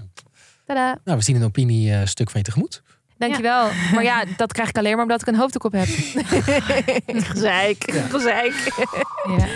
Tadaa. 0.66 0.99
Nou, 1.05 1.18
we 1.18 1.25
zien 1.25 1.37
een 1.37 1.45
opiniestuk 1.45 2.31
van 2.31 2.40
je 2.40 2.47
tegemoet. 2.47 2.83
Dankjewel. 3.28 3.68
Maar 3.94 4.02
ja, 4.02 4.24
dat 4.37 4.52
krijg 4.52 4.68
ik 4.68 4.76
alleen 4.76 4.92
maar 4.92 5.02
omdat 5.02 5.20
ik 5.20 5.26
een 5.26 5.35
hoofddoek 5.35 5.64
op 5.64 5.72
heb. 5.72 5.87
Gezeik. 7.30 7.92
Gezeik. 8.11 8.54
Ja. 9.38 9.46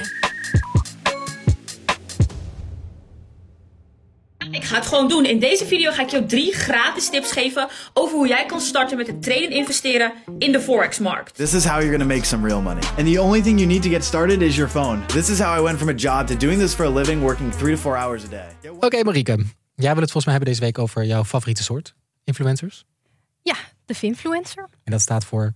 Ik 4.51 4.65
ga 4.65 4.77
het 4.77 4.87
gewoon 4.87 5.09
doen. 5.09 5.25
In 5.25 5.39
deze 5.39 5.67
video 5.67 5.91
ga 5.93 6.03
ik 6.03 6.09
jou 6.09 6.27
drie 6.27 6.53
gratis 6.53 7.09
tips 7.09 7.33
geven 7.33 7.69
over 7.93 8.17
hoe 8.17 8.29
jij 8.29 8.47
kan 8.47 8.61
starten 8.61 8.97
met 8.97 9.07
het 9.07 9.23
traden 9.23 9.45
en 9.45 9.57
investeren 9.57 10.13
in 10.39 10.53
de 10.53 10.61
Forex-markt. 10.61 11.35
This 11.35 11.55
is 11.55 11.65
how 11.65 11.81
you're 11.81 11.99
gonna 11.99 12.15
make 12.15 12.25
some 12.25 12.47
real 12.47 12.61
money. 12.61 12.83
And 12.99 13.07
the 13.07 13.21
only 13.21 13.43
thing 13.43 13.59
you 13.59 13.67
need 13.67 13.83
to 13.83 13.91
get 13.91 14.05
started 14.05 14.43
is 14.43 14.57
your 14.57 14.71
phone. 14.71 15.07
This 15.07 15.29
is 15.29 15.39
how 15.39 15.59
I 15.59 15.63
went 15.63 15.79
from 15.79 15.89
a 15.89 15.95
job 15.95 16.27
to 16.27 16.37
doing 16.37 16.61
this 16.61 16.75
for 16.75 16.87
a 16.87 16.91
living, 16.91 17.23
working 17.23 17.53
three 17.53 17.75
to 17.75 17.81
four 17.81 17.97
hours 17.97 18.25
a 18.25 18.29
day. 18.29 18.71
Oké, 18.81 19.05
Marieke. 19.05 19.45
Jij 19.75 19.93
wil 19.93 20.03
het 20.03 20.11
volgens 20.13 20.25
mij 20.25 20.35
hebben 20.35 20.53
deze 20.53 20.65
week 20.65 20.79
over 20.79 21.05
jouw 21.05 21.25
favoriete 21.25 21.63
soort 21.63 21.95
influencers. 22.25 22.85
Ja, 23.47 23.57
de 23.85 23.95
finfluencer. 23.95 24.69
En 24.85 24.93
dat 24.93 25.01
staat 25.01 25.25
voor... 25.25 25.53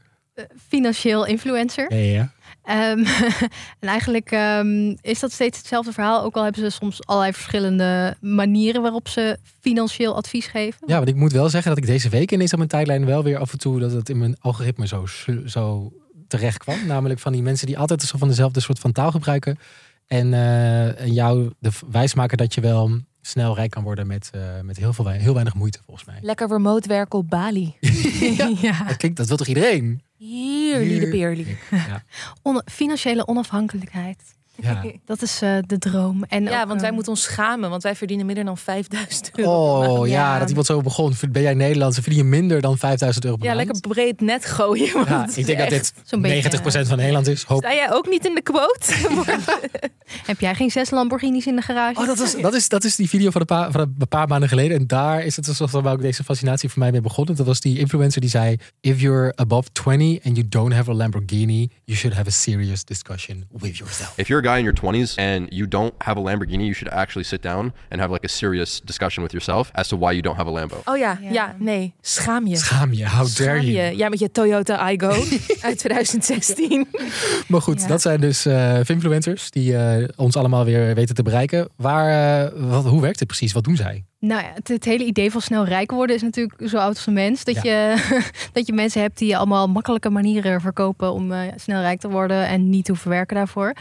Financieel 0.68 1.26
influencer. 1.26 1.94
Ja. 1.94 2.32
Ehm, 2.62 3.04
en 3.80 3.88
eigenlijk 3.88 4.30
ehm, 4.30 4.96
is 5.00 5.20
dat 5.20 5.32
steeds 5.32 5.58
hetzelfde 5.58 5.92
verhaal. 5.92 6.22
Ook 6.22 6.36
al 6.36 6.42
hebben 6.42 6.62
ze 6.62 6.70
soms 6.70 7.06
allerlei 7.06 7.32
verschillende 7.32 8.16
manieren 8.20 8.82
waarop 8.82 9.08
ze 9.08 9.38
financieel 9.60 10.16
advies 10.16 10.46
geven. 10.46 10.78
Ja, 10.86 10.96
want 10.96 11.08
ik 11.08 11.14
moet 11.14 11.32
wel 11.32 11.48
zeggen 11.48 11.70
dat 11.70 11.78
ik 11.78 11.86
deze 11.86 12.08
week 12.08 12.32
ineens 12.32 12.50
op 12.50 12.58
mijn 12.58 12.70
tijdlijn 12.70 13.06
wel 13.06 13.22
weer 13.22 13.38
af 13.38 13.52
en 13.52 13.58
toe 13.58 13.80
dat 13.80 13.92
het 13.92 14.08
in 14.08 14.18
mijn 14.18 14.36
algoritme 14.40 14.86
zo, 14.86 15.06
zo 15.46 15.92
terecht 16.28 16.58
kwam. 16.58 16.86
Namelijk 16.86 17.20
van 17.20 17.32
die 17.32 17.42
mensen 17.42 17.66
die 17.66 17.78
altijd 17.78 18.02
zo 18.02 18.18
van 18.18 18.28
dezelfde 18.28 18.60
soort 18.60 18.78
van 18.78 18.92
taal 18.92 19.10
gebruiken. 19.10 19.58
En, 20.06 20.34
eh, 20.34 21.00
en 21.00 21.12
jou 21.12 21.50
de 21.58 21.70
wijs 21.90 22.14
maken 22.14 22.38
dat 22.38 22.54
je 22.54 22.60
wel 22.60 23.00
snel 23.20 23.54
rijk 23.54 23.70
kan 23.70 23.82
worden 23.82 24.06
met, 24.06 24.30
eh, 24.32 24.60
met 24.62 24.76
heel, 24.76 24.92
veel, 24.92 25.08
heel 25.08 25.32
weinig 25.34 25.54
moeite 25.54 25.78
volgens 25.84 26.06
mij. 26.06 26.18
Lekker 26.20 26.48
remote 26.48 26.88
werken 26.88 27.18
op 27.18 27.28
Bali. 27.30 27.74
ja. 28.60 28.84
Dat 28.84 28.96
klinkt, 28.96 29.16
dat 29.16 29.28
wil 29.28 29.36
toch 29.36 29.46
iedereen? 29.46 30.02
Hier, 30.16 30.78
liede 30.78 31.08
peerlie. 31.08 31.58
Ja. 31.70 32.02
On- 32.42 32.62
financiële 32.64 33.26
onafhankelijkheid. 33.26 34.38
Ja. 34.62 34.84
Dat 35.04 35.22
is 35.22 35.42
eh, 35.42 35.56
de 35.66 35.78
droom. 35.78 36.24
En 36.24 36.42
Ja, 36.42 36.60
ook, 36.62 36.68
want 36.68 36.80
wij 36.80 36.88
eh, 36.88 36.94
moeten 36.94 37.12
ons 37.12 37.22
schamen, 37.22 37.70
want 37.70 37.82
wij 37.82 37.96
verdienen 37.96 38.26
minder 38.26 38.44
dan 38.44 38.58
5000 38.58 39.30
euro. 39.38 39.50
per 39.76 39.80
maand. 39.88 39.98
Oh 39.98 40.06
ja, 40.06 40.32
Ja. 40.32 40.38
dat 40.38 40.48
iemand 40.48 40.66
zo 40.66 40.80
begon. 40.80 41.14
Ben 41.30 41.42
jij 41.42 41.54
Nederlands? 41.54 41.98
Verdien 41.98 42.16
je 42.18 42.24
minder 42.24 42.60
dan 42.60 42.78
5000 42.78 43.24
euro 43.24 43.36
per 43.36 43.46
Ja, 43.46 43.54
maand? 43.54 43.66
lekker 43.66 43.88
breed 43.88 44.20
net 44.20 44.44
gooien. 44.44 45.04
Ja, 45.08 45.28
ik 45.34 45.46
denk 45.46 45.58
dat 45.58 45.68
dit 45.68 45.92
Zo'n 46.04 46.20
beetje, 46.22 46.58
90% 46.58 46.62
van 46.88 46.96
Nederland 46.96 47.26
is. 47.26 47.42
Hoop. 47.42 47.58
Sta 47.58 47.72
jij 47.74 47.92
ook 47.92 48.08
niet 48.08 48.26
in 48.26 48.34
de 48.34 48.42
quote? 48.42 48.94
Heb 50.26 50.40
jij 50.40 50.54
geen 50.54 50.70
zes 50.70 50.90
Lamborghinis 50.90 51.46
in 51.46 51.56
de 51.56 51.62
garage? 51.62 52.00
Oh, 52.00 52.06
dat, 52.06 52.18
was, 52.18 52.40
dat, 52.40 52.54
is, 52.54 52.68
dat 52.68 52.84
is 52.84 52.96
die 52.96 53.08
video 53.08 53.30
van 53.30 53.40
een, 53.40 53.46
paar, 53.46 53.70
van 53.70 53.80
een 53.80 54.08
paar 54.08 54.28
maanden 54.28 54.48
geleden. 54.48 54.78
En 54.78 54.86
daar 54.86 55.24
is 55.24 55.36
het 55.36 55.48
alsof 55.48 55.70
waar 55.70 55.92
ook 55.92 56.00
deze 56.00 56.24
fascinatie 56.24 56.68
voor 56.68 56.78
mij 56.78 56.90
mee 56.90 57.00
begonnen. 57.00 57.36
Dat 57.36 57.46
was 57.46 57.60
die 57.60 57.78
influencer 57.78 58.20
die 58.20 58.30
zei... 58.30 58.56
If 58.80 59.00
you're 59.00 59.32
above 59.36 59.68
20 59.72 60.24
and 60.24 60.36
you 60.36 60.48
don't 60.48 60.72
have 60.72 60.90
a 60.90 60.94
Lamborghini... 60.94 61.70
you 61.84 61.98
should 61.98 62.16
have 62.16 62.28
a 62.28 62.32
serious 62.32 62.84
discussion 62.84 63.44
with 63.50 63.76
yourself. 63.76 64.12
If 64.16 64.26
you're 64.28 64.48
a 64.48 64.49
guy 64.50 64.58
in 64.58 64.64
your 64.64 64.78
20s 64.82 65.14
and 65.18 65.46
you 65.50 65.68
don't 65.68 65.92
have 65.98 66.18
a 66.20 66.22
Lamborghini, 66.22 66.64
you 66.64 66.74
should 66.74 66.92
actually 66.92 67.24
sit 67.26 67.42
down 67.42 67.72
and 67.90 68.00
have 68.00 68.12
like 68.12 68.24
a 68.24 68.28
serious 68.28 68.80
discussion 68.84 69.22
with 69.22 69.32
yourself 69.32 69.70
as 69.72 69.88
to 69.88 69.96
why 69.96 70.10
you 70.12 70.22
don't 70.22 70.36
have 70.36 70.48
a 70.48 70.52
Lambo. 70.52 70.76
Oh 70.84 70.96
ja, 70.96 71.18
ja, 71.22 71.30
Ja. 71.32 71.54
nee. 71.58 71.94
Schaam 72.00 72.46
je. 72.46 72.56
Schaam 72.56 72.92
je, 72.92 73.04
how 73.08 73.12
dare 73.18 73.28
Schaam 73.28 73.60
you. 73.60 73.72
je. 73.90 73.96
Ja, 73.96 74.08
met 74.08 74.18
je 74.18 74.30
Toyota 74.30 74.90
Igo 74.90 75.12
uit 75.66 75.78
2016. 75.78 76.86
Maar 77.48 77.62
goed, 77.62 77.80
Ja. 77.80 77.86
dat 77.86 78.00
zijn 78.02 78.20
dus 78.20 78.46
eh 78.46 78.78
influencers... 78.86 79.50
die 79.50 79.76
eh, 79.76 80.08
ons 80.16 80.36
allemaal 80.36 80.64
weer 80.64 80.94
weten 80.94 81.14
te 81.14 81.22
bereiken. 81.22 81.68
Waar, 81.76 82.44
eh, 82.44 82.52
wat, 82.70 82.84
hoe 82.84 83.00
werkt 83.00 83.18
het 83.18 83.28
precies? 83.28 83.52
Wat 83.52 83.64
doen 83.64 83.76
zij? 83.76 84.04
Nou 84.20 84.42
ja, 84.42 84.50
het, 84.54 84.68
het 84.68 84.84
hele 84.84 85.04
idee 85.04 85.30
van 85.30 85.40
snel 85.40 85.64
rijk 85.64 85.90
worden 85.90 86.16
is 86.16 86.22
natuurlijk 86.22 86.62
zo 86.68 86.76
oud 86.78 86.94
als 86.96 87.06
een 87.06 87.12
mens. 87.12 87.44
Dat, 87.44 87.62
je, 87.62 87.94
dat 88.52 88.66
je 88.66 88.72
mensen 88.72 89.00
hebt 89.00 89.18
die 89.18 89.36
allemaal 89.36 89.66
makkelijke 89.68 90.10
manieren 90.10 90.60
verkopen 90.60 91.12
om 91.12 91.32
eh, 91.32 91.40
snel 91.56 91.80
rijk 91.80 92.00
te 92.00 92.08
worden 92.08 92.46
en 92.46 92.70
niet 92.70 92.88
hoeven 92.88 93.10
werken 93.10 93.36
daarvoor. 93.36 93.72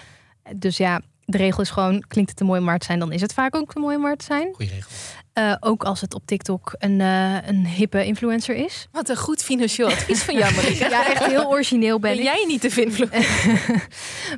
Dus 0.55 0.77
ja, 0.77 1.01
de 1.25 1.37
regel 1.37 1.61
is 1.61 1.69
gewoon, 1.69 2.03
klinkt 2.07 2.29
het 2.29 2.39
te 2.39 2.45
mooi 2.45 2.59
om 2.59 2.65
waar 2.65 2.79
te 2.79 2.85
zijn, 2.85 2.99
dan 2.99 3.11
is 3.11 3.21
het 3.21 3.33
vaak 3.33 3.55
ook 3.55 3.73
te 3.73 3.79
mooi 3.79 3.95
om 3.95 4.01
waar 4.01 4.15
te 4.15 4.25
zijn. 4.25 4.53
Goeie 4.53 4.71
regel. 4.71 4.91
Eh, 5.33 5.55
ook 5.59 5.83
als 5.83 6.01
het 6.01 6.13
op 6.13 6.21
TikTok 6.25 6.75
een, 6.77 7.01
eh, 7.01 7.47
een 7.47 7.67
hippe 7.67 8.05
influencer 8.05 8.55
is. 8.55 8.87
Wat 8.91 9.09
een 9.09 9.17
goed 9.17 9.43
financieel 9.43 9.87
advies 9.87 10.23
van 10.23 10.35
jou, 10.35 10.55
Marika. 10.55 10.89
Ja, 10.99 11.07
echt 11.09 11.25
heel 11.25 11.47
origineel 11.47 11.99
ben 11.99 12.11
Ben 12.11 12.19
ik. 12.19 12.25
jij 12.25 12.45
niet 12.47 12.61
te 12.61 12.69
vinden? 12.69 13.09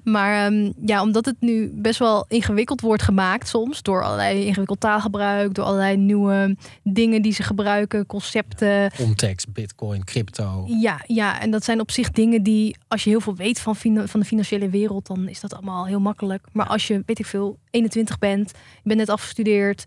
Maar 0.04 0.46
ehm, 0.46 0.72
ja, 0.86 1.02
omdat 1.02 1.26
het 1.26 1.36
nu 1.40 1.72
best 1.74 2.00
wel 2.00 2.26
ingewikkeld 2.28 2.82
wordt 2.82 3.04
gemaakt 3.04 3.48
soms. 3.48 3.82
Door 3.82 4.04
allerlei 4.04 4.46
ingewikkeld 4.46 4.80
taalgebruik. 4.80 5.54
Door 5.54 5.66
allerlei 5.66 5.98
nieuwe 5.98 6.56
dingen 6.84 7.22
die 7.22 7.34
ze 7.34 7.44
gebruiken. 7.44 8.06
Concepten. 8.06 8.92
Context, 8.96 9.54
bitcoin, 9.54 10.04
crypto. 10.04 10.64
Ja, 10.68 11.02
ja, 11.08 11.42
en 11.42 11.52
dat 11.52 11.64
zijn 11.64 11.80
op 11.80 11.92
zich 11.92 12.12
dingen 12.12 12.44
die... 12.44 12.76
Als 12.88 13.04
je 13.04 13.10
heel 13.10 13.22
veel 13.22 13.36
weet 13.36 13.60
van, 13.60 13.76
van 14.06 14.20
de 14.20 14.26
financiële 14.26 14.70
wereld... 14.70 15.08
dan 15.08 15.28
is 15.28 15.40
dat 15.40 15.54
allemaal 15.54 15.86
heel 15.86 16.00
makkelijk. 16.00 16.46
Maar 16.52 16.68
als 16.68 16.88
je, 16.88 17.04
weet 17.06 17.20
ik 17.20 17.26
veel, 17.26 17.58
21 17.70 18.20
bent... 18.20 18.50
je 18.50 18.82
bent 18.84 19.00
net 19.00 19.10
afgestudeerd... 19.10 19.84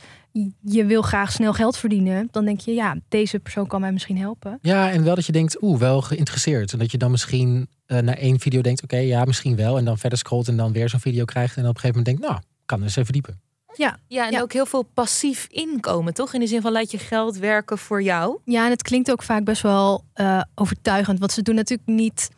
je 0.60 0.84
wil 0.84 1.02
graag 1.02 1.32
snel 1.32 1.52
geld 1.52 1.76
verdienen... 1.76 2.28
dan 2.30 2.44
denk 2.44 2.60
je, 2.60 2.72
ja, 2.74 2.96
deze 3.08 3.38
persoon 3.38 3.66
kan 3.66 3.80
mij 3.80 3.92
misschien 3.92 4.18
helpen. 4.18 4.58
Ja, 4.62 4.90
en 4.90 5.04
wel 5.04 5.14
dat 5.14 5.26
je 5.26 5.32
denkt, 5.32 5.62
oeh, 5.62 5.78
wel 5.78 6.02
geïnteresseerd. 6.02 6.72
En 6.72 6.78
dat 6.78 6.90
je 6.90 6.98
dan 6.98 7.10
misschien 7.10 7.68
eh 7.86 7.98
na 7.98 8.16
één 8.16 8.40
video 8.40 8.60
denkt, 8.60 8.82
oké, 8.82 8.96
ja, 8.96 9.24
misschien 9.24 9.56
wel. 9.56 9.78
En 9.78 9.84
dan 9.84 9.98
verder 9.98 10.18
scrolt 10.18 10.48
en 10.48 10.56
dan 10.56 10.72
weer 10.72 10.88
zo'n 10.88 11.00
video 11.00 11.24
krijgt. 11.24 11.56
En 11.56 11.62
dan 11.62 11.70
op 11.70 11.76
een 11.76 11.80
gegeven 11.80 12.02
moment 12.04 12.22
denkt, 12.22 12.32
nou, 12.32 12.52
kan 12.66 12.82
eens 12.82 12.90
even 12.90 13.04
verdiepen. 13.04 13.40
Ja, 13.76 13.98
Ja, 14.08 14.26
en 14.26 14.32
Ja. 14.32 14.40
ook 14.40 14.52
heel 14.52 14.66
veel 14.66 14.82
passief 14.82 15.46
inkomen, 15.50 16.14
toch? 16.14 16.34
In 16.34 16.40
de 16.40 16.46
zin 16.46 16.60
van 16.60 16.72
laat 16.72 16.90
je 16.90 16.98
geld 16.98 17.36
werken 17.36 17.78
voor 17.78 18.02
jou. 18.02 18.38
Ja, 18.44 18.64
en 18.64 18.70
het 18.70 18.82
klinkt 18.82 19.10
ook 19.10 19.22
vaak 19.22 19.44
best 19.44 19.62
wel 19.62 20.04
eh, 20.12 20.40
overtuigend. 20.54 21.18
Want 21.18 21.32
ze 21.32 21.42
doen 21.42 21.54
natuurlijk 21.54 21.88
niet. 21.88 22.30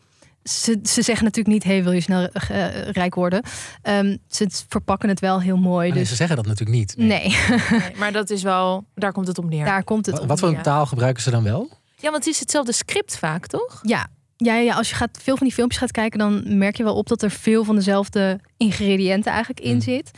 Ze, 0.51 0.79
ze 0.83 1.03
zeggen 1.03 1.25
natuurlijk 1.25 1.55
niet: 1.55 1.65
hey, 1.65 1.83
wil 1.83 1.93
je 1.93 2.01
snel 2.01 2.29
eh, 2.29 2.89
rijk 2.91 3.15
worden? 3.15 3.43
Ehm, 3.83 4.17
ze 4.29 4.47
verpakken 4.69 5.09
het 5.09 5.21
wel 5.21 5.41
heel 5.41 5.57
mooi. 5.57 5.87
Alleen 5.91 6.01
Dus 6.01 6.09
ze 6.09 6.15
zeggen 6.17 6.37
dat 6.37 6.47
natuurlijk 6.47 6.79
niet. 6.79 6.95
nee, 6.97 7.07
Nee, 7.71 7.97
maar 7.99 8.13
dat 8.13 8.31
is 8.31 8.43
wel, 8.43 8.85
daar 8.95 9.13
komt 9.13 9.27
het 9.27 9.39
op 9.39 9.45
neer. 9.49 9.65
daar 9.65 9.85
komt 9.85 10.07
het 10.07 10.15
Wa- 10.15 10.21
op. 10.23 10.29
Wat 10.29 10.39
voor 10.39 10.61
taal 10.61 10.87
gebruiken 10.87 11.23
ze 11.23 11.31
dan 11.31 11.43
wel? 11.43 11.69
Ja, 11.97 12.11
want 12.11 12.25
het 12.25 12.35
is 12.35 12.41
hetzelfde 12.41 12.73
script 12.73 13.19
vaak, 13.19 13.47
toch? 13.47 13.79
Ja. 13.83 14.07
Ja, 14.37 14.55
ja, 14.57 14.75
als 14.75 14.89
je 14.89 14.95
gaat, 14.95 15.19
veel 15.23 15.37
van 15.37 15.47
die 15.47 15.55
filmpjes 15.57 15.81
gaat 15.81 15.91
kijken, 15.91 16.19
dan 16.19 16.59
merk 16.59 16.77
je 16.77 16.83
wel 16.85 16.95
op 16.97 17.09
dat 17.09 17.23
er 17.23 17.31
veel 17.31 17.65
van 17.65 17.75
dezelfde 17.77 18.41
ingrediënten 18.57 19.31
eigenlijk 19.33 19.61
in, 19.67 19.75
Mm. 19.75 19.81
zit, 19.81 20.11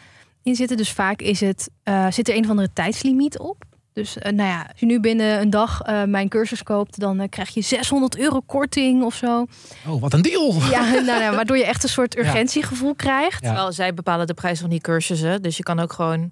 in 0.42 0.54
zitten. 0.54 0.76
Dus 0.76 0.92
vaak 0.92 1.20
is 1.20 1.40
het, 1.40 1.70
eh, 1.82 2.06
zit 2.10 2.28
er 2.28 2.36
een 2.36 2.44
of 2.44 2.50
andere 2.50 2.72
tijdslimiet 2.72 3.38
op. 3.38 3.64
Dus 3.98 4.18
eh, 4.18 4.32
nou 4.32 4.48
ja, 4.48 4.66
als 4.70 4.80
je 4.80 4.86
nu 4.86 5.00
binnen 5.00 5.40
een 5.40 5.50
dag 5.50 5.80
eh, 5.80 6.04
mijn 6.04 6.28
cursus 6.28 6.62
koopt, 6.62 7.00
dan 7.00 7.20
eh, 7.20 7.28
krijg 7.28 7.48
je 7.54 7.60
600 7.60 8.18
euro 8.18 8.40
korting 8.46 9.02
of 9.02 9.14
zo. 9.14 9.46
Oh, 9.86 10.00
wat 10.00 10.12
een 10.12 10.22
deal! 10.22 10.54
Ja, 10.70 10.92
nou, 11.06 11.22
ja, 11.22 11.34
waardoor 11.34 11.56
je 11.56 11.64
echt 11.64 11.82
een 11.82 11.88
soort 11.88 12.18
urgentiegevoel 12.18 12.94
krijgt. 12.94 13.42
Ja. 13.42 13.48
Terwijl 13.48 13.72
zij 13.72 13.94
bepalen 13.94 14.26
de 14.26 14.34
prijs 14.34 14.60
van 14.60 14.70
die 14.70 14.80
cursussen. 14.80 15.42
Dus 15.42 15.56
je 15.56 15.62
kan 15.62 15.80
ook 15.80 15.92
gewoon... 15.92 16.30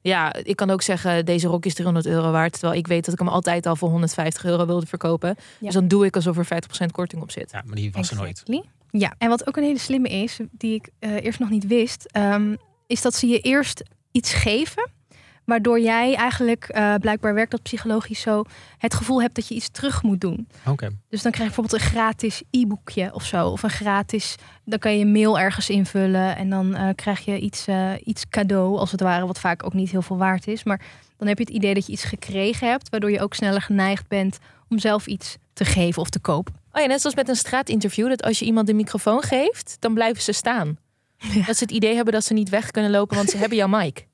Ja, 0.00 0.34
ik 0.34 0.56
kan 0.56 0.70
ook 0.70 0.82
zeggen, 0.82 1.24
deze 1.24 1.48
rok 1.48 1.64
is 1.64 1.74
300 1.74 2.06
euro 2.06 2.30
waard. 2.30 2.52
Terwijl 2.52 2.74
ik 2.74 2.86
weet 2.86 3.04
dat 3.04 3.14
ik 3.14 3.20
hem 3.20 3.28
altijd 3.28 3.66
al 3.66 3.76
voor 3.76 3.88
150 3.88 4.44
euro 4.44 4.66
wilde 4.66 4.86
verkopen. 4.86 5.36
Dus 5.60 5.74
dan 5.74 5.88
doe 5.88 6.06
ik 6.06 6.14
alsof 6.14 6.38
er 6.38 6.62
50% 6.86 6.86
korting 6.90 7.22
op 7.22 7.30
zit. 7.30 7.50
Ja, 7.50 7.62
maar 7.66 7.76
die 7.76 7.92
was 7.92 8.10
er 8.10 8.16
nooit. 8.16 8.42
Ja, 8.90 9.14
en 9.18 9.28
wat 9.28 9.46
ook 9.46 9.56
een 9.56 9.62
hele 9.62 9.78
slimme 9.78 10.08
is, 10.08 10.38
die 10.50 10.74
ik 10.74 10.88
eh, 10.98 11.24
eerst 11.24 11.38
nog 11.38 11.50
niet 11.50 11.66
wist, 11.66 12.04
ehm, 12.04 12.54
is 12.86 13.02
dat 13.02 13.14
ze 13.14 13.26
je 13.26 13.40
eerst 13.40 13.82
iets 14.12 14.32
geven. 14.32 14.90
Waardoor 15.44 15.80
jij 15.80 16.14
eigenlijk, 16.14 16.64
eh, 16.64 16.94
blijkbaar 16.94 17.34
werkt 17.34 17.50
dat 17.50 17.62
psychologisch 17.62 18.20
zo, 18.20 18.44
het 18.78 18.94
gevoel 18.94 19.22
hebt 19.22 19.34
dat 19.34 19.48
je 19.48 19.54
iets 19.54 19.68
terug 19.68 20.02
moet 20.02 20.20
doen. 20.20 20.48
Oké. 20.66 20.90
Dus 21.08 21.22
dan 21.22 21.32
krijg 21.32 21.50
je 21.50 21.54
bijvoorbeeld 21.54 21.82
een 21.82 21.88
gratis 21.88 22.42
e-boekje 22.50 23.14
of 23.14 23.24
zo. 23.24 23.48
Of 23.48 23.62
een 23.62 23.70
gratis, 23.70 24.36
dan 24.64 24.78
kan 24.78 24.98
je 24.98 25.04
een 25.04 25.12
mail 25.12 25.38
ergens 25.38 25.70
invullen. 25.70 26.36
En 26.36 26.50
dan 26.50 26.74
eh, 26.74 26.88
krijg 26.94 27.24
je 27.24 27.38
iets, 27.38 27.66
eh, 27.66 27.90
iets 28.04 28.28
cadeau, 28.28 28.78
als 28.78 28.90
het 28.90 29.00
ware, 29.00 29.26
wat 29.26 29.40
vaak 29.40 29.64
ook 29.64 29.74
niet 29.74 29.90
heel 29.90 30.02
veel 30.02 30.18
waard 30.18 30.46
is. 30.46 30.64
Maar 30.64 30.80
dan 31.16 31.28
heb 31.28 31.38
je 31.38 31.44
het 31.44 31.54
idee 31.54 31.74
dat 31.74 31.86
je 31.86 31.92
iets 31.92 32.04
gekregen 32.04 32.68
hebt, 32.68 32.88
waardoor 32.88 33.10
je 33.10 33.20
ook 33.20 33.34
sneller 33.34 33.62
geneigd 33.62 34.08
bent 34.08 34.38
om 34.68 34.78
zelf 34.78 35.06
iets 35.06 35.36
te 35.52 35.64
geven 35.64 36.02
of 36.02 36.10
te 36.10 36.18
kopen. 36.18 36.54
Oh 36.72 36.80
ja, 36.80 36.86
net 36.86 37.00
zoals 37.00 37.16
met 37.16 37.28
een 37.28 37.36
straatinterview. 37.36 38.08
Dat 38.08 38.22
als 38.22 38.38
je 38.38 38.44
iemand 38.44 38.66
de 38.66 38.74
microfoon 38.74 39.22
geeft, 39.22 39.76
dan 39.80 39.94
blijven 39.94 40.22
ze 40.22 40.32
staan. 40.32 40.78
Dat 41.46 41.56
ze 41.56 41.64
het 41.64 41.70
idee 41.70 41.94
hebben 41.94 42.12
dat 42.12 42.24
ze 42.24 42.32
niet 42.32 42.48
weg 42.48 42.70
kunnen 42.70 42.90
lopen, 42.90 43.16
want 43.16 43.30
ze 43.30 43.36
hebben 43.36 43.58
jouw 43.58 43.68
mic. 43.68 44.06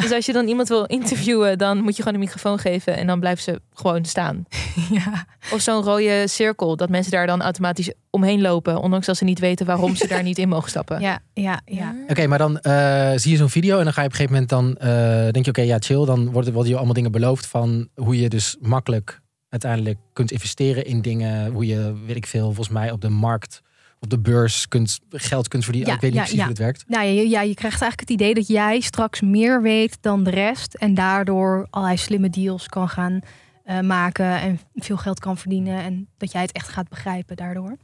Dus 0.00 0.12
als 0.12 0.26
je 0.26 0.32
dan 0.32 0.46
iemand 0.46 0.68
wil 0.68 0.84
interviewen, 0.84 1.58
dan 1.58 1.82
moet 1.82 1.96
je 1.96 2.02
gewoon 2.02 2.18
een 2.18 2.24
microfoon 2.24 2.58
geven 2.58 2.96
en 2.96 3.06
dan 3.06 3.20
blijven 3.20 3.42
ze 3.42 3.60
gewoon 3.72 4.04
staan. 4.04 4.44
Ja. 4.90 5.26
Of 5.52 5.60
zo'n 5.60 5.82
rode 5.82 6.28
cirkel, 6.28 6.76
dat 6.76 6.88
mensen 6.88 7.12
daar 7.12 7.26
dan 7.26 7.42
automatisch 7.42 7.92
omheen 8.10 8.40
lopen, 8.40 8.80
ondanks 8.80 9.06
dat 9.06 9.16
ze 9.16 9.24
niet 9.24 9.38
weten 9.38 9.66
waarom 9.66 9.96
ze 9.96 10.06
daar 10.06 10.22
niet 10.22 10.38
in 10.38 10.48
mogen 10.48 10.70
stappen. 10.70 11.00
Ja, 11.00 11.18
ja, 11.32 11.60
ja. 11.64 11.94
Oké, 12.08 12.26
maar 12.26 12.38
dan 12.38 12.58
eh, 12.58 13.12
zie 13.14 13.30
je 13.30 13.36
zo'n 13.36 13.48
video 13.48 13.78
en 13.78 13.84
dan 13.84 13.92
ga 13.92 14.00
je 14.00 14.06
op 14.06 14.12
een 14.12 14.18
gegeven 14.18 14.48
moment 14.48 14.50
dan 14.50 14.88
eh, 14.88 15.32
denk 15.32 15.44
je, 15.44 15.50
oké, 15.50 15.62
ja, 15.62 15.76
chill. 15.78 16.04
Dan 16.04 16.30
worden, 16.30 16.52
worden 16.52 16.70
je 16.70 16.76
allemaal 16.76 16.94
dingen 16.94 17.12
beloofd 17.12 17.46
van 17.46 17.88
hoe 17.94 18.20
je 18.20 18.28
dus 18.28 18.56
makkelijk 18.60 19.22
uiteindelijk 19.48 19.98
kunt 20.12 20.30
investeren 20.30 20.84
in 20.84 21.02
dingen. 21.02 21.52
Hoe 21.52 21.66
je, 21.66 21.92
weet 22.06 22.16
ik 22.16 22.26
veel, 22.26 22.44
volgens 22.44 22.68
mij 22.68 22.90
op 22.90 23.00
de 23.00 23.08
markt, 23.08 23.62
op 24.04 24.10
de 24.10 24.18
beurs 24.18 24.68
kunt, 24.68 25.00
geld 25.10 25.48
kunt 25.48 25.64
verdienen. 25.64 25.90
Ja, 25.90 25.96
ik 25.96 26.02
weet 26.02 26.10
niet 26.10 26.20
ja, 26.20 26.26
precies 26.26 26.40
ja. 26.40 26.48
hoe 26.48 26.54
het 26.54 26.62
werkt. 26.62 26.84
Nou, 26.88 27.04
ja, 27.04 27.22
ja, 27.22 27.40
je 27.40 27.54
krijgt 27.54 27.80
eigenlijk 27.80 28.00
het 28.00 28.10
idee 28.20 28.34
dat 28.34 28.46
jij 28.46 28.80
straks 28.80 29.20
meer 29.20 29.62
weet 29.62 29.98
dan 30.00 30.22
de 30.24 30.30
rest. 30.30 30.74
En 30.74 30.94
daardoor 30.94 31.66
allerlei 31.70 31.98
slimme 31.98 32.30
deals 32.30 32.68
kan 32.68 32.88
gaan 32.88 33.20
eh, 33.64 33.80
maken 33.80 34.40
en 34.40 34.60
veel 34.74 34.96
geld 34.96 35.18
kan 35.20 35.36
verdienen. 35.36 35.78
En 35.82 36.08
dat 36.16 36.32
jij 36.32 36.42
het 36.42 36.52
echt 36.52 36.68
gaat 36.68 36.88
begrijpen 36.88 37.36
daardoor. 37.36 37.76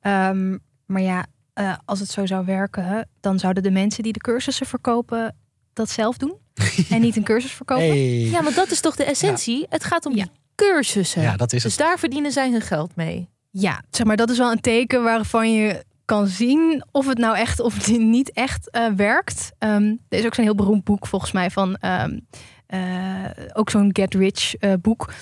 Ehm, 0.00 0.56
maar 0.86 1.02
ja, 1.02 1.26
eh, 1.52 1.74
als 1.84 2.00
het 2.00 2.10
zo 2.10 2.26
zou 2.26 2.44
werken, 2.44 3.08
dan 3.20 3.38
zouden 3.38 3.62
de 3.62 3.70
mensen 3.70 4.02
die 4.02 4.12
de 4.12 4.20
cursussen 4.20 4.66
verkopen 4.66 5.36
dat 5.72 5.90
zelf 5.90 6.16
doen. 6.16 6.34
en 6.90 7.00
niet 7.00 7.16
een 7.16 7.24
cursus 7.24 7.52
verkopen. 7.52 7.86
Hey. 7.86 8.20
Ja, 8.20 8.40
maar 8.40 8.54
dat 8.54 8.70
is 8.70 8.80
toch 8.80 8.96
de 8.96 9.04
essentie? 9.04 9.66
Het 9.68 9.84
gaat 9.84 10.06
om 10.06 10.14
Ja. 10.14 10.22
die 10.24 10.32
cursussen. 10.54 11.22
Ja, 11.22 11.36
dat 11.36 11.52
is 11.52 11.62
het. 11.62 11.76
Dus 11.76 11.86
daar 11.86 11.98
verdienen 11.98 12.32
zij 12.32 12.50
hun 12.50 12.60
geld 12.60 12.96
mee. 12.96 13.28
Ja, 13.58 13.82
zeg 13.90 14.06
maar, 14.06 14.16
dat 14.16 14.30
is 14.30 14.38
wel 14.38 14.50
een 14.50 14.60
teken 14.60 15.02
waarvan 15.02 15.52
je 15.52 15.84
kan 16.04 16.26
zien 16.26 16.84
of 16.90 17.06
het 17.06 17.18
nou 17.18 17.36
echt 17.36 17.60
of 17.60 17.74
het 17.74 17.98
niet 18.16 18.32
echt 18.32 18.70
eh, 18.70 18.86
werkt. 18.96 19.52
Ehm, 19.58 19.94
er 20.08 20.18
is 20.18 20.24
ook 20.24 20.34
zo'n 20.34 20.44
heel 20.44 20.54
beroemd 20.54 20.84
boek 20.84 21.06
volgens 21.06 21.32
mij 21.32 21.50
van 21.50 21.76
ehm, 21.76 22.18
eh, 22.66 23.24
ook 23.52 23.70
zo'n 23.70 23.90
Get 23.92 24.14
Rich 24.14 24.54
eh, 24.54 24.72
boek, 24.80 25.12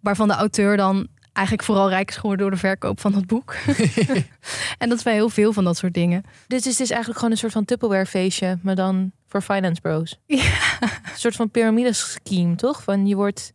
waarvan 0.00 0.28
de 0.28 0.34
auteur 0.34 0.76
dan 0.76 1.08
eigenlijk 1.32 1.66
vooral 1.66 1.88
rijk 1.88 2.08
is 2.08 2.16
geworden 2.16 2.40
door 2.40 2.50
de 2.50 2.60
verkoop 2.60 3.00
van 3.00 3.12
dat 3.12 3.26
boek. 3.26 3.54
en 4.78 4.88
dat 4.88 4.98
is 4.98 5.04
bij 5.04 5.14
heel 5.14 5.28
veel 5.28 5.52
van 5.52 5.64
dat 5.64 5.76
soort 5.76 5.94
dingen. 5.94 6.22
Dit 6.46 6.66
is 6.66 6.76
dus 6.76 6.90
eigenlijk 6.90 7.18
gewoon 7.18 7.30
een 7.34 7.40
soort 7.40 7.52
van 7.52 7.64
Tupperware 7.64 8.06
feestje, 8.06 8.58
maar 8.62 8.74
dan 8.74 9.12
voor 9.26 9.42
finance 9.42 9.80
bros. 9.80 10.18
Ja. 10.26 10.52
Een 10.80 10.90
soort 11.16 11.36
van 11.36 11.50
piramidescheme, 11.50 12.54
toch? 12.54 12.82
Van 12.82 13.06
je 13.06 13.14
wordt, 13.14 13.52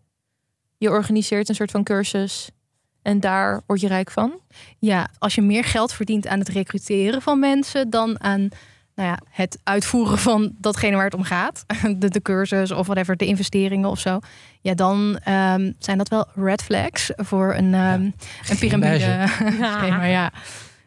je 0.77 0.89
organiseert 0.89 1.49
een 1.49 1.55
soort 1.55 1.71
van 1.71 1.83
cursus 1.83 2.49
en 3.07 3.19
daar 3.19 3.61
word 3.65 3.81
je 3.81 3.87
rijk 3.87 4.11
van. 4.11 4.39
Ja, 4.79 5.07
als 5.17 5.35
je 5.35 5.41
meer 5.41 5.63
geld 5.63 5.93
verdient 5.93 6.27
aan 6.27 6.39
het 6.39 6.49
recruteren 6.49 7.21
van 7.21 7.39
mensen 7.39 7.89
dan 7.89 8.21
aan 8.21 8.49
nou 8.95 9.09
ja, 9.09 9.19
het 9.29 9.59
uitvoeren 9.63 10.17
van 10.17 10.55
datgene 10.57 10.95
waar 10.95 11.05
het 11.05 11.13
om 11.13 11.23
gaat, 11.23 11.65
de, 11.97 12.09
de 12.09 12.21
cursus 12.21 12.71
of 12.71 12.85
whatever, 12.85 13.17
de 13.17 13.25
investeringen 13.25 13.89
of 13.89 13.99
zo, 13.99 14.19
ja, 14.61 14.73
dan 14.73 15.19
ehm, 15.23 15.71
zijn 15.79 15.97
dat 15.97 16.09
wel 16.09 16.27
red 16.35 16.63
flags 16.63 17.11
voor 17.15 17.55
een, 17.55 17.73
ehm 17.73 18.01
een 18.49 18.57
piramide. 18.59 19.25
schema, 19.77 20.03
ja. 20.05 20.31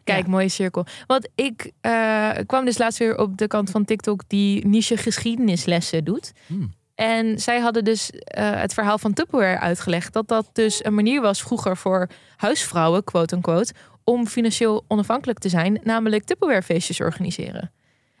Kijk, 0.03 0.27
mooie 0.27 0.49
cirkel. 0.49 0.85
Want 1.07 1.29
ik 1.35 1.71
eh, 1.81 2.29
kwam 2.45 2.65
dus 2.65 2.77
laatst 2.77 2.99
weer 2.99 3.17
op 3.17 3.37
de 3.37 3.47
kant 3.47 3.69
van 3.69 3.85
TikTok 3.85 4.23
die 4.27 4.67
niche 4.67 4.97
geschiedenislessen 4.97 6.03
doet. 6.03 6.31
Hmm. 6.47 6.73
En 6.95 7.39
zij 7.39 7.59
hadden 7.59 7.83
dus 7.83 8.11
eh, 8.11 8.51
het 8.51 8.73
verhaal 8.73 8.97
van 8.97 9.13
Tupperware 9.13 9.59
uitgelegd. 9.59 10.13
Dat 10.13 10.27
dat 10.27 10.49
dus 10.53 10.85
een 10.85 10.93
manier 10.93 11.21
was 11.21 11.41
vroeger 11.41 11.77
voor 11.77 12.07
huisvrouwen, 12.35 13.03
quote 13.03 13.35
unquote, 13.35 13.73
om 14.03 14.27
financieel 14.27 14.85
onafhankelijk 14.87 15.39
te 15.39 15.49
zijn. 15.49 15.79
Namelijk 15.83 16.23
Tupperware 16.23 16.61
feestjes 16.61 17.01
organiseren. 17.01 17.71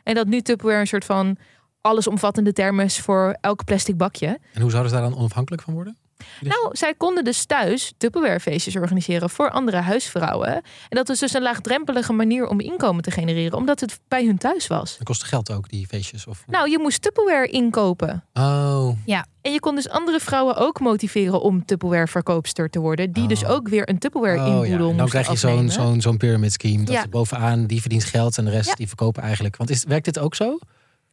En 0.03 0.15
dat 0.15 0.27
nu 0.27 0.41
Tupperware 0.41 0.79
een 0.79 0.87
soort 0.87 1.05
van 1.05 1.37
allesomvattende 1.81 2.53
term 2.53 2.79
is 2.79 2.99
voor 2.99 3.37
elk 3.41 3.65
plastic 3.65 3.97
bakje. 3.97 4.39
En 4.53 4.61
hoe 4.61 4.71
zouden 4.71 4.91
ze 4.91 4.97
daar 4.97 5.09
dan 5.09 5.17
onafhankelijk 5.17 5.63
van 5.63 5.73
worden? 5.73 5.97
Nou, 6.41 6.69
zij 6.71 6.93
konden 6.93 7.23
dus 7.23 7.45
thuis 7.45 7.93
Tupperware 7.97 8.39
feestjes 8.39 8.75
organiseren 8.75 9.29
voor 9.29 9.49
andere 9.51 9.77
huisvrouwen. 9.77 10.53
En 10.53 10.63
dat 10.89 11.07
was 11.07 11.19
dus 11.19 11.33
een 11.33 11.41
laagdrempelige 11.41 12.13
manier 12.13 12.47
om 12.47 12.59
inkomen 12.59 13.03
te 13.03 13.11
genereren, 13.11 13.57
omdat 13.57 13.79
het 13.79 13.99
bij 14.07 14.25
hun 14.25 14.37
thuis 14.37 14.67
was. 14.67 14.97
Dat 14.97 15.07
kostte 15.07 15.25
geld 15.25 15.51
ook, 15.51 15.69
die 15.69 15.87
feestjes? 15.87 16.27
Of... 16.27 16.43
Nou, 16.47 16.69
je 16.69 16.79
moest 16.79 17.01
Tupperware 17.01 17.47
inkopen. 17.47 18.23
Oh, 18.33 18.89
Ja, 19.05 19.25
En 19.41 19.51
je 19.51 19.59
kon 19.59 19.75
dus 19.75 19.89
andere 19.89 20.19
vrouwen 20.19 20.55
ook 20.55 20.79
motiveren 20.79 21.41
om 21.41 21.65
Tupperware 21.65 22.07
verkoopster 22.07 22.69
te 22.69 22.79
worden. 22.79 23.11
Die 23.11 23.27
dus 23.27 23.43
Oh. 23.43 23.49
ook 23.49 23.67
weer 23.67 23.89
een 23.89 23.97
Tupperware 23.99 24.39
oh 24.39 24.45
inboedel 24.47 24.77
dan 24.77 24.95
moesten 24.95 25.09
krijg 25.09 25.27
je 25.29 25.35
zo'n 25.47 25.69
zo'n 25.69 26.01
zo'n 26.01 26.17
pyramid 26.17 26.53
scheme. 26.53 26.83
Dat 26.83 26.93
Ja. 26.95 27.07
bovenaan, 27.09 27.65
die 27.65 27.81
verdient 27.81 28.03
geld 28.03 28.37
en 28.37 28.45
de 28.45 28.51
rest 28.51 28.67
Ja. 28.69 28.75
die 28.75 28.87
verkopen 28.87 29.23
eigenlijk. 29.23 29.57
Want 29.57 29.69
is, 29.69 29.83
werkt 29.83 30.05
dit 30.05 30.19
ook 30.19 30.35
zo? 30.35 30.57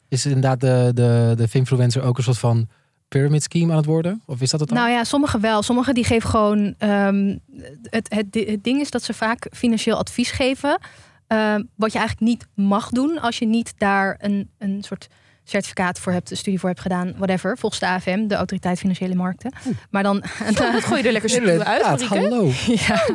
Is 0.09 0.27
inderdaad 0.27 0.61
de, 0.61 0.91
de, 0.95 1.33
de 1.37 1.49
influencer 1.53 2.03
ook 2.03 2.17
een 2.19 2.23
soort 2.25 2.39
van 2.39 2.69
pyramid 3.09 3.43
scheme 3.43 3.71
aan 3.71 3.77
het 3.77 3.87
worden? 3.87 4.23
Of 4.27 4.41
is 4.41 4.51
dat 4.51 4.61
het 4.61 4.69
dan? 4.69 4.79
Nou 4.79 4.91
ja, 4.91 5.05
sommigen 5.05 5.41
wel. 5.41 5.63
Sommigen 5.63 5.95
die 5.95 6.05
geven 6.05 6.31
gewoon. 6.31 6.75
ehm, 6.79 7.37
het, 7.83 8.15
het, 8.15 8.47
het 8.49 8.65
ding 8.65 8.81
is 8.81 8.91
dat 8.91 9.03
ze 9.03 9.15
vaak 9.15 9.47
financieel 9.53 9.97
advies 9.97 10.31
geven. 10.31 10.79
ehm, 11.27 11.63
wat 11.75 11.93
je 11.93 11.99
eigenlijk 11.99 12.29
niet 12.29 12.47
mag 12.67 12.89
doen 12.91 13.21
als 13.21 13.39
je 13.39 13.47
niet 13.47 13.73
daar 13.79 14.17
een, 14.21 14.51
een 14.59 14.83
soort 14.83 15.09
certificaat 15.45 15.99
voor 15.99 16.13
hebt, 16.13 16.31
een 16.31 16.37
studie 16.37 16.59
voor 16.59 16.69
hebt 16.69 16.81
gedaan, 16.81 17.15
whatever. 17.17 17.59
Volgens 17.59 17.81
de 17.81 17.87
AFM, 17.87 18.27
de 18.27 18.35
Autoriteit 18.35 18.79
Financiële 18.79 19.15
Markten. 19.15 19.53
Maar 19.91 20.03
dan. 20.03 20.23
Dat 20.55 20.85
gooi 20.85 21.01
je 21.01 21.07
er 21.07 21.13
lekker 21.13 21.31
subtiel 21.31 21.63
uit, 21.63 22.03
hallo. 22.03 22.51
ja, 22.87 23.07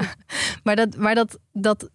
maar 0.63 0.75
dat, 0.75 0.97
maar 0.97 1.15
dat, 1.15 1.39
dat 1.51 1.89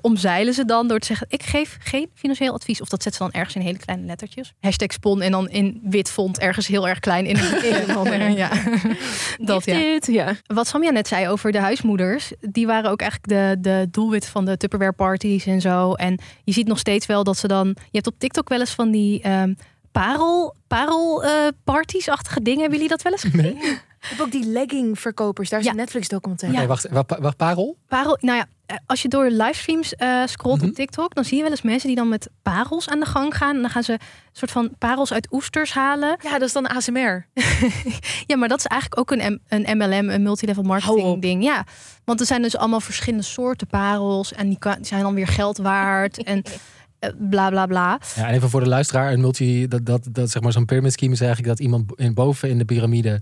omzeilen 0.00 0.54
ze 0.54 0.64
dan 0.64 0.88
door 0.88 0.98
te 0.98 1.06
zeggen: 1.06 1.26
ik 1.30 1.42
geef 1.42 1.76
geen 1.80 2.10
financieel 2.14 2.52
advies. 2.52 2.80
Of 2.80 2.88
dat 2.88 3.02
zetten 3.02 3.24
ze 3.24 3.30
dan 3.30 3.40
ergens 3.40 3.56
in 3.56 3.62
hele 3.62 3.78
kleine 3.78 4.06
lettertjes. 4.06 4.52
Hashtag 4.60 4.92
spon 4.92 5.22
en 5.22 5.30
dan 5.30 5.48
in 5.48 5.80
wit 5.82 6.10
font 6.10 6.38
ergens 6.38 6.66
heel 6.66 6.88
erg 6.88 7.00
klein 7.00 7.26
in 7.26 7.36
een, 7.36 7.64
in 7.70 7.74
een 7.74 7.96
ander- 7.96 8.30
ja. 8.30 8.50
dat 9.38 9.64
ja. 9.64 9.78
Dit, 9.78 10.06
ja. 10.06 10.34
Wat 10.46 10.66
Samja 10.66 10.90
net 10.90 11.08
zei 11.08 11.28
over 11.28 11.52
de 11.52 11.58
huismoeders, 11.58 12.32
die 12.40 12.66
waren 12.66 12.90
ook 12.90 13.00
eigenlijk 13.00 13.32
de, 13.32 13.56
de 13.70 13.88
doelwit 13.90 14.26
van 14.26 14.44
de 14.44 14.56
Tupperware 14.56 14.92
parties 14.92 15.46
en 15.46 15.60
zo. 15.60 15.92
En 15.92 16.18
je 16.44 16.52
ziet 16.52 16.66
nog 16.66 16.78
steeds 16.78 17.06
wel 17.06 17.24
dat 17.24 17.38
ze 17.38 17.48
dan. 17.48 17.66
Je 17.66 17.74
hebt 17.90 18.06
op 18.06 18.18
TikTok 18.18 18.48
wel 18.48 18.60
eens 18.60 18.74
van 18.74 18.90
die 18.90 19.22
ehm, 19.22 19.54
parel, 19.92 20.54
parel 20.66 21.24
eh, 21.24 21.48
parties-achtige 21.64 22.42
dingen. 22.42 22.60
Hebben 22.60 22.78
jullie 22.78 22.96
dat 22.96 23.02
wel 23.02 23.12
eens 23.12 23.22
gezien? 23.22 23.58
Ik 24.00 24.06
heb 24.08 24.20
ook 24.20 24.30
die 24.32 24.46
leggingverkopers. 24.46 25.48
Daar 25.48 25.58
is 25.58 25.64
Ja. 25.64 25.70
een 25.70 25.76
Netflix 25.76 26.08
documentaire. 26.08 26.58
Oké, 26.58 26.66
wacht, 26.68 26.88
wacht, 26.90 27.18
wacht, 27.18 27.36
parel? 27.36 27.76
Parel, 27.88 28.18
nou 28.20 28.36
ja, 28.38 28.46
eh, 28.66 28.76
als 28.86 29.02
je 29.02 29.08
door 29.08 29.30
livestreams 29.30 29.94
eh 29.94 30.22
scrolt 30.26 30.58
Mhm. 30.60 30.68
op 30.68 30.74
TikTok, 30.74 31.14
dan 31.14 31.24
zie 31.24 31.36
je 31.36 31.42
wel 31.42 31.50
eens 31.50 31.62
mensen 31.62 31.86
die 31.86 31.96
dan 31.96 32.08
met 32.08 32.28
parels 32.42 32.88
aan 32.88 33.00
de 33.00 33.06
gang 33.06 33.36
gaan. 33.36 33.54
En 33.54 33.60
dan 33.60 33.70
gaan 33.70 33.82
ze 33.82 33.92
een 33.92 33.98
soort 34.32 34.50
van 34.50 34.70
parels 34.78 35.12
uit 35.12 35.28
oesters 35.32 35.72
halen. 35.72 36.16
Ja, 36.22 36.32
dat 36.32 36.42
is 36.42 36.52
dan 36.52 36.66
ASMR. 36.68 37.26
Ja, 38.26 38.36
maar 38.36 38.48
dat 38.48 38.58
is 38.58 38.64
eigenlijk 38.66 39.00
ook 39.00 39.10
een, 39.18 39.32
M- 39.32 39.38
een 39.54 39.76
MLM, 39.78 40.08
een 40.10 40.22
multilevel 40.22 40.62
marketing 40.62 41.22
ding. 41.22 41.42
Ja, 41.42 41.64
want 42.04 42.20
er 42.20 42.26
zijn 42.26 42.42
dus 42.42 42.56
allemaal 42.56 42.80
verschillende 42.80 43.24
soorten 43.24 43.66
parels 43.66 44.32
en 44.32 44.48
die, 44.48 44.58
kan, 44.58 44.74
die 44.76 44.86
zijn 44.86 45.02
dan 45.02 45.14
weer 45.14 45.26
geld 45.28 45.58
waard 45.58 46.22
en 46.24 46.42
eh, 46.98 47.10
bla 47.18 47.48
bla 47.50 47.66
bla. 47.66 48.00
Ja, 48.16 48.26
en 48.28 48.34
even 48.34 48.50
voor 48.50 48.60
de 48.60 48.68
luisteraar, 48.68 49.12
een 49.12 49.20
multi, 49.20 49.68
dat, 49.68 49.86
dat, 49.86 50.06
dat 50.10 50.30
zeg 50.30 50.42
maar 50.42 50.52
zo'n 50.52 50.64
pyramid 50.64 50.92
scheme 50.92 51.12
is 51.12 51.20
eigenlijk 51.20 51.48
dat 51.56 51.60
iemand 51.66 51.92
in, 51.96 52.14
boven 52.14 52.48
in 52.48 52.58
de 52.58 52.64
piramide 52.64 53.20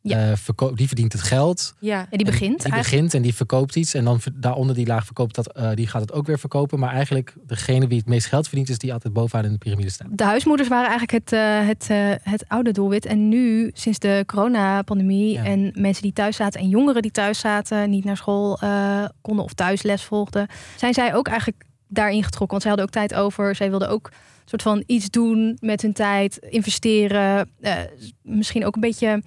Ja. 0.00 0.30
eh, 0.30 0.68
die 0.74 0.86
verdient 0.86 1.12
het 1.12 1.22
geld. 1.22 1.74
Ja. 1.80 1.98
Ja, 1.98 2.06
die 2.10 2.18
En 2.18 2.24
begint 2.24 2.40
Die 2.40 2.48
eigenlijk. 2.48 2.82
begint 2.90 3.14
en 3.14 3.22
die 3.22 3.34
verkoopt 3.34 3.76
iets. 3.76 3.94
En 3.94 4.04
dan 4.04 4.20
daaronder 4.34 4.74
die 4.74 4.86
laag 4.86 5.04
verkoopt 5.04 5.34
dat, 5.34 5.52
eh, 5.52 5.70
die 5.74 5.86
gaat 5.86 6.00
het 6.00 6.12
ook 6.12 6.26
weer 6.26 6.38
verkopen. 6.38 6.78
Maar 6.78 6.92
eigenlijk 6.92 7.34
degene 7.46 7.86
wie 7.86 7.98
het 7.98 8.06
meest 8.06 8.26
geld 8.26 8.46
verdient, 8.48 8.68
is 8.68 8.78
die 8.78 8.92
altijd 8.92 9.12
bovenaan 9.12 9.44
in 9.44 9.52
de 9.52 9.58
piramide 9.58 9.90
staat. 9.90 10.06
De 10.10 10.24
huismoeders 10.24 10.68
waren 10.68 10.88
eigenlijk 10.90 11.24
het, 11.24 11.32
eh, 11.32 11.66
het, 11.66 11.86
eh, 11.90 12.32
het 12.32 12.44
oude 12.48 12.72
doelwit. 12.72 13.06
En 13.06 13.28
nu, 13.28 13.70
sinds 13.74 13.98
de 13.98 14.22
coronapandemie 14.26 15.32
Ja. 15.32 15.44
en 15.44 15.70
mensen 15.74 16.02
die 16.02 16.12
thuis 16.12 16.36
zaten 16.36 16.60
en 16.60 16.68
jongeren 16.68 17.02
die 17.02 17.10
thuis 17.10 17.38
zaten, 17.38 17.90
niet 17.90 18.04
naar 18.04 18.16
school 18.16 18.58
eh, 18.60 19.04
konden 19.20 19.44
of 19.44 19.52
thuis 19.54 19.82
les 19.82 20.02
volgden, 20.02 20.46
zijn 20.76 20.94
zij 20.94 21.14
ook 21.14 21.28
eigenlijk 21.28 21.64
daarin 21.88 22.22
getrokken. 22.24 22.48
Want 22.48 22.62
zij 22.62 22.70
hadden 22.70 22.88
ook 22.88 22.94
tijd 23.08 23.14
over. 23.24 23.54
Zij 23.54 23.70
wilden 23.70 23.88
ook 23.88 24.10
soort 24.44 24.62
van 24.62 24.82
iets 24.86 25.10
doen 25.10 25.56
met 25.60 25.82
hun 25.82 25.92
tijd, 25.92 26.36
investeren. 26.36 27.50
eh, 27.60 27.74
misschien 28.22 28.66
ook 28.66 28.74
een 28.74 28.80
beetje 28.80 29.22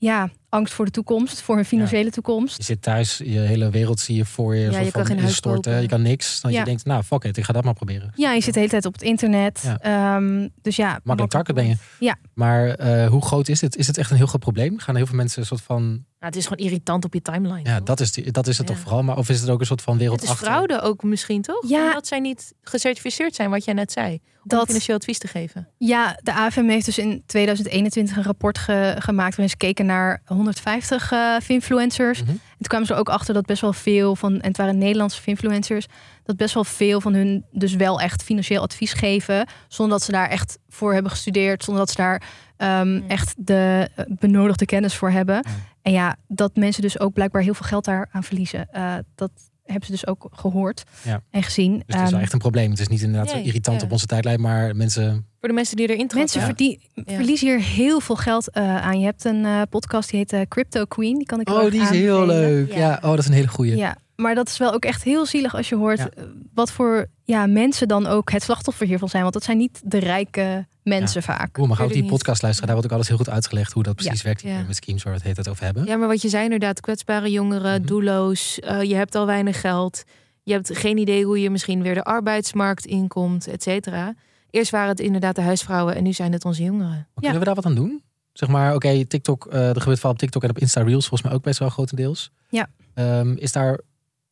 ja, 0.00 0.30
angst 0.48 0.74
voor 0.74 0.84
de 0.84 0.90
toekomst, 0.90 1.40
voor 1.42 1.54
hun 1.54 1.64
financiële 1.64 2.10
toekomst. 2.10 2.56
Je 2.56 2.62
zit 2.62 2.82
thuis, 2.82 3.16
je 3.24 3.38
hele 3.38 3.70
wereld 3.70 4.00
zie 4.00 4.16
je 4.16 4.24
voor 4.24 4.54
je. 4.56 4.70
Ja, 4.70 4.78
je 4.80 4.90
kan 4.90 5.06
geen 5.06 5.18
huis. 5.20 5.36
Je 5.80 5.86
kan 5.86 6.02
niks. 6.02 6.40
Dan 6.40 6.52
Ja. 6.52 6.58
je 6.58 6.64
denkt, 6.64 6.84
nou 6.84 7.02
fuck 7.02 7.24
it, 7.24 7.36
ik 7.36 7.44
ga 7.44 7.52
dat 7.52 7.64
maar 7.64 7.74
proberen. 7.74 8.12
Ja, 8.14 8.32
je 8.32 8.40
zit 8.40 8.52
de 8.52 8.58
hele 8.58 8.70
tijd 8.70 8.84
op 8.86 8.92
het 8.92 9.02
internet. 9.02 9.60
Ja. 9.64 9.78
Ehm, 10.16 10.48
dus 10.62 10.76
ja, 10.76 11.00
Makkelijk 11.04 11.32
target 11.32 11.54
ben 11.54 11.66
je. 11.68 11.76
Ja. 11.98 12.16
Maar 12.34 12.68
eh, 12.68 13.08
hoe 13.08 13.22
groot 13.22 13.48
is 13.48 13.60
dit? 13.60 13.76
Is 13.76 13.86
het 13.86 13.98
echt 13.98 14.10
een 14.10 14.16
heel 14.16 14.26
groot 14.26 14.40
probleem? 14.40 14.78
Gaan 14.78 14.96
heel 14.96 15.06
veel 15.06 15.16
mensen 15.16 15.40
een 15.40 15.46
soort 15.46 15.62
van... 15.62 15.82
Nou, 16.20 16.32
het 16.32 16.36
is 16.42 16.46
gewoon 16.48 16.64
irritant 16.66 17.04
op 17.04 17.14
je 17.14 17.22
timeline. 17.22 17.68
Ja, 17.68 17.76
toch? 17.76 17.84
dat 17.86 18.00
is, 18.00 18.12
die, 18.12 18.30
dat 18.32 18.46
is 18.46 18.58
het 18.58 18.68
Ja. 18.68 18.74
toch 18.74 18.82
vooral. 18.82 19.02
Maar 19.02 19.16
of 19.16 19.28
is 19.28 19.40
het 19.40 19.50
ook 19.50 19.60
een 19.60 19.66
soort 19.66 19.82
van 19.82 19.98
wereld 19.98 20.16
Het 20.20 20.24
is 20.24 20.30
achter? 20.34 20.46
fraude 20.46 20.80
ook 20.80 21.02
misschien, 21.02 21.42
toch? 21.42 21.68
Ja. 21.68 21.86
Omdat 21.86 22.06
zij 22.06 22.20
niet 22.20 22.52
gecertificeerd 22.62 23.34
zijn, 23.34 23.50
wat 23.50 23.64
jij 23.64 23.74
net 23.74 23.92
zei. 23.92 24.12
Om 24.12 24.20
Dat- 24.44 24.66
financieel 24.66 24.96
advies 24.96 25.18
te 25.18 25.26
geven. 25.26 25.68
Ja, 25.76 26.18
de 26.22 26.32
AFM 26.32 26.68
heeft 26.68 26.84
dus 26.84 26.98
in 26.98 27.22
2021 27.26 28.16
een 28.16 28.22
rapport 28.22 28.58
ge- 28.58 28.94
gemaakt 28.98 29.30
waarin 29.30 29.48
ze 29.48 29.56
keken 29.56 29.86
naar 29.86 30.22
150 30.38 31.12
eh 31.12 31.36
influencers. 31.46 32.20
Mhm. 32.22 32.30
En 32.30 32.36
toen 32.36 32.68
kwamen 32.68 32.86
ze 32.86 32.92
er 32.92 32.98
ook 32.98 33.08
achter 33.08 33.34
dat 33.34 33.46
best 33.46 33.60
wel 33.60 33.72
veel 33.72 34.16
van, 34.16 34.40
en 34.40 34.48
het 34.48 34.56
waren 34.56 34.78
Nederlandse 34.78 35.22
influencers, 35.24 35.86
dat 36.24 36.36
best 36.36 36.54
wel 36.54 36.64
veel 36.64 37.00
van 37.00 37.14
hun 37.14 37.44
dus 37.50 37.74
wel 37.74 38.00
echt 38.00 38.22
financieel 38.22 38.62
advies 38.62 38.92
geven, 38.92 39.46
zonder 39.68 39.96
dat 39.96 40.06
ze 40.06 40.12
daar 40.12 40.28
echt 40.28 40.58
voor 40.68 40.92
hebben 40.92 41.10
gestudeerd, 41.10 41.64
zonder 41.64 41.84
dat 41.84 41.94
ze 41.94 42.02
daar 42.02 42.22
ehm, 42.56 43.00
echt 43.08 43.34
de 43.36 43.88
eh, 43.94 44.04
benodigde 44.08 44.64
kennis 44.64 44.94
voor 44.94 45.10
hebben. 45.10 45.44
En 45.82 45.92
ja, 45.92 46.16
dat 46.26 46.56
mensen 46.56 46.82
dus 46.82 47.00
ook 47.00 47.12
blijkbaar 47.12 47.42
heel 47.42 47.54
veel 47.54 47.66
geld 47.66 47.84
daar 47.84 48.08
aan 48.12 48.24
verliezen. 48.24 48.68
Eh, 48.70 48.94
dat 49.14 49.30
hebben 49.72 49.86
ze 49.86 49.90
dus 49.92 50.06
ook 50.06 50.28
gehoord 50.32 50.84
Ja. 51.04 51.20
en 51.30 51.42
gezien. 51.42 51.72
Dus 51.72 51.82
het 51.86 51.94
is 51.94 52.00
wel 52.02 52.10
Ehm, 52.12 52.20
echt 52.20 52.32
een 52.32 52.38
probleem. 52.38 52.70
Het 52.70 52.80
is 52.80 52.88
niet 52.88 53.02
inderdaad 53.02 53.34
Nee, 53.34 53.42
irritant 53.44 53.80
ja. 53.80 53.86
op 53.86 53.92
onze 53.92 54.06
tijdlijn, 54.06 54.40
maar 54.40 54.76
mensen... 54.76 55.26
Voor 55.40 55.48
de 55.48 55.54
mensen 55.54 55.76
die 55.76 55.84
erin 55.86 56.08
trappen. 56.08 56.18
Mensen 56.18 56.42
verdien- 56.42 56.80
Ja. 56.94 57.02
verliezen 57.16 57.48
hier 57.48 57.60
heel 57.60 58.00
veel 58.00 58.16
geld 58.16 58.50
eh, 58.50 58.76
aan. 58.86 58.98
Je 59.00 59.04
hebt 59.04 59.24
een 59.24 59.44
eh, 59.44 59.62
podcast 59.70 60.10
die 60.10 60.18
heet 60.18 60.32
eh, 60.32 60.40
Crypto 60.48 60.84
Queen. 60.84 61.16
Die 61.16 61.26
kan 61.26 61.40
ik 61.40 61.48
Oh, 61.50 61.70
die 61.70 61.80
is 61.80 61.88
heel 61.90 62.26
leuk. 62.26 62.72
Ja. 62.72 62.78
Ja. 62.78 62.94
oh, 63.02 63.10
dat 63.10 63.18
is 63.18 63.26
een 63.26 63.32
hele 63.32 63.48
goeie. 63.48 63.76
Ja, 63.76 63.96
maar 64.22 64.34
dat 64.34 64.48
is 64.48 64.58
wel 64.58 64.72
ook 64.72 64.84
echt 64.84 65.02
heel 65.02 65.26
zielig 65.26 65.54
als 65.54 65.68
je 65.68 65.76
hoort 65.76 65.98
Ja. 65.98 66.08
eh, 66.16 66.24
wat 66.54 66.70
voor 66.72 67.06
ja, 67.24 67.46
mensen 67.46 67.88
dan 67.88 68.06
ook 68.06 68.30
het 68.30 68.42
slachtoffer 68.42 68.86
hiervan 68.86 69.08
zijn. 69.08 69.22
Want 69.22 69.34
dat 69.34 69.44
zijn 69.44 69.56
niet 69.58 69.80
de 69.84 69.98
rijke 69.98 70.66
mensen 70.82 71.22
vaak. 71.22 71.58
Oeh, 71.58 71.68
maar 71.68 71.76
ga 71.76 71.82
ook 71.84 71.92
die 71.92 72.02
niet. 72.02 72.10
podcast 72.10 72.42
luisteren. 72.42 72.68
Daar 72.70 72.76
wordt 72.76 72.92
ook 72.92 72.96
alles 72.98 73.08
heel 73.08 73.24
goed 73.24 73.34
uitgelegd 73.34 73.72
hoe 73.72 73.82
dat 73.82 73.94
precies 73.94 74.22
werkt. 74.22 74.40
Die 74.40 74.48
Ja. 74.48 74.54
pyramid 74.56 74.76
schemes 74.76 75.02
waar 75.02 75.12
we 75.12 75.18
het 75.18 75.28
heet 75.28 75.36
het 75.36 75.48
over 75.48 75.64
hebben. 75.64 75.84
Ja, 75.84 75.96
maar 75.96 76.08
wat 76.08 76.22
je 76.22 76.28
zei 76.28 76.44
inderdaad, 76.44 76.80
kwetsbare 76.80 77.30
jongeren, 77.30 77.78
Mhm. 77.80 77.86
doelloos, 77.88 78.58
eh, 78.58 78.82
je 78.82 78.94
hebt 78.94 79.14
al 79.14 79.26
weinig 79.26 79.60
geld, 79.60 80.02
je 80.42 80.52
hebt 80.52 80.76
geen 80.78 80.98
idee 80.98 81.24
hoe 81.24 81.40
je 81.40 81.50
misschien 81.50 81.82
weer 81.82 81.94
de 81.94 82.04
arbeidsmarkt 82.04 82.84
inkomt, 82.86 83.46
et 83.48 83.62
cetera. 83.62 84.14
Eerst 84.50 84.70
waren 84.70 84.88
het 84.88 85.00
inderdaad 85.00 85.34
de 85.34 85.42
huisvrouwen 85.42 85.94
en 85.94 86.02
nu 86.02 86.12
zijn 86.12 86.32
het 86.32 86.44
onze 86.44 86.62
jongeren. 86.62 86.88
Maar 86.88 87.06
Kunnen 87.14 87.38
we 87.38 87.44
daar 87.44 87.54
wat 87.54 87.66
aan 87.66 87.74
doen? 87.74 88.02
Zeg 88.32 88.48
maar, 88.48 88.74
oké, 88.74 89.04
TikTok, 89.04 89.46
eh 89.46 89.68
er 89.68 89.80
gebeurt 89.80 90.04
op 90.04 90.18
TikTok 90.18 90.42
en 90.42 90.50
op 90.50 90.58
Insta 90.58 90.82
Reels 90.82 91.06
volgens 91.08 91.22
mij 91.22 91.32
ook 91.38 91.42
best 91.44 91.58
wel 91.58 91.68
grotendeels. 91.68 92.30
Ja. 92.48 92.68
Ehm, 92.94 93.32
is 93.36 93.52
daar 93.52 93.80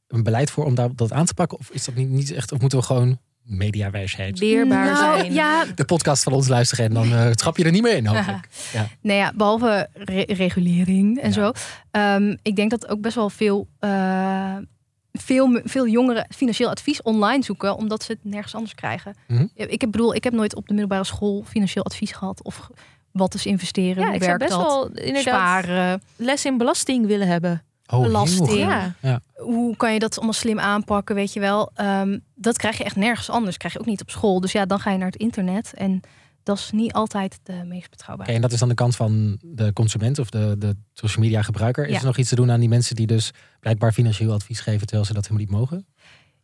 een 0.08 0.22
beleid 0.22 0.50
voor 0.50 0.64
om 0.64 0.74
daar, 0.74 0.88
dat 0.94 1.12
aan 1.12 1.26
te 1.26 1.34
pakken? 1.34 1.58
Of 1.58 1.70
is 1.70 1.84
dat 1.84 1.94
niet, 1.94 2.08
niet 2.08 2.32
echt, 2.32 2.52
of 2.52 2.60
moeten 2.60 2.78
we 2.78 2.84
gewoon 2.84 3.18
mediawijsheid, 3.42 4.38
Weerbaar 4.38 4.84
nou, 4.92 5.18
zijn. 5.18 5.32
ja, 5.32 5.64
de 5.74 5.84
podcast 5.84 6.22
van 6.22 6.32
ons 6.32 6.48
luisteren 6.48 6.84
en 6.84 6.94
dan 6.94 7.12
eh 7.12 7.30
trap 7.30 7.56
je 7.56 7.64
er 7.64 7.70
niet 7.70 7.82
meer 7.82 7.96
in 7.96 8.06
hopelijk. 8.06 8.48
Ja. 8.72 8.86
nee, 9.00 9.16
ja, 9.16 9.32
behalve 9.34 9.88
re- 9.92 10.24
regulering 10.26 11.18
en 11.20 11.28
Ja. 11.28 11.32
zo. 11.34 11.52
Ehm, 11.90 12.36
ik 12.42 12.56
denk 12.56 12.70
dat 12.70 12.88
ook 12.88 13.00
best 13.00 13.14
wel 13.14 13.30
veel, 13.30 13.68
eh, 13.78 14.56
veel, 15.12 15.60
veel 15.64 15.88
jongeren 15.88 16.26
financieel 16.34 16.70
advies 16.70 17.02
online 17.02 17.42
zoeken, 17.44 17.76
omdat 17.76 18.02
ze 18.02 18.12
het 18.12 18.20
nergens 18.32 18.54
anders 18.54 18.74
krijgen. 18.74 19.14
Mhm. 19.28 19.46
Ik 19.54 19.80
heb, 19.80 19.90
bedoel, 19.90 20.14
ik 20.14 20.24
heb 20.24 20.32
nooit 20.32 20.54
op 20.54 20.66
de 20.66 20.72
middelbare 20.72 21.04
school 21.04 21.44
financieel 21.46 21.84
advies 21.84 22.12
gehad. 22.12 22.42
Of 22.42 22.70
wat 23.10 23.34
is 23.34 23.46
investeren, 23.46 24.02
Ja, 24.02 24.06
hoe 24.06 24.14
ik 24.16 24.22
zou 24.22 24.36
werkt 24.36 24.54
best 24.54 24.62
dat? 24.62 24.72
wel 24.72 24.88
inderdaad 24.90 25.62
Sparen. 25.64 26.02
les 26.16 26.44
in 26.44 26.56
belasting 26.58 27.06
willen 27.06 27.26
hebben. 27.28 27.62
Oh, 27.86 28.02
Belasting. 28.02 28.48
goed. 28.48 28.58
Ja. 28.58 29.20
hoe 29.34 29.76
kan 29.76 29.92
je 29.92 29.98
dat 29.98 30.16
allemaal 30.16 30.32
slim 30.34 30.58
aanpakken, 30.58 31.14
weet 31.14 31.32
je 31.32 31.40
wel? 31.40 31.70
Ehm, 31.74 32.18
dat 32.34 32.56
krijg 32.58 32.78
je 32.78 32.84
echt 32.84 32.96
nergens 32.96 33.30
anders. 33.30 33.56
krijg 33.56 33.74
je 33.74 33.80
ook 33.80 33.86
niet 33.86 34.00
op 34.00 34.10
school. 34.10 34.40
Dus 34.40 34.52
ja, 34.52 34.66
dan 34.66 34.80
ga 34.80 34.90
je 34.90 34.98
naar 34.98 35.06
het 35.06 35.16
internet. 35.16 35.72
En 35.74 36.00
dat 36.42 36.58
is 36.58 36.70
niet 36.70 36.92
altijd 36.92 37.38
de 37.42 37.64
meest 37.64 37.90
betrouwbare. 37.90 38.28
Oké, 38.28 38.36
en 38.38 38.42
dat 38.42 38.52
is 38.52 38.58
dan 38.58 38.68
de 38.68 38.74
kant 38.74 38.96
van 38.96 39.38
de 39.42 39.72
consument 39.72 40.18
of 40.18 40.30
de, 40.30 40.54
de 40.58 40.76
social 40.92 41.24
media 41.24 41.42
gebruiker. 41.42 41.84
Is 41.86 41.92
Ja. 41.92 41.98
er 41.98 42.04
nog 42.06 42.16
iets 42.16 42.28
te 42.28 42.34
doen 42.34 42.50
aan 42.50 42.60
die 42.60 42.68
mensen 42.68 42.96
die 42.96 43.06
dus 43.06 43.30
blijkbaar 43.60 43.92
financieel 43.92 44.32
advies 44.32 44.60
geven 44.60 44.86
terwijl 44.86 45.04
ze 45.06 45.12
dat 45.12 45.22
helemaal 45.28 45.44
niet 45.46 45.56
mogen? 45.58 45.86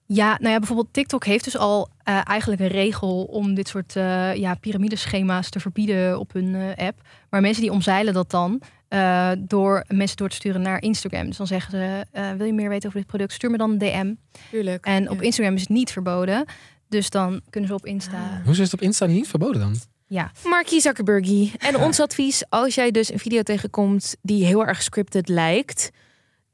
Ja, 0.06 0.36
nou 0.40 0.52
ja, 0.52 0.58
bijvoorbeeld 0.58 0.92
TikTok 0.92 1.24
heeft 1.24 1.44
dus 1.44 1.56
al 1.56 1.88
eh, 2.02 2.20
eigenlijk 2.24 2.60
een 2.60 2.68
regel 2.68 3.22
om 3.24 3.54
dit 3.54 3.68
soort 3.68 3.96
eh, 3.96 4.34
ja, 4.34 4.54
piramideschema's 4.54 5.48
te 5.50 5.60
verbieden 5.60 6.18
op 6.18 6.32
hun 6.32 6.54
eh, 6.54 6.86
app. 6.86 7.00
Maar 7.30 7.40
mensen 7.40 7.62
die 7.62 7.72
omzeilen 7.72 8.14
dat 8.14 8.30
dan 8.30 8.60
eh, 8.92 9.30
door 9.38 9.84
mensen 9.88 10.16
door 10.16 10.28
te 10.28 10.36
sturen 10.36 10.62
naar 10.62 10.82
Instagram. 10.82 11.26
Dus 11.26 11.36
dan 11.36 11.46
zeggen 11.46 11.70
ze, 11.70 12.06
eh, 12.10 12.30
wil 12.32 12.46
je 12.46 12.52
meer 12.52 12.68
weten 12.68 12.88
over 12.88 12.98
dit 13.00 13.08
product? 13.08 13.32
Stuur 13.32 13.50
me 13.50 13.56
dan 13.56 13.70
een 13.70 13.78
DM. 13.78 14.14
Tuurlijk. 14.50 14.84
En 14.84 15.10
op 15.10 15.22
Instagram 15.22 15.54
is 15.54 15.60
het 15.60 15.68
niet 15.70 15.92
verboden. 15.92 16.44
Dus 16.88 17.10
dan 17.10 17.40
kunnen 17.50 17.70
ze 17.70 17.74
op 17.74 17.86
Insta... 17.86 18.40
Hoezo 18.44 18.62
is 18.62 18.70
het 18.70 18.80
op 18.80 18.86
Insta 18.86 19.06
niet 19.06 19.28
verboden 19.28 19.60
dan? 19.60 19.74
Ja. 20.06 20.32
Markie 20.44 20.80
Zuckerbergie. 20.80 21.52
En 21.58 21.76
ons 21.76 22.00
advies, 22.00 22.44
als 22.48 22.74
jij 22.74 22.90
dus 22.90 23.12
een 23.12 23.18
video 23.18 23.42
tegenkomt 23.42 24.16
die 24.22 24.44
heel 24.44 24.66
erg 24.66 24.82
scripted 24.82 25.28
lijkt, 25.28 25.90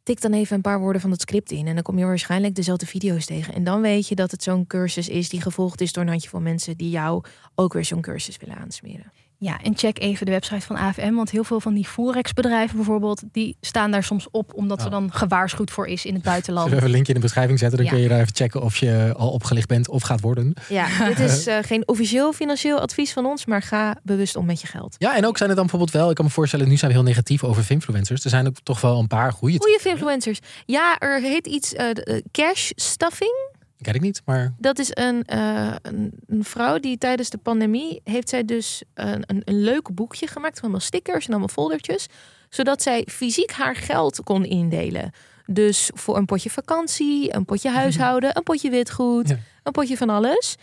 tik 0.03 0.21
dan 0.21 0.33
even 0.33 0.57
een 0.57 0.63
paar 0.63 0.81
woorden 0.81 1.01
van 1.01 1.11
het 1.11 1.21
script 1.21 1.51
in. 1.51 1.67
En 1.67 1.75
dan 1.75 1.83
kom 1.83 1.99
je 1.99 2.05
waarschijnlijk 2.05 2.55
dezelfde 2.55 2.87
video's 2.87 3.27
tegen. 3.27 3.55
En 3.55 3.65
dan 3.65 3.81
weet 3.81 4.09
je 4.09 4.15
dat 4.15 4.31
het 4.31 4.43
zo'n 4.43 4.67
cursus 4.67 5.09
is 5.09 5.29
die 5.29 5.41
gevolgd 5.41 5.81
is 5.81 5.93
door 5.93 6.03
een 6.03 6.09
handjevol 6.09 6.41
mensen 6.41 6.77
die 6.77 6.91
jou 6.91 7.25
ook 7.55 7.73
weer 7.73 7.85
zo'n 7.85 8.01
cursus 8.01 8.37
willen 8.37 8.57
aansmeren. 8.57 9.13
Ja, 9.41 9.59
en 9.63 9.77
check 9.77 9.99
even 9.99 10.27
de 10.27 10.33
website 10.33 10.61
van 10.67 10.77
AFM. 10.77 11.13
Want 11.15 11.31
heel 11.31 11.45
veel 11.45 11.61
van 11.61 11.75
die 11.75 11.87
Forex-bedrijven 11.87 12.77
bijvoorbeeld... 12.77 13.23
die 13.33 13.57
staan 13.61 13.91
daar 13.91 14.05
soms 14.05 14.27
op 14.31 14.53
omdat 14.55 14.79
er 14.81 14.85
Oh. 14.87 14.91
dan 14.93 15.13
gewaarschuwd 15.13 15.71
voor 15.71 15.87
is 15.87 15.91
in 15.91 15.97
het 15.97 16.07
Zullen 16.07 16.23
buitenland. 16.23 16.69
we 16.69 16.75
even 16.75 16.87
een 16.87 16.93
linkje 16.93 17.13
in 17.13 17.19
de 17.19 17.25
beschrijving 17.25 17.59
zetten? 17.59 17.77
Dan 17.79 17.87
Ja. 17.87 17.93
kun 17.93 18.03
je 18.03 18.09
daar 18.09 18.21
even 18.21 18.35
checken 18.35 18.63
of 18.63 18.77
je 18.77 19.13
al 19.17 19.31
opgelicht 19.31 19.69
bent 19.69 19.89
of 19.89 20.03
gaat 20.03 20.21
worden. 20.21 20.55
Ja, 20.69 21.07
dit 21.09 21.19
is 21.19 21.47
eh, 21.47 21.57
geen 21.63 21.89
officieel 21.89 22.33
financieel 22.33 22.79
advies 22.81 23.13
van 23.13 23.27
ons, 23.27 23.47
maar 23.47 23.63
ga 23.63 23.97
bewust 24.03 24.37
om 24.37 24.47
met 24.47 24.61
je 24.61 24.67
geld. 24.67 24.95
Ja, 24.99 25.17
en 25.17 25.27
ook 25.27 25.37
zijn 25.37 25.51
er 25.51 25.57
dan 25.57 25.67
bijvoorbeeld 25.67 25.97
wel, 25.97 26.09
ik 26.11 26.15
kan 26.17 26.25
me 26.25 26.31
voorstellen, 26.31 26.69
nu 26.69 26.77
zijn 26.77 26.91
we 26.91 26.97
heel 26.97 27.07
negatief 27.07 27.45
over 27.45 27.65
influencers. 27.71 28.25
Er 28.25 28.31
zijn 28.31 28.47
ook 28.47 28.57
toch 28.63 28.81
wel 28.81 28.99
een 28.99 29.07
paar 29.07 29.33
goede. 29.33 29.59
Goeie 29.59 29.79
influencers. 29.83 30.39
Ja, 30.67 30.99
er 30.99 31.21
heet 31.21 31.47
iets 31.47 31.75
eh, 31.75 31.87
cash 32.31 32.71
stuffing. 32.75 33.57
Ken 33.81 33.95
ik 33.95 34.01
niet, 34.01 34.23
maar 34.25 34.55
Dat 34.59 34.79
is 34.79 34.89
een, 34.93 35.25
eh, 35.25 35.75
een, 35.83 36.13
een 36.27 36.45
vrouw 36.45 36.79
die 36.79 36.99
tijdens 36.99 37.31
de 37.31 37.39
pandemie 37.39 38.01
heeft 38.05 38.29
zij 38.29 38.45
dus 38.45 38.83
een, 38.95 39.23
een, 39.27 39.43
een 39.45 39.61
leuk 39.63 39.95
boekje 39.95 40.27
gemaakt 40.27 40.55
van 40.55 40.63
allemaal 40.63 40.81
stickers 40.81 41.25
en 41.25 41.31
allemaal 41.31 41.49
foldertjes, 41.49 42.07
zodat 42.49 42.83
zij 42.83 43.07
fysiek 43.11 43.51
haar 43.51 43.77
geld 43.77 44.21
kon 44.25 44.45
indelen. 44.45 45.11
Dus 45.47 45.91
voor 45.95 46.17
een 46.17 46.25
potje 46.25 46.51
vakantie, 46.51 47.35
een 47.35 47.45
potje 47.45 47.71
huishouden, 47.71 48.37
een 48.37 48.43
potje 48.43 48.71
witgoed, 48.71 49.29
Ja. 49.29 49.37
een 49.63 49.73
potje 49.73 49.97
van 49.97 50.09
alles. 50.11 50.57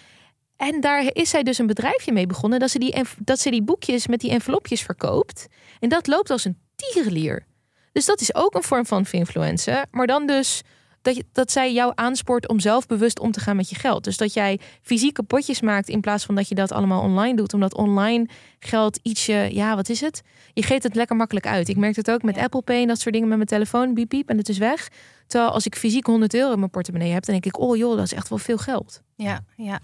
En 0.58 0.82
daar 0.82 1.10
is 1.14 1.30
zij 1.30 1.44
dus 1.44 1.58
een 1.58 1.68
bedrijfje 1.68 2.12
mee 2.12 2.28
begonnen 2.28 2.60
dat 2.60 2.70
ze 2.70 2.80
die, 2.80 2.96
dat 3.20 3.40
ze 3.40 3.50
die 3.50 3.64
boekjes 3.64 4.08
met 4.08 4.20
die 4.20 4.32
envelopjes 4.32 4.82
verkoopt. 4.82 5.48
En 5.80 5.90
dat 5.90 6.08
loopt 6.08 6.30
als 6.30 6.46
een 6.46 6.58
tierenlier. 6.76 7.46
Dus 7.92 8.06
dat 8.06 8.22
is 8.22 8.36
ook 8.36 8.56
een 8.56 8.64
vorm 8.64 8.86
van 8.86 9.06
influencer. 9.12 9.86
Maar 9.92 10.08
dan 10.08 10.28
dus 10.28 10.62
dat, 11.06 11.16
je, 11.16 11.26
dat 11.32 11.52
zij 11.52 11.74
jou 11.74 11.92
aanspoort 11.96 12.48
om 12.48 12.60
zelf 12.60 12.86
bewust 12.86 13.20
om 13.20 13.32
te 13.32 13.40
gaan 13.40 13.56
met 13.56 13.70
je 13.70 13.76
geld. 13.76 14.04
Dus 14.04 14.18
dat 14.18 14.34
jij 14.34 14.60
fysieke 14.82 15.24
potjes 15.24 15.62
maakt 15.62 15.90
in 15.90 16.02
plaats 16.02 16.26
van 16.26 16.36
dat 16.36 16.48
je 16.48 16.56
dat 16.56 16.72
allemaal 16.72 17.02
online 17.02 17.36
doet. 17.36 17.54
Omdat 17.54 17.76
online 17.76 18.28
geld 18.60 19.00
ietsje, 19.02 19.48
ja, 19.52 19.76
wat 19.76 19.90
is 19.90 20.02
het? 20.02 20.22
Je 20.54 20.64
geeft 20.64 20.84
het 20.84 20.96
lekker 20.96 21.16
makkelijk 21.16 21.48
uit. 21.48 21.70
Ik 21.70 21.78
merk 21.78 21.96
het 21.96 22.12
ook 22.12 22.24
met 22.24 22.38
Apple 22.38 22.62
Pay 22.62 22.82
en 22.82 22.88
dat 22.88 23.00
soort 23.00 23.14
dingen 23.14 23.28
met 23.28 23.38
mijn 23.38 23.50
telefoon. 23.50 23.94
Biep, 23.94 24.10
biep 24.10 24.30
en 24.30 24.38
het 24.38 24.50
is 24.50 24.58
weg. 24.58 24.88
Terwijl 25.28 25.52
als 25.52 25.66
ik 25.66 25.76
fysiek 25.76 26.06
100 26.06 26.34
euro 26.34 26.52
in 26.52 26.60
mijn 26.60 26.72
portemonnee 26.72 27.12
heb, 27.12 27.26
dan 27.26 27.34
denk 27.34 27.56
ik, 27.56 27.60
oh 27.60 27.78
joh, 27.78 27.96
dat 27.96 28.06
is 28.06 28.14
echt 28.14 28.30
wel 28.30 28.38
veel 28.38 28.58
geld. 28.58 29.02
Ja, 29.16 29.44
ja. 29.56 29.80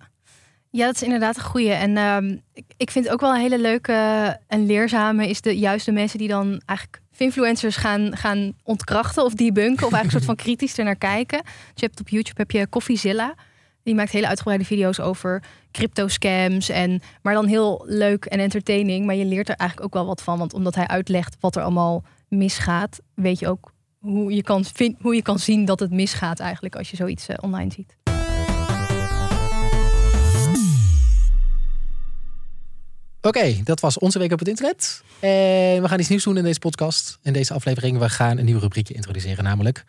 Ja, 0.69 0.85
dat 0.85 0.95
is 0.95 1.03
inderdaad 1.03 1.35
een 1.35 1.43
goeie. 1.43 1.71
En 1.71 2.43
ik, 2.53 2.65
ik 2.77 2.91
vind 2.91 3.09
ook 3.09 3.19
wel 3.19 3.33
een 3.33 3.41
hele 3.41 3.59
leuke 3.59 3.93
en 4.47 4.65
leerzame... 4.65 5.29
is 5.29 5.41
de 5.41 5.57
juiste 5.57 5.91
mensen 5.91 6.19
die 6.19 6.27
dan 6.27 6.61
eigenlijk 6.65 7.00
influencers 7.19 7.75
gaan, 7.75 8.17
gaan 8.17 8.53
ontkrachten 8.63 9.23
of 9.23 9.33
debunken... 9.33 9.85
of 9.85 9.93
eigenlijk 9.93 10.03
een 10.03 10.11
soort 10.11 10.23
van 10.23 10.35
kritisch 10.35 10.77
ernaar 10.77 10.95
kijken. 10.95 11.41
Dus 11.43 11.53
je 11.75 11.85
hebt 11.85 11.99
op 11.99 12.09
YouTube 12.09 12.37
heb 12.37 12.51
je 12.51 12.69
Coffeezilla. 12.69 13.35
Die 13.83 13.95
maakt 13.95 14.11
hele 14.11 14.27
uitgebreide 14.27 14.65
video's 14.65 14.99
over 14.99 15.43
crypto 15.71 16.07
scams. 16.07 16.69
En, 16.69 17.01
maar 17.21 17.33
dan 17.33 17.45
heel 17.45 17.83
leuk 17.85 18.25
en 18.25 18.39
entertaining. 18.39 19.05
Maar 19.05 19.15
je 19.15 19.25
leert 19.25 19.49
er 19.49 19.55
eigenlijk 19.55 19.87
ook 19.87 20.01
wel 20.01 20.09
wat 20.09 20.21
van. 20.21 20.37
Want 20.37 20.53
omdat 20.53 20.75
hij 20.75 20.87
uitlegt 20.87 21.37
wat 21.39 21.55
er 21.55 21.61
allemaal 21.61 22.03
misgaat... 22.27 22.99
weet 23.13 23.39
je 23.39 23.47
ook 23.47 23.73
hoe 23.99 24.35
je 24.35 24.43
kan, 24.43 24.65
hoe 24.99 25.15
je 25.15 25.21
kan 25.21 25.39
zien 25.39 25.65
dat 25.65 25.79
het 25.79 25.91
misgaat 25.91 26.39
eigenlijk... 26.39 26.75
als 26.75 26.89
je 26.89 26.95
zoiets 26.95 27.27
eh, 27.27 27.35
online 27.41 27.71
ziet. 27.71 27.97
Oké, 33.21 33.61
dat 33.63 33.79
was 33.79 33.97
onze 33.97 34.19
week 34.19 34.31
op 34.31 34.39
het 34.39 34.47
internet. 34.47 35.03
En 35.19 35.81
we 35.81 35.87
gaan 35.87 35.99
iets 35.99 36.09
nieuws 36.09 36.23
doen 36.23 36.37
in 36.37 36.43
deze 36.43 36.59
podcast. 36.59 37.19
In 37.21 37.33
deze 37.33 37.53
aflevering. 37.53 37.97
We 37.97 38.09
gaan 38.09 38.37
een 38.37 38.45
nieuw 38.45 38.59
rubriekje 38.59 38.93
introduceren, 38.93 39.43
namelijk 39.43 39.83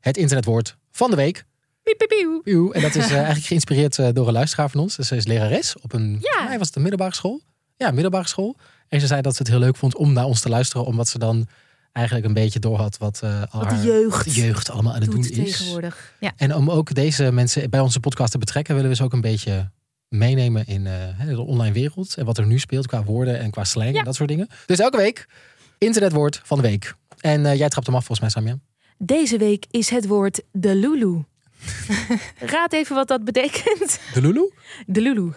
het 0.00 0.16
internetwoord 0.16 0.76
van 0.90 1.10
de 1.10 1.16
week. 1.16 1.44
Piep, 1.82 1.98
piep, 1.98 2.08
piep. 2.44 2.72
En 2.72 2.82
dat 2.82 2.94
is 2.94 3.04
eh, 3.04 3.12
eigenlijk 3.16 3.46
geïnspireerd 3.46 3.98
eh, 3.98 4.08
door 4.12 4.26
een 4.26 4.32
luisteraar 4.32 4.70
van 4.70 4.80
ons. 4.80 4.96
Dus 4.96 5.08
ze 5.08 5.16
is 5.16 5.26
lerares 5.26 5.76
op 5.80 5.92
een, 5.92 6.18
Ja. 6.20 6.50
ja. 6.52 6.58
was 6.58 6.66
het 6.66 6.76
een 6.76 6.82
middelbare 6.82 7.14
school? 7.14 7.40
Ja, 7.76 7.90
middelbare 7.90 8.28
school. 8.28 8.56
En 8.88 9.00
ze 9.00 9.06
zei 9.06 9.20
dat 9.20 9.32
ze 9.36 9.42
het 9.42 9.50
heel 9.50 9.60
leuk 9.60 9.76
vond 9.76 9.96
om 9.96 10.12
naar 10.12 10.24
ons 10.24 10.40
te 10.40 10.48
luisteren, 10.48 10.86
omdat 10.86 11.08
ze 11.08 11.18
dan 11.18 11.46
eigenlijk 11.92 12.26
een 12.26 12.34
beetje 12.34 12.58
doorhad 12.58 12.98
wat, 12.98 13.20
eh 13.22 13.42
al 13.50 13.60
Wat 13.60 13.68
de 13.68 13.74
haar- 13.74 13.84
jeugd 13.84 14.16
wat 14.16 14.34
de 14.34 14.40
jeugd 14.40 14.70
allemaal 14.70 14.94
aan 14.94 15.00
het 15.00 15.10
doen 15.10 15.20
is. 15.20 15.30
tegenwoordig. 15.30 16.14
En 16.36 16.54
om 16.54 16.70
ook 16.70 16.94
deze 16.94 17.32
mensen 17.32 17.70
bij 17.70 17.80
onze 17.80 18.00
podcast 18.00 18.32
te 18.32 18.38
betrekken, 18.38 18.74
willen 18.74 18.90
we 18.90 18.96
ze 18.96 19.02
ook 19.02 19.12
een 19.12 19.20
beetje 19.20 19.70
meenemen 20.18 20.66
in 20.66 20.86
eh, 20.86 21.26
de 21.26 21.40
online 21.42 21.72
wereld. 21.72 22.14
En 22.16 22.24
wat 22.24 22.38
er 22.38 22.46
nu 22.46 22.58
speelt 22.58 22.86
qua 22.86 23.04
woorden 23.04 23.38
en 23.38 23.50
qua 23.50 23.64
slang 23.64 23.92
Ja. 23.92 23.98
en 23.98 24.04
dat 24.04 24.14
soort 24.14 24.28
dingen. 24.28 24.48
Dus 24.66 24.78
elke 24.78 24.96
week 24.96 25.26
internetwoord 25.78 26.40
van 26.44 26.60
de 26.62 26.68
week. 26.68 26.94
En 27.20 27.46
eh, 27.46 27.58
jij 27.58 27.68
trapt 27.68 27.86
hem 27.86 27.96
af 27.96 28.04
volgens 28.04 28.34
mij, 28.34 28.42
Samia. 28.44 28.58
Deze 28.98 29.38
week 29.38 29.64
is 29.70 29.90
het 29.90 30.06
woord 30.06 30.42
de 30.52 30.74
Lulu. 30.74 31.24
Raad 32.54 32.72
even 32.72 32.94
wat 32.96 33.08
dat 33.08 33.24
betekent. 33.24 34.00
De 34.14 34.20
Lulu? 34.20 34.50
De 34.86 35.00
Lulu. 35.00 35.32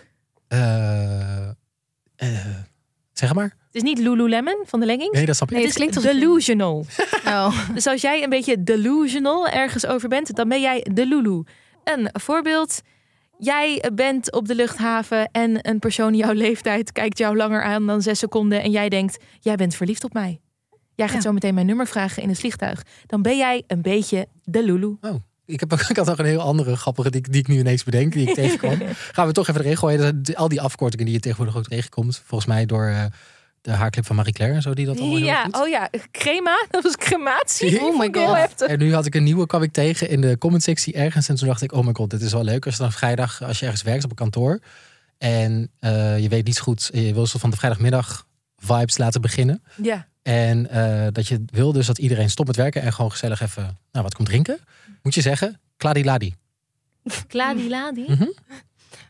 Eh, 0.47 1.47
eh, 2.15 2.45
zeg 3.13 3.33
maar. 3.33 3.43
Het 3.45 3.75
is 3.75 3.81
niet 3.81 3.97
Lululemon 3.99 4.63
van 4.65 4.79
de 4.79 4.85
leggings. 4.85 5.13
Nee, 5.17 5.25
dat 5.25 5.35
snap 5.35 5.49
ik. 5.49 5.55
Nee, 5.55 5.65
het 5.65 5.75
klinkt 5.75 5.95
als 5.95 6.05
een- 6.05 6.19
delusional. 6.19 6.85
Oh. 7.25 7.73
Dus 7.73 7.87
als 7.87 8.01
jij 8.01 8.23
een 8.23 8.29
beetje 8.29 8.63
delusional 8.63 9.47
ergens 9.47 9.85
over 9.85 10.09
bent, 10.09 10.35
dan 10.35 10.49
ben 10.49 10.61
jij 10.61 10.85
de 10.93 11.05
Lulu. 11.05 11.43
Een 11.83 12.09
voorbeeld. 12.13 12.81
Jij 13.39 13.83
bent 13.93 14.31
op 14.31 14.47
de 14.47 14.55
luchthaven 14.55 15.29
en 15.31 15.69
een 15.69 15.79
persoon 15.79 16.11
in 16.11 16.17
jouw 16.17 16.33
leeftijd 16.47 16.91
kijkt 16.91 17.17
jou 17.17 17.35
langer 17.37 17.63
aan 17.63 17.85
dan 17.87 18.01
zes 18.01 18.19
seconden 18.19 18.61
en 18.63 18.71
jij 18.71 18.89
denkt, 18.89 19.17
jij 19.39 19.55
bent 19.55 19.75
verliefd 19.75 20.03
op 20.03 20.13
mij. 20.13 20.39
Jij 20.95 21.07
gaat 21.07 21.15
Ja. 21.15 21.21
zo 21.21 21.31
meteen 21.31 21.53
mijn 21.53 21.65
nummer 21.65 21.87
vragen 21.87 22.23
in 22.23 22.29
het 22.29 22.39
vliegtuig. 22.39 22.83
Dan 23.05 23.21
ben 23.21 23.37
jij 23.37 23.63
een 23.67 23.81
beetje 23.81 24.27
de 24.43 24.63
Lulu. 24.63 24.97
Oh, 25.01 25.15
ik, 25.45 25.59
heb, 25.59 25.73
ik 25.89 25.97
had 25.97 26.05
nog 26.05 26.17
een 26.19 26.25
heel 26.25 26.39
andere 26.41 26.75
grappige 26.75 27.09
die, 27.11 27.19
ik- 27.21 27.31
die 27.31 27.41
ik 27.41 27.47
nu 27.47 27.57
ineens 27.57 27.83
bedenk, 27.83 28.13
die 28.13 28.27
ik 28.27 28.33
tegenkwam. 28.43 28.77
Gaan 29.11 29.27
we 29.27 29.33
toch 29.33 29.47
even 29.47 29.61
erin 29.61 29.77
gooien. 29.77 30.21
Al 30.33 30.47
die 30.47 30.61
afkortingen 30.61 31.05
die 31.05 31.13
je 31.15 31.19
tegenwoordig 31.21 31.57
ook 31.57 31.67
tegenkomt. 31.67 32.21
Volgens 32.25 32.49
mij 32.49 32.65
door 32.65 32.85
eh, 32.87 33.05
de 33.67 33.73
haarclip 33.73 34.05
van 34.05 34.15
Marie 34.15 34.33
Claire 34.33 34.55
en 34.55 34.61
zo, 34.61 34.73
die 34.73 34.85
dat 34.85 34.97
allemaal 34.99 35.17
heel 35.17 35.27
erg 35.27 35.37
Ja, 35.37 35.43
doet. 35.43 35.55
oh 35.61 35.67
ja, 35.67 35.89
crema, 36.11 36.65
dat 36.71 36.83
was 36.83 36.95
crematie. 36.97 37.81
Oh 37.81 37.99
my 37.99 38.07
heel 38.11 38.25
God. 38.27 38.35
heftig. 38.35 38.67
En 38.67 38.79
nu 38.79 38.93
had 38.93 39.05
ik 39.05 39.15
een 39.15 39.23
nieuwe 39.23 39.45
kwam 39.45 39.61
ik 39.63 39.71
tegen 39.71 40.09
in 40.09 40.21
de 40.21 40.37
comment 40.37 40.63
sectie 40.63 40.93
ergens. 40.93 41.29
En 41.29 41.35
toen 41.35 41.47
dacht 41.47 41.61
ik, 41.61 41.71
oh 41.71 41.85
my 41.85 41.93
god, 41.93 42.09
dit 42.09 42.21
is 42.21 42.31
wel 42.31 42.43
leuk. 42.43 42.65
Als 42.65 42.75
je 42.75 42.81
dan 42.81 42.91
vrijdag, 42.91 43.43
als 43.43 43.59
je 43.59 43.65
ergens 43.65 43.83
werkt 43.83 44.03
op 44.03 44.09
een 44.09 44.15
kantoor. 44.15 44.59
En 45.17 45.71
eh, 45.79 46.19
je 46.19 46.29
weet 46.29 46.45
niet 46.45 46.55
zo 46.55 46.63
goed, 46.63 46.89
je 46.93 47.13
wil 47.13 47.27
zo 47.27 47.39
van 47.39 47.49
de 47.49 47.55
vrijdagmiddag 47.57 48.25
vibes 48.57 48.97
laten 48.97 49.21
beginnen. 49.21 49.63
Ja. 49.81 50.07
En 50.23 50.69
eh, 50.69 51.07
dat 51.11 51.27
je 51.27 51.43
wil 51.45 51.71
dus 51.71 51.85
dat 51.87 51.97
iedereen 51.97 52.29
stopt 52.29 52.47
met 52.47 52.57
werken 52.57 52.81
en 52.81 52.93
gewoon 52.93 53.11
gezellig 53.11 53.41
even, 53.41 53.63
nou 53.91 54.03
wat 54.03 54.13
komt 54.15 54.27
drinken. 54.27 54.59
Moet 55.01 55.13
je 55.15 55.21
zeggen, 55.21 55.59
kladiladi. 55.77 56.35
Kladiladi. 57.27 58.01
Mhm. 58.07 58.25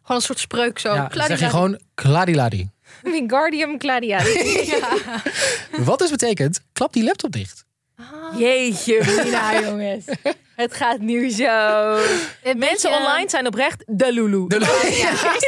Gewoon 0.01 0.21
een 0.21 0.21
soort 0.21 0.39
spreuk 0.39 0.79
zo. 0.79 0.93
ja, 0.93 0.99
Kladiladi. 1.07 1.29
zeg 1.29 1.39
je 1.39 1.49
gewoon 1.49 1.79
kladiladi. 1.93 2.69
Wingardium 3.13 3.79
Gladiati. 3.79 4.73
Wat 5.85 5.99
dus 5.99 6.09
betekent, 6.09 6.61
klap 6.73 6.93
die 6.93 7.03
laptop 7.03 7.31
dicht. 7.31 7.65
Jeetje, 8.37 9.03
Mina, 9.05 9.59
jongens. 9.65 10.05
Het 10.55 10.73
gaat 10.73 10.99
nu 10.99 11.29
zo. 11.29 11.97
Mensen 12.55 12.91
online 12.91 13.29
zijn 13.29 13.47
oprecht 13.47 13.83
de 13.85 14.13
Lulu. 14.13 14.47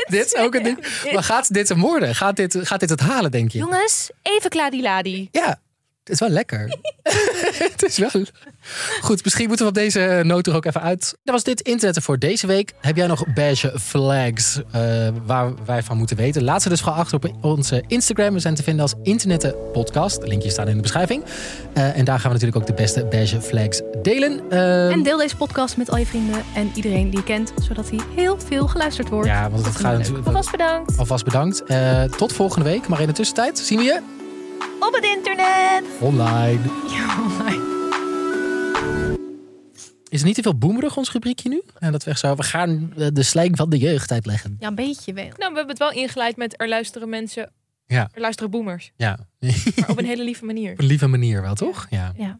dit 0.09 0.25
is 0.25 0.35
ook 0.35 0.55
een 0.55 0.63
ding. 0.63 1.03
Maar 1.13 1.23
gaat 1.23 1.53
dit 1.53 1.69
hem 1.69 1.81
worden? 1.81 2.15
Gaat 2.15 2.35
dit, 2.35 2.57
gaat 2.61 2.79
dit 2.79 2.89
het 2.89 2.99
halen, 2.99 3.31
denk 3.31 3.51
je? 3.51 3.57
Jongens, 3.57 4.09
even 4.21 4.49
Kladiladi. 4.49 5.27
Ja, 5.31 5.59
het 6.09 6.21
is 6.21 6.27
wel 6.27 6.29
lekker. 6.29 6.77
het 7.71 7.83
is 7.83 7.97
wel. 7.97 8.09
Goed, 9.01 9.23
misschien 9.23 9.47
moeten 9.47 9.65
we 9.65 9.71
op 9.71 9.77
deze 9.77 10.21
noot 10.23 10.47
er 10.47 10.55
ook 10.55 10.65
even 10.65 10.81
uit. 10.81 11.17
Dat 11.23 11.33
was 11.35 11.43
dit 11.43 11.61
internet 11.61 12.03
voor 12.03 12.17
deze 12.19 12.47
week. 12.47 12.73
Heb 12.81 12.95
jij 12.95 13.07
nog 13.07 13.33
beige 13.33 13.73
flags 13.79 14.61
eh, 14.71 15.07
waar 15.25 15.51
wij 15.65 15.83
van 15.83 15.97
moeten 15.97 16.17
weten? 16.17 16.43
Laat 16.43 16.61
ze 16.61 16.69
dus 16.69 16.81
gewoon 16.81 16.97
achter 16.97 17.15
op 17.17 17.45
onze 17.45 17.83
Instagram. 17.87 18.33
We 18.33 18.39
zijn 18.39 18.55
te 18.55 18.63
vinden 18.63 18.81
als 18.81 18.93
Internetten 19.03 19.55
Podcast. 19.71 20.21
De 20.21 20.27
linkjes 20.27 20.51
staan 20.51 20.67
in 20.67 20.75
de 20.75 20.81
beschrijving. 20.81 21.23
Eh, 21.73 21.97
en 21.97 22.05
daar 22.05 22.19
gaan 22.19 22.31
we 22.31 22.37
natuurlijk 22.37 22.55
ook 22.57 22.67
de 22.75 22.81
beste 22.81 23.05
beige 23.05 23.41
flags 23.41 23.81
delen. 24.01 24.41
Eh, 24.49 24.91
En 24.91 25.03
deel 25.03 25.17
deze 25.17 25.35
podcast 25.35 25.77
met 25.77 25.89
al 25.91 25.97
je 25.97 26.05
vrienden 26.05 26.43
en 26.55 26.71
iedereen 26.75 27.09
die 27.09 27.19
je 27.19 27.23
kent, 27.25 27.53
zodat 27.67 27.89
hij 27.89 27.99
heel 28.15 28.39
veel 28.39 28.67
geluisterd 28.67 29.09
wordt. 29.09 29.27
ja, 29.27 29.41
want 29.49 29.65
het 29.65 29.73
Dat 29.73 29.81
gaat 29.81 29.97
natuurlijk. 29.97 30.27
Alvast 30.27 30.51
bedankt. 30.51 30.97
Alvast 30.97 31.23
bedankt. 31.23 31.63
Eh, 31.63 32.03
tot 32.03 32.33
volgende 32.33 32.69
week. 32.69 32.87
Maar 32.87 33.01
in 33.01 33.07
de 33.07 33.13
tussentijd 33.13 33.59
zien 33.59 33.77
we 33.77 33.83
je 33.83 33.99
Op 34.79 34.93
het 34.93 35.03
internet. 35.15 35.83
online. 35.99 36.59
Ja, 36.87 37.21
online. 37.23 37.67
Is 40.09 40.17
het 40.17 40.25
niet 40.25 40.35
te 40.35 40.41
veel 40.41 40.57
boemerig 40.57 40.97
ons 40.97 41.11
rubriekje 41.11 41.49
nu? 41.49 41.61
Ja, 41.79 41.91
dat 41.91 42.03
we 42.03 42.09
echt 42.09 42.19
zo, 42.19 42.35
we 42.35 42.43
gaan 42.43 42.93
eh, 42.97 43.07
de 43.13 43.23
slang 43.23 43.57
van 43.57 43.69
de 43.69 43.77
jeugd 43.77 44.11
uitleggen. 44.11 44.55
Ja, 44.59 44.67
een 44.67 44.75
beetje 44.75 45.13
wel. 45.13 45.23
Nou, 45.23 45.37
we 45.37 45.43
hebben 45.57 45.67
het 45.67 45.77
wel 45.77 45.91
ingeleid 45.91 46.35
met 46.37 46.61
er 46.61 46.67
luisteren 46.67 47.09
mensen, 47.09 47.51
Ja. 47.85 48.09
er 48.13 48.21
luisteren 48.21 48.51
boomers. 48.51 48.91
Ja, 48.95 49.19
Maar 49.39 49.89
op 49.89 49.97
een 49.97 50.05
hele 50.05 50.23
lieve 50.23 50.45
manier. 50.45 50.71
op 50.71 50.79
een 50.79 50.85
lieve 50.85 51.07
manier 51.07 51.41
wel, 51.41 51.53
toch? 51.55 51.87
Ja. 51.89 52.13
Ja. 52.17 52.39